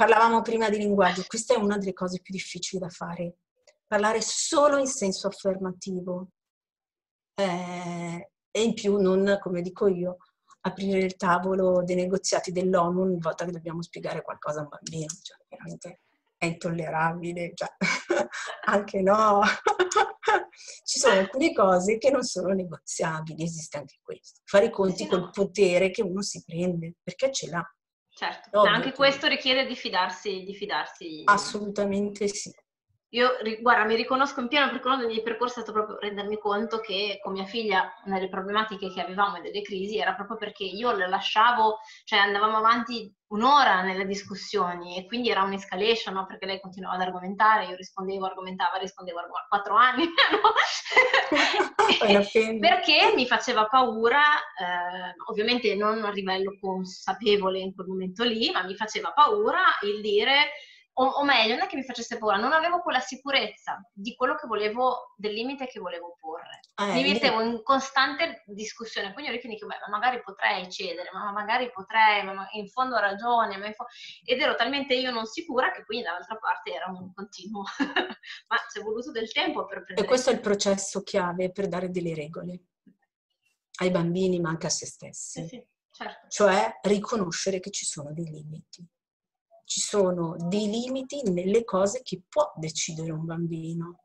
Parlavamo 0.00 0.40
prima 0.40 0.70
di 0.70 0.78
linguaggio, 0.78 1.24
questa 1.26 1.52
è 1.52 1.58
una 1.58 1.76
delle 1.76 1.92
cose 1.92 2.22
più 2.22 2.32
difficili 2.32 2.80
da 2.80 2.88
fare, 2.88 3.40
parlare 3.86 4.22
solo 4.22 4.78
in 4.78 4.86
senso 4.86 5.26
affermativo 5.26 6.28
eh, 7.34 8.30
e 8.50 8.62
in 8.62 8.72
più 8.72 8.96
non, 8.96 9.36
come 9.42 9.60
dico 9.60 9.88
io, 9.88 10.16
aprire 10.62 11.00
il 11.00 11.16
tavolo 11.16 11.82
dei 11.84 11.96
negoziati 11.96 12.50
dell'ONU 12.50 13.02
ogni 13.02 13.18
volta 13.20 13.44
che 13.44 13.50
dobbiamo 13.50 13.82
spiegare 13.82 14.22
qualcosa 14.22 14.60
a 14.60 14.62
un 14.62 14.68
bambino, 14.70 15.12
cioè 15.20 15.36
veramente 15.46 16.00
è 16.38 16.46
intollerabile, 16.46 17.52
cioè, 17.52 17.68
anche 18.68 19.02
no. 19.02 19.42
Ci 20.82 20.98
sono 20.98 21.20
alcune 21.20 21.52
cose 21.52 21.98
che 21.98 22.10
non 22.10 22.22
sono 22.22 22.54
negoziabili, 22.54 23.42
esiste 23.42 23.76
anche 23.76 23.98
questo. 24.00 24.40
Fare 24.44 24.64
i 24.64 24.70
conti 24.70 25.06
col 25.06 25.28
potere 25.30 25.90
che 25.90 26.00
uno 26.00 26.22
si 26.22 26.42
prende, 26.42 26.94
perché 27.02 27.30
ce 27.30 27.50
l'ha. 27.50 27.74
Certo, 28.20 28.58
Ovvio 28.58 28.70
anche 28.70 28.92
questo 28.92 29.28
richiede 29.28 29.64
di 29.64 29.74
fidarsi, 29.74 30.42
di 30.44 30.54
fidarsi. 30.54 31.22
Assolutamente 31.24 32.28
sì. 32.28 32.52
Io, 33.12 33.30
guarda, 33.60 33.84
mi 33.84 33.96
riconosco 33.96 34.40
in 34.40 34.46
pieno 34.46 34.70
perché 34.70 34.86
uno 34.86 34.98
dei 34.98 35.06
miei 35.08 35.22
percorsi 35.22 35.58
è 35.58 35.62
stato 35.62 35.72
proprio 35.76 35.98
rendermi 35.98 36.38
conto 36.38 36.78
che 36.78 37.18
con 37.20 37.32
mia 37.32 37.44
figlia, 37.44 37.92
nelle 38.04 38.28
problematiche 38.28 38.88
che 38.92 39.00
avevamo 39.00 39.36
e 39.36 39.40
delle 39.40 39.62
crisi, 39.62 39.98
era 39.98 40.14
proprio 40.14 40.36
perché 40.36 40.62
io 40.62 40.92
le 40.92 41.08
lasciavo, 41.08 41.78
cioè 42.04 42.20
andavamo 42.20 42.58
avanti 42.58 43.12
un'ora 43.30 43.82
nelle 43.82 44.06
discussioni 44.06 44.96
e 44.96 45.06
quindi 45.06 45.28
era 45.28 45.42
un'escalation, 45.42 46.14
no? 46.14 46.26
perché 46.26 46.46
lei 46.46 46.60
continuava 46.60 46.96
ad 46.96 47.02
argomentare, 47.02 47.66
io 47.66 47.74
rispondevo, 47.74 48.26
argomentava, 48.26 48.78
rispondevo, 48.78 49.18
argomentava, 49.18 49.48
quattro 49.48 49.74
anni, 49.74 50.04
no? 50.30 50.52
perché 52.60 53.12
mi 53.16 53.26
faceva 53.26 53.66
paura, 53.66 54.20
eh, 54.20 55.14
ovviamente 55.30 55.74
non 55.74 56.04
a 56.04 56.10
livello 56.10 56.56
consapevole 56.60 57.58
in 57.58 57.74
quel 57.74 57.88
momento 57.88 58.22
lì, 58.22 58.52
ma 58.52 58.62
mi 58.62 58.76
faceva 58.76 59.10
paura 59.10 59.62
il 59.82 60.00
dire 60.00 60.52
o, 60.92 61.04
o, 61.04 61.24
meglio, 61.24 61.54
non 61.54 61.64
è 61.64 61.66
che 61.68 61.76
mi 61.76 61.84
facesse 61.84 62.18
paura, 62.18 62.36
non 62.36 62.52
avevo 62.52 62.82
quella 62.82 63.00
sicurezza 63.00 63.80
di 63.92 64.14
quello 64.14 64.34
che 64.34 64.46
volevo, 64.46 65.14
del 65.16 65.32
limite 65.32 65.66
che 65.66 65.78
volevo 65.78 66.16
porre. 66.18 66.60
Eh, 66.74 66.92
mi 66.94 67.12
mettevo 67.12 67.40
in 67.40 67.62
costante 67.62 68.42
discussione, 68.46 69.12
quindi 69.12 69.30
io 69.30 69.36
ritenevo 69.36 69.66
che 69.66 69.66
ma 69.66 69.88
magari 69.88 70.20
potrei 70.20 70.70
cedere, 70.70 71.10
ma 71.12 71.30
magari 71.32 71.70
potrei, 71.70 72.24
ma 72.24 72.48
in 72.52 72.68
fondo 72.68 72.96
ha 72.96 73.00
ragione, 73.00 73.72
fo... 73.72 73.86
ed 74.24 74.40
ero 74.40 74.54
talmente 74.56 74.94
io 74.94 75.10
non 75.10 75.26
sicura 75.26 75.70
che 75.70 75.84
quindi 75.84 76.04
dall'altra 76.04 76.36
parte 76.36 76.72
era 76.72 76.86
un 76.86 77.14
continuo. 77.14 77.62
ma 78.48 78.56
ci 78.70 78.80
è 78.80 78.82
voluto 78.82 79.10
del 79.10 79.30
tempo 79.32 79.64
per 79.66 79.84
prendere... 79.84 80.06
E 80.06 80.08
questo 80.08 80.30
è 80.30 80.32
il 80.32 80.40
processo 80.40 81.02
chiave 81.02 81.52
per 81.52 81.68
dare 81.68 81.90
delle 81.90 82.14
regole 82.14 82.64
ai 83.80 83.90
bambini, 83.90 84.40
ma 84.40 84.50
anche 84.50 84.66
a 84.66 84.70
se 84.70 84.86
stessi. 84.86 85.40
Sì, 85.42 85.48
sì, 85.48 85.66
certo. 85.90 86.28
Cioè 86.28 86.80
riconoscere 86.82 87.60
che 87.60 87.70
ci 87.70 87.86
sono 87.86 88.12
dei 88.12 88.26
limiti 88.26 88.86
ci 89.70 89.78
sono 89.78 90.34
dei 90.36 90.68
limiti 90.68 91.22
nelle 91.30 91.62
cose 91.62 92.02
che 92.02 92.22
può 92.28 92.52
decidere 92.56 93.12
un 93.12 93.24
bambino, 93.24 94.00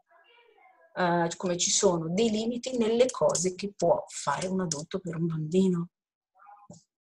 uh, 0.93 1.27
come 1.37 1.57
ci 1.57 1.71
sono 1.71 2.07
dei 2.07 2.29
limiti 2.29 2.77
nelle 2.77 3.09
cose 3.09 3.55
che 3.55 3.73
può 3.75 4.05
fare 4.07 4.45
un 4.45 4.61
adulto 4.61 4.99
per 4.99 5.15
un 5.15 5.25
bambino. 5.25 5.89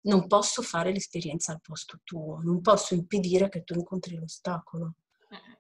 Non 0.04 0.28
posso 0.28 0.62
fare 0.62 0.94
l'esperienza 0.94 1.52
al 1.52 1.60
posto 1.60 2.00
tuo, 2.06 2.40
non 2.42 2.62
posso 2.62 2.94
impedire 2.94 3.50
che 3.50 3.66
tu 3.66 3.74
incontri 3.74 4.16
l'ostacolo. 4.16 4.94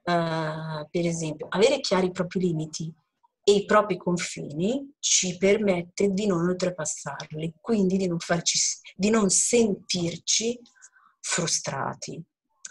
Uh, 0.04 0.88
per 0.90 1.06
esempio, 1.06 1.48
avere 1.50 1.82
chiari 1.82 2.06
i 2.06 2.12
propri 2.12 2.40
limiti 2.40 2.94
e 3.44 3.52
i 3.52 3.66
propri 3.66 3.98
confini 3.98 4.94
ci 5.00 5.36
permette 5.36 6.08
di 6.08 6.26
non 6.26 6.48
oltrepassarli, 6.48 7.56
quindi 7.60 7.98
di 7.98 8.08
non, 8.08 8.20
farci, 8.20 8.58
di 8.96 9.10
non 9.10 9.30
sentirci 9.30 10.58
frustrati 11.20 12.26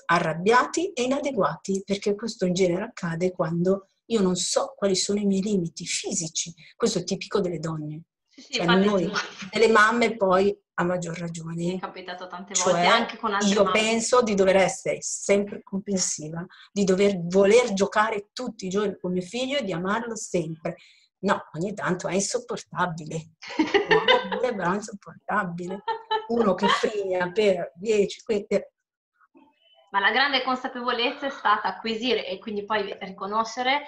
arrabbiati 0.04 0.92
e 0.92 1.02
inadeguati, 1.02 1.82
perché 1.84 2.14
questo 2.14 2.46
in 2.46 2.54
genere 2.54 2.84
accade 2.84 3.32
quando 3.32 3.88
io 4.06 4.20
non 4.20 4.36
so 4.36 4.74
quali 4.76 4.96
sono 4.96 5.20
i 5.20 5.26
miei 5.26 5.42
limiti 5.42 5.84
fisici. 5.86 6.52
Questo 6.76 6.98
è 6.98 7.04
tipico 7.04 7.40
delle 7.40 7.58
donne. 7.58 8.02
Sì, 8.28 8.40
sì, 8.42 8.52
cioè 8.54 8.66
noi, 8.76 9.10
delle 9.50 9.68
mamme 9.68 10.16
poi 10.16 10.56
a 10.74 10.84
maggior 10.84 11.18
ragione. 11.18 11.74
È 11.74 11.78
capitato 11.78 12.26
tante 12.26 12.54
volte 12.54 12.70
cioè, 12.70 12.86
anche 12.86 13.18
con 13.18 13.32
altre 13.32 13.50
Io 13.50 13.64
mamme. 13.64 13.78
penso 13.78 14.22
di 14.22 14.34
dover 14.34 14.56
essere 14.56 14.98
sempre 15.00 15.62
comprensiva, 15.62 16.44
di 16.72 16.84
dover 16.84 17.20
voler 17.24 17.72
giocare 17.74 18.30
tutti 18.32 18.66
i 18.66 18.70
giorni 18.70 18.96
con 18.98 19.12
mio 19.12 19.22
figlio 19.22 19.58
e 19.58 19.64
di 19.64 19.72
amarlo 19.72 20.16
sempre. 20.16 20.76
No, 21.20 21.40
ogni 21.52 21.72
tanto 21.74 22.08
è 22.08 22.14
insopportabile. 22.14 23.30
È 24.42 24.74
insopportabile. 24.74 25.84
Uno 26.28 26.54
che 26.54 26.66
frigna 26.66 27.30
per 27.30 27.72
10, 27.76 28.22
ma 29.92 30.00
la 30.00 30.10
grande 30.10 30.42
consapevolezza 30.42 31.26
è 31.26 31.30
stata 31.30 31.68
acquisire 31.68 32.26
e 32.26 32.38
quindi 32.38 32.64
poi 32.64 32.96
riconoscere 33.00 33.84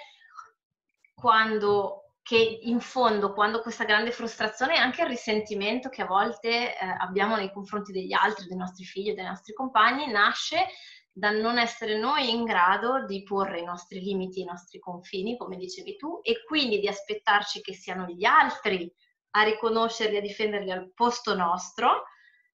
quando 1.14 2.00
che 2.22 2.58
in 2.62 2.80
fondo 2.80 3.34
quando 3.34 3.60
questa 3.60 3.84
grande 3.84 4.10
frustrazione 4.10 4.74
e 4.74 4.78
anche 4.78 5.02
il 5.02 5.08
risentimento 5.08 5.90
che 5.90 6.02
a 6.02 6.06
volte 6.06 6.74
eh, 6.74 6.76
abbiamo 6.98 7.36
nei 7.36 7.52
confronti 7.52 7.92
degli 7.92 8.14
altri, 8.14 8.46
dei 8.46 8.56
nostri 8.56 8.84
figli, 8.84 9.12
dei 9.12 9.26
nostri 9.26 9.52
compagni, 9.52 10.10
nasce 10.10 10.66
dal 11.12 11.36
non 11.36 11.58
essere 11.58 11.98
noi 11.98 12.30
in 12.30 12.44
grado 12.44 13.04
di 13.04 13.22
porre 13.22 13.60
i 13.60 13.64
nostri 13.64 14.00
limiti, 14.00 14.40
i 14.40 14.44
nostri 14.44 14.78
confini, 14.78 15.36
come 15.36 15.56
dicevi 15.56 15.96
tu, 15.96 16.20
e 16.22 16.42
quindi 16.44 16.80
di 16.80 16.88
aspettarci 16.88 17.60
che 17.60 17.74
siano 17.74 18.06
gli 18.06 18.24
altri 18.24 18.90
a 19.32 19.42
riconoscerli, 19.42 20.16
a 20.16 20.22
difenderli 20.22 20.70
al 20.72 20.92
posto 20.94 21.34
nostro 21.34 22.04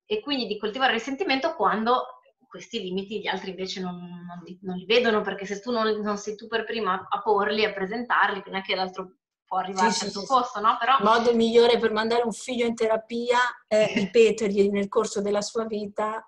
e 0.07 0.20
quindi 0.20 0.46
di 0.46 0.59
coltivare 0.59 0.92
il 0.92 0.99
risentimento 0.99 1.55
quando 1.55 2.18
questi 2.49 2.80
limiti 2.80 3.20
gli 3.20 3.26
altri 3.26 3.51
invece 3.51 3.80
non, 3.80 3.96
non, 3.96 4.42
li, 4.44 4.59
non 4.62 4.76
li, 4.76 4.86
vedono 4.86 5.20
perché 5.20 5.44
se 5.44 5.61
tu 5.61 5.70
non, 5.70 6.01
non, 6.01 6.16
sei 6.16 6.34
tu 6.34 6.46
per 6.46 6.64
prima 6.64 7.07
a 7.09 7.20
porli, 7.20 7.64
a 7.64 7.72
presentarli, 7.72 8.42
non 8.46 8.57
è 8.57 8.62
che 8.62 8.74
l'altro 8.74 9.16
può 9.44 9.59
arrivare 9.59 9.90
sì, 9.90 10.07
al 10.07 10.12
tuo 10.12 10.22
sì, 10.22 10.26
posto, 10.26 10.61
no? 10.61 10.76
Però... 10.78 10.96
Il 10.99 11.05
modo 11.05 11.34
migliore 11.34 11.78
per 11.78 11.92
mandare 11.92 12.22
un 12.22 12.32
figlio 12.32 12.66
in 12.66 12.74
terapia 12.74 13.38
è 13.66 13.92
ripetergli 13.94 14.70
nel 14.70 14.88
corso 14.88 15.20
della 15.20 15.42
sua 15.42 15.66
vita 15.66 16.26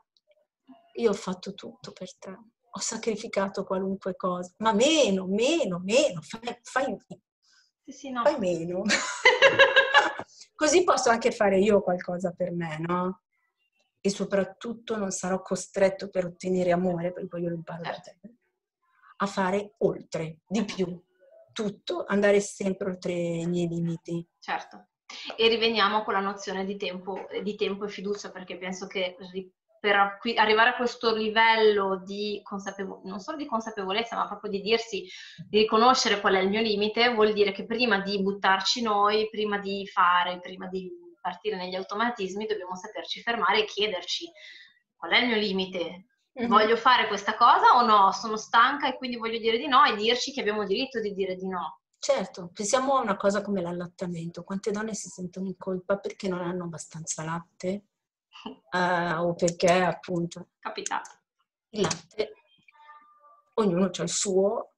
io 0.94 1.10
ho 1.10 1.14
fatto 1.14 1.54
tutto 1.54 1.92
per 1.92 2.16
te, 2.18 2.30
ho 2.30 2.78
sacrificato 2.78 3.64
qualunque 3.64 4.16
cosa, 4.16 4.52
ma 4.58 4.72
meno, 4.72 5.26
meno, 5.26 5.80
meno, 5.82 6.20
fai, 6.20 6.58
fai, 6.62 6.96
sì, 7.84 7.92
sì, 7.92 8.10
no. 8.10 8.22
fai 8.22 8.38
meno. 8.38 8.82
Così 10.54 10.84
posso 10.84 11.08
anche 11.08 11.30
fare 11.30 11.58
io 11.58 11.80
qualcosa 11.80 12.32
per 12.36 12.52
me, 12.52 12.78
no? 12.78 13.22
E 14.00 14.08
soprattutto 14.08 14.96
non 14.96 15.10
sarò 15.10 15.42
costretto 15.42 16.08
per 16.08 16.24
ottenere 16.24 16.72
amore, 16.72 17.12
poi 17.12 17.42
io 17.42 17.48
lo 17.50 17.54
imparo 17.54 17.82
da 17.82 17.98
te, 17.98 18.18
a 19.16 19.26
fare 19.26 19.74
oltre, 19.78 20.38
di 20.46 20.64
più, 20.64 20.98
tutto, 21.52 22.04
andare 22.06 22.40
sempre 22.40 22.90
oltre 22.90 23.12
i 23.12 23.46
miei 23.46 23.68
limiti. 23.68 24.26
Certo. 24.38 24.88
E 25.36 25.48
riveniamo 25.48 26.02
con 26.02 26.14
la 26.14 26.20
nozione 26.20 26.64
di 26.64 26.76
tempo, 26.76 27.26
di 27.42 27.56
tempo 27.56 27.84
e 27.84 27.88
fiducia, 27.88 28.30
perché 28.30 28.56
penso 28.56 28.86
che 28.86 29.16
per 29.80 30.20
arrivare 30.36 30.70
a 30.70 30.76
questo 30.76 31.14
livello 31.14 32.02
di 32.04 32.40
consapevolezza, 32.42 33.08
non 33.08 33.18
solo 33.18 33.36
di 33.38 33.46
consapevolezza, 33.46 34.14
ma 34.14 34.28
proprio 34.28 34.50
di 34.50 34.60
dirsi, 34.60 35.06
di 35.48 35.58
riconoscere 35.58 36.20
qual 36.20 36.34
è 36.34 36.40
il 36.40 36.50
mio 36.50 36.60
limite, 36.60 37.12
vuol 37.14 37.32
dire 37.32 37.50
che 37.50 37.64
prima 37.64 38.00
di 38.00 38.22
buttarci 38.22 38.82
noi, 38.82 39.28
prima 39.30 39.58
di 39.58 39.86
fare, 39.86 40.38
prima 40.38 40.68
di 40.68 40.90
partire 41.20 41.56
negli 41.56 41.74
automatismi, 41.74 42.46
dobbiamo 42.46 42.76
saperci 42.76 43.20
fermare 43.22 43.60
e 43.60 43.64
chiederci 43.64 44.30
qual 44.96 45.12
è 45.12 45.18
il 45.18 45.26
mio 45.28 45.36
limite. 45.36 46.06
Mm-hmm. 46.38 46.48
Voglio 46.48 46.76
fare 46.76 47.08
questa 47.08 47.36
cosa 47.36 47.76
o 47.76 47.84
no? 47.84 48.12
Sono 48.12 48.36
stanca 48.36 48.88
e 48.88 48.96
quindi 48.96 49.16
voglio 49.16 49.38
dire 49.38 49.58
di 49.58 49.66
no 49.66 49.84
e 49.84 49.96
dirci 49.96 50.32
che 50.32 50.40
abbiamo 50.40 50.64
diritto 50.64 51.00
di 51.00 51.12
dire 51.12 51.34
di 51.34 51.48
no. 51.48 51.80
Certo, 51.98 52.50
pensiamo 52.54 52.96
a 52.96 53.02
una 53.02 53.16
cosa 53.16 53.42
come 53.42 53.60
l'allattamento. 53.60 54.42
Quante 54.42 54.70
donne 54.70 54.94
si 54.94 55.08
sentono 55.08 55.46
in 55.46 55.56
colpa 55.56 55.98
perché 55.98 56.28
non 56.28 56.40
hanno 56.40 56.64
abbastanza 56.64 57.24
latte? 57.24 57.84
uh, 58.72 59.20
o 59.26 59.34
perché 59.34 59.70
appunto... 59.70 60.48
Capitato. 60.58 61.10
Il 61.70 61.82
latte, 61.82 62.32
ognuno 63.54 63.90
ha 63.92 64.02
il 64.02 64.08
suo, 64.08 64.74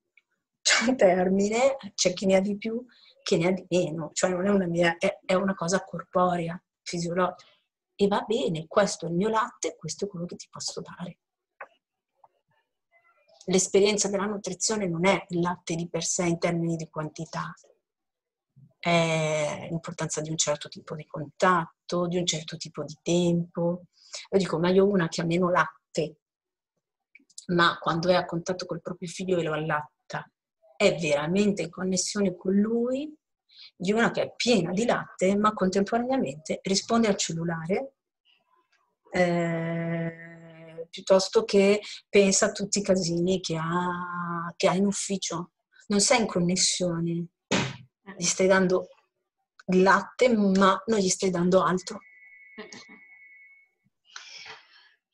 c'è 0.61 0.89
un 0.89 0.97
termine, 0.97 1.77
c'è 1.95 2.13
chi 2.13 2.27
ne 2.27 2.37
ha 2.37 2.41
di 2.41 2.57
più, 2.57 2.85
chi 3.23 3.39
ne 3.39 3.49
ha 3.49 3.51
di 3.53 3.67
meno, 3.69 4.11
cioè 4.13 4.31
non 4.31 4.47
è 4.47 4.51
una 4.51 4.67
mia, 4.67 4.97
è, 4.99 5.21
è 5.25 5.35
una 5.35 5.55
cosa 5.55 5.83
corporea, 5.85 6.61
fisiologica. 6.83 7.51
E 7.95 8.07
va 8.09 8.25
bene, 8.27 8.67
questo 8.67 9.07
è 9.07 9.09
il 9.09 9.15
mio 9.15 9.29
latte, 9.29 9.77
questo 9.77 10.05
è 10.05 10.09
quello 10.09 10.27
che 10.27 10.37
ti 10.37 10.49
posso 10.51 10.81
dare. 10.81 11.19
L'esperienza 13.47 14.09
della 14.09 14.27
nutrizione 14.27 14.87
non 14.87 15.05
è 15.07 15.25
il 15.29 15.41
latte 15.41 15.75
di 15.75 15.89
per 15.89 16.05
sé 16.05 16.25
in 16.25 16.39
termini 16.39 16.77
di 16.77 16.89
quantità, 16.89 17.53
è 18.79 19.69
l'importanza 19.71 20.21
di 20.21 20.31
un 20.31 20.37
certo 20.37 20.69
tipo 20.69 20.97
di 20.97 21.07
contatto, 21.07 22.09
di 22.09 22.19
un 22.19 22.27
certo 22.27 22.57
tipo 22.57 22.83
di 22.83 22.97
tempo. 23.01 23.85
Io 24.31 24.39
dico, 24.39 24.59
ma 24.59 24.71
io 24.71 24.87
una 24.87 25.09
che 25.09 25.21
ha 25.21 25.25
meno 25.25 25.51
latte, 25.51 26.19
ma 27.53 27.79
quando 27.79 28.09
è 28.09 28.15
a 28.15 28.25
contatto 28.25 28.67
col 28.67 28.81
proprio 28.81 29.09
figlio 29.09 29.39
e 29.39 29.43
lo 29.43 29.53
allatta, 29.53 29.92
è 30.83 30.97
veramente 30.99 31.63
in 31.63 31.71
connessione 31.71 32.37
con 32.37 32.55
lui, 32.55 33.15
di 33.77 33.93
una 33.93 34.11
che 34.11 34.23
è 34.23 34.35
piena 34.35 34.73
di 34.73 34.85
latte, 34.85 35.37
ma 35.37 35.53
contemporaneamente 35.53 36.61
risponde 36.63 37.09
al 37.09 37.17
cellulare, 37.17 37.95
eh, 39.13 40.87
piuttosto 40.91 41.45
che 41.45 41.81
pensa 42.09 42.47
a 42.47 42.53
tutti 42.53 42.81
i 42.81 42.83
casini 42.83 43.41
che 43.41 43.57
ha, 43.57 44.53
che 44.57 44.69
ha 44.69 44.75
in 44.75 44.87
ufficio. 44.87 45.53
Non 45.87 46.01
sei 46.01 46.21
in 46.21 46.27
connessione 46.27 47.27
gli 48.17 48.25
stai 48.25 48.47
dando 48.47 48.89
latte, 49.67 50.29
ma 50.29 50.83
non 50.87 50.99
gli 50.99 51.09
stai 51.09 51.31
dando 51.31 51.63
altro. 51.63 51.99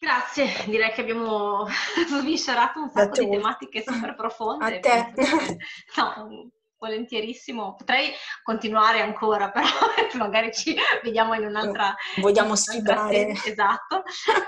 Grazie, 0.01 0.47
direi 0.67 0.93
che 0.93 1.01
abbiamo 1.01 1.67
sviscerato 2.23 2.81
un 2.81 2.89
sacco 2.89 3.21
di 3.21 3.31
tematiche 3.31 3.83
super 3.83 4.15
profonde. 4.15 4.77
A 4.77 4.81
te. 4.81 5.13
No, 5.97 6.51
volentierissimo. 6.79 7.75
Potrei 7.75 8.13
continuare 8.45 9.01
ancora, 9.01 9.51
però 9.53 9.67
magari 10.15 10.53
ci 10.53 10.77
vediamo 11.03 11.35
in 11.35 11.47
un'altra... 11.47 11.95
Vogliamo 12.21 12.55
sfidare. 12.55 13.31
Esatto. 13.45 14.05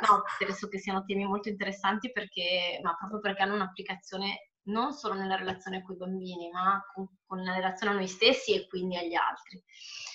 No, 0.09 0.23
penso 0.39 0.69
che 0.69 0.79
siano 0.79 1.05
temi 1.05 1.25
molto 1.25 1.49
interessanti 1.49 2.13
perché, 2.13 2.79
ma 2.83 2.95
proprio 2.95 3.19
perché 3.19 3.43
hanno 3.43 3.55
un'applicazione 3.55 4.51
non 4.65 4.93
solo 4.93 5.15
nella 5.15 5.37
relazione 5.37 5.83
con 5.83 5.97
i 5.97 5.99
bambini, 5.99 6.49
ma 6.51 6.81
con, 6.95 7.09
con 7.27 7.43
la 7.43 7.55
relazione 7.55 7.93
a 7.93 7.97
noi 7.97 8.07
stessi 8.07 8.55
e 8.55 8.69
quindi 8.69 8.97
agli 8.97 9.15
altri. 9.15 9.61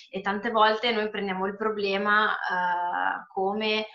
E 0.08 0.20
tante 0.22 0.50
volte 0.50 0.92
noi 0.92 1.10
prendiamo 1.10 1.46
il 1.46 1.56
problema 1.56 2.30
uh, 2.30 3.26
come 3.34 3.86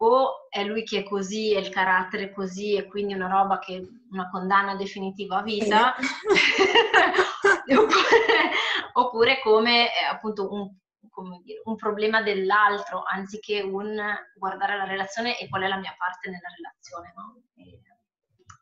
o 0.00 0.48
è 0.48 0.62
lui 0.64 0.84
che 0.84 1.00
è 1.00 1.02
così, 1.02 1.54
è 1.54 1.58
il 1.58 1.70
carattere 1.70 2.32
così 2.32 2.74
e 2.74 2.86
quindi 2.86 3.14
una 3.14 3.28
roba 3.28 3.58
che 3.58 3.84
una 4.10 4.28
condanna 4.30 4.76
definitiva 4.76 5.38
a 5.38 5.42
vita, 5.42 5.94
oppure, 7.66 8.50
oppure, 8.92 9.40
come 9.40 9.86
eh, 9.86 10.04
appunto 10.04 10.52
un, 10.52 10.72
come 11.10 11.40
dire, 11.42 11.62
un 11.64 11.74
problema 11.74 12.22
dell'altro, 12.22 13.02
anziché 13.02 13.60
un 13.60 13.96
guardare 14.36 14.76
la 14.76 14.84
relazione 14.84 15.38
e 15.38 15.48
qual 15.48 15.62
è 15.62 15.68
la 15.68 15.78
mia 15.78 15.94
parte 15.98 16.30
nella 16.30 16.48
relazione. 16.56 17.12
No? 17.16 17.42
E, 17.56 17.80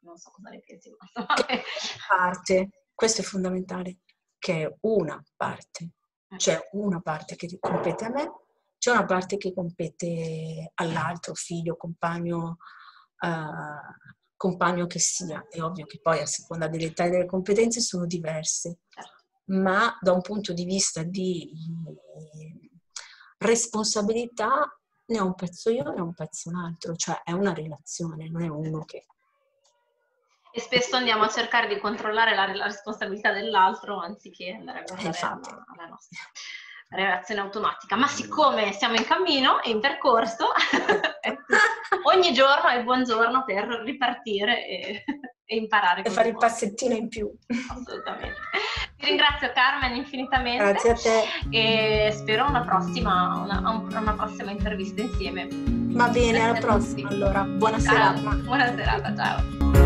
non 0.01 0.16
so 0.16 0.30
cosa 0.30 0.51
ne 0.51 0.61
pensi, 0.61 0.91
ma 0.91 1.26
parte, 2.09 2.84
questo 2.95 3.20
è 3.20 3.24
fondamentale, 3.24 3.99
che 4.39 4.62
è 4.62 4.76
una 4.82 5.22
parte, 5.37 5.91
c'è 6.37 6.68
una 6.72 7.01
parte 7.01 7.37
che 7.37 7.59
compete 7.61 8.05
a 8.07 8.11
me, 8.11 8.32
c'è 8.79 8.91
una 8.91 9.05
parte 9.05 9.37
che 9.37 9.53
compete 9.53 10.70
all'altro, 10.74 11.35
figlio, 11.35 11.77
compagno, 11.77 12.59
uh, 13.20 14.14
compagno 14.37 14.87
che 14.87 14.99
sia. 14.99 15.47
È 15.49 15.61
ovvio 15.61 15.87
che 15.87 16.01
poi 16.01 16.20
a 16.20 16.27
seconda 16.27 16.68
dell'età 16.68 17.05
e 17.05 17.11
delle 17.11 17.27
competenze 17.27 17.81
sono 17.81 18.07
diverse, 18.07 18.81
ma 19.47 19.97
da 20.01 20.12
un 20.12 20.20
punto 20.20 20.53
di 20.53 20.64
vista 20.64 21.03
di 21.03 21.53
responsabilità 23.39 24.79
ne 25.07 25.20
ho 25.20 25.24
un 25.24 25.35
pezzo 25.35 25.70
io 25.70 25.95
e 25.95 26.01
un 26.01 26.14
pezzo 26.14 26.49
un 26.49 26.57
altro, 26.57 26.97
cioè 26.97 27.22
è 27.22 27.33
una 27.33 27.53
relazione, 27.53 28.29
non 28.29 28.43
è 28.43 28.49
uno 28.49 28.85
che 28.85 29.07
e 30.57 30.61
spesso 30.61 30.97
andiamo 30.97 31.24
a 31.24 31.29
cercare 31.29 31.68
di 31.68 31.79
controllare 31.79 32.35
la, 32.35 32.47
la 32.55 32.64
responsabilità 32.64 33.31
dell'altro 33.31 33.99
anziché 33.99 34.53
andare 34.53 34.79
a 34.79 34.83
guardare 34.85 35.11
esatto. 35.11 35.51
la, 35.51 35.64
la 35.77 35.87
nostra 35.87 36.18
reazione 36.89 37.41
automatica. 37.41 37.97
Ma 37.97 38.07
siccome 38.07 38.72
siamo 38.72 38.97
in 38.97 39.05
cammino 39.05 39.62
e 39.62 39.70
in 39.70 39.80
percorso, 39.80 40.47
ogni 42.05 42.32
giorno 42.32 42.68
è 42.68 42.82
buongiorno 42.82 43.45
per 43.45 43.64
ripartire 43.84 44.66
e, 44.66 45.05
e 45.45 45.57
imparare. 45.57 46.03
E 46.03 46.11
fare 46.11 46.28
il 46.28 46.37
passettino 46.37 46.95
in 46.95 47.09
più. 47.09 47.30
Assolutamente. 47.70 48.41
Ti 48.97 49.07
ringrazio 49.07 49.53
Carmen 49.53 49.95
infinitamente. 49.97 50.64
Grazie 50.64 50.91
a 50.91 50.95
te. 50.95 51.24
E 51.51 52.12
spero 52.12 52.47
una 52.47 52.62
prossima, 52.62 53.41
una, 53.43 53.82
una 53.99 54.14
prossima 54.14 54.51
intervista 54.51 55.03
insieme. 55.03 55.49
Va 55.51 56.09
bene, 56.09 56.43
alla 56.43 56.59
prossima 56.59 57.09
allora. 57.09 57.43
Buona 57.43 57.78
ciao. 57.80 58.16
serata. 58.16 58.34
Buona 58.43 58.74
serata, 58.74 59.14
ciao. 59.14 59.86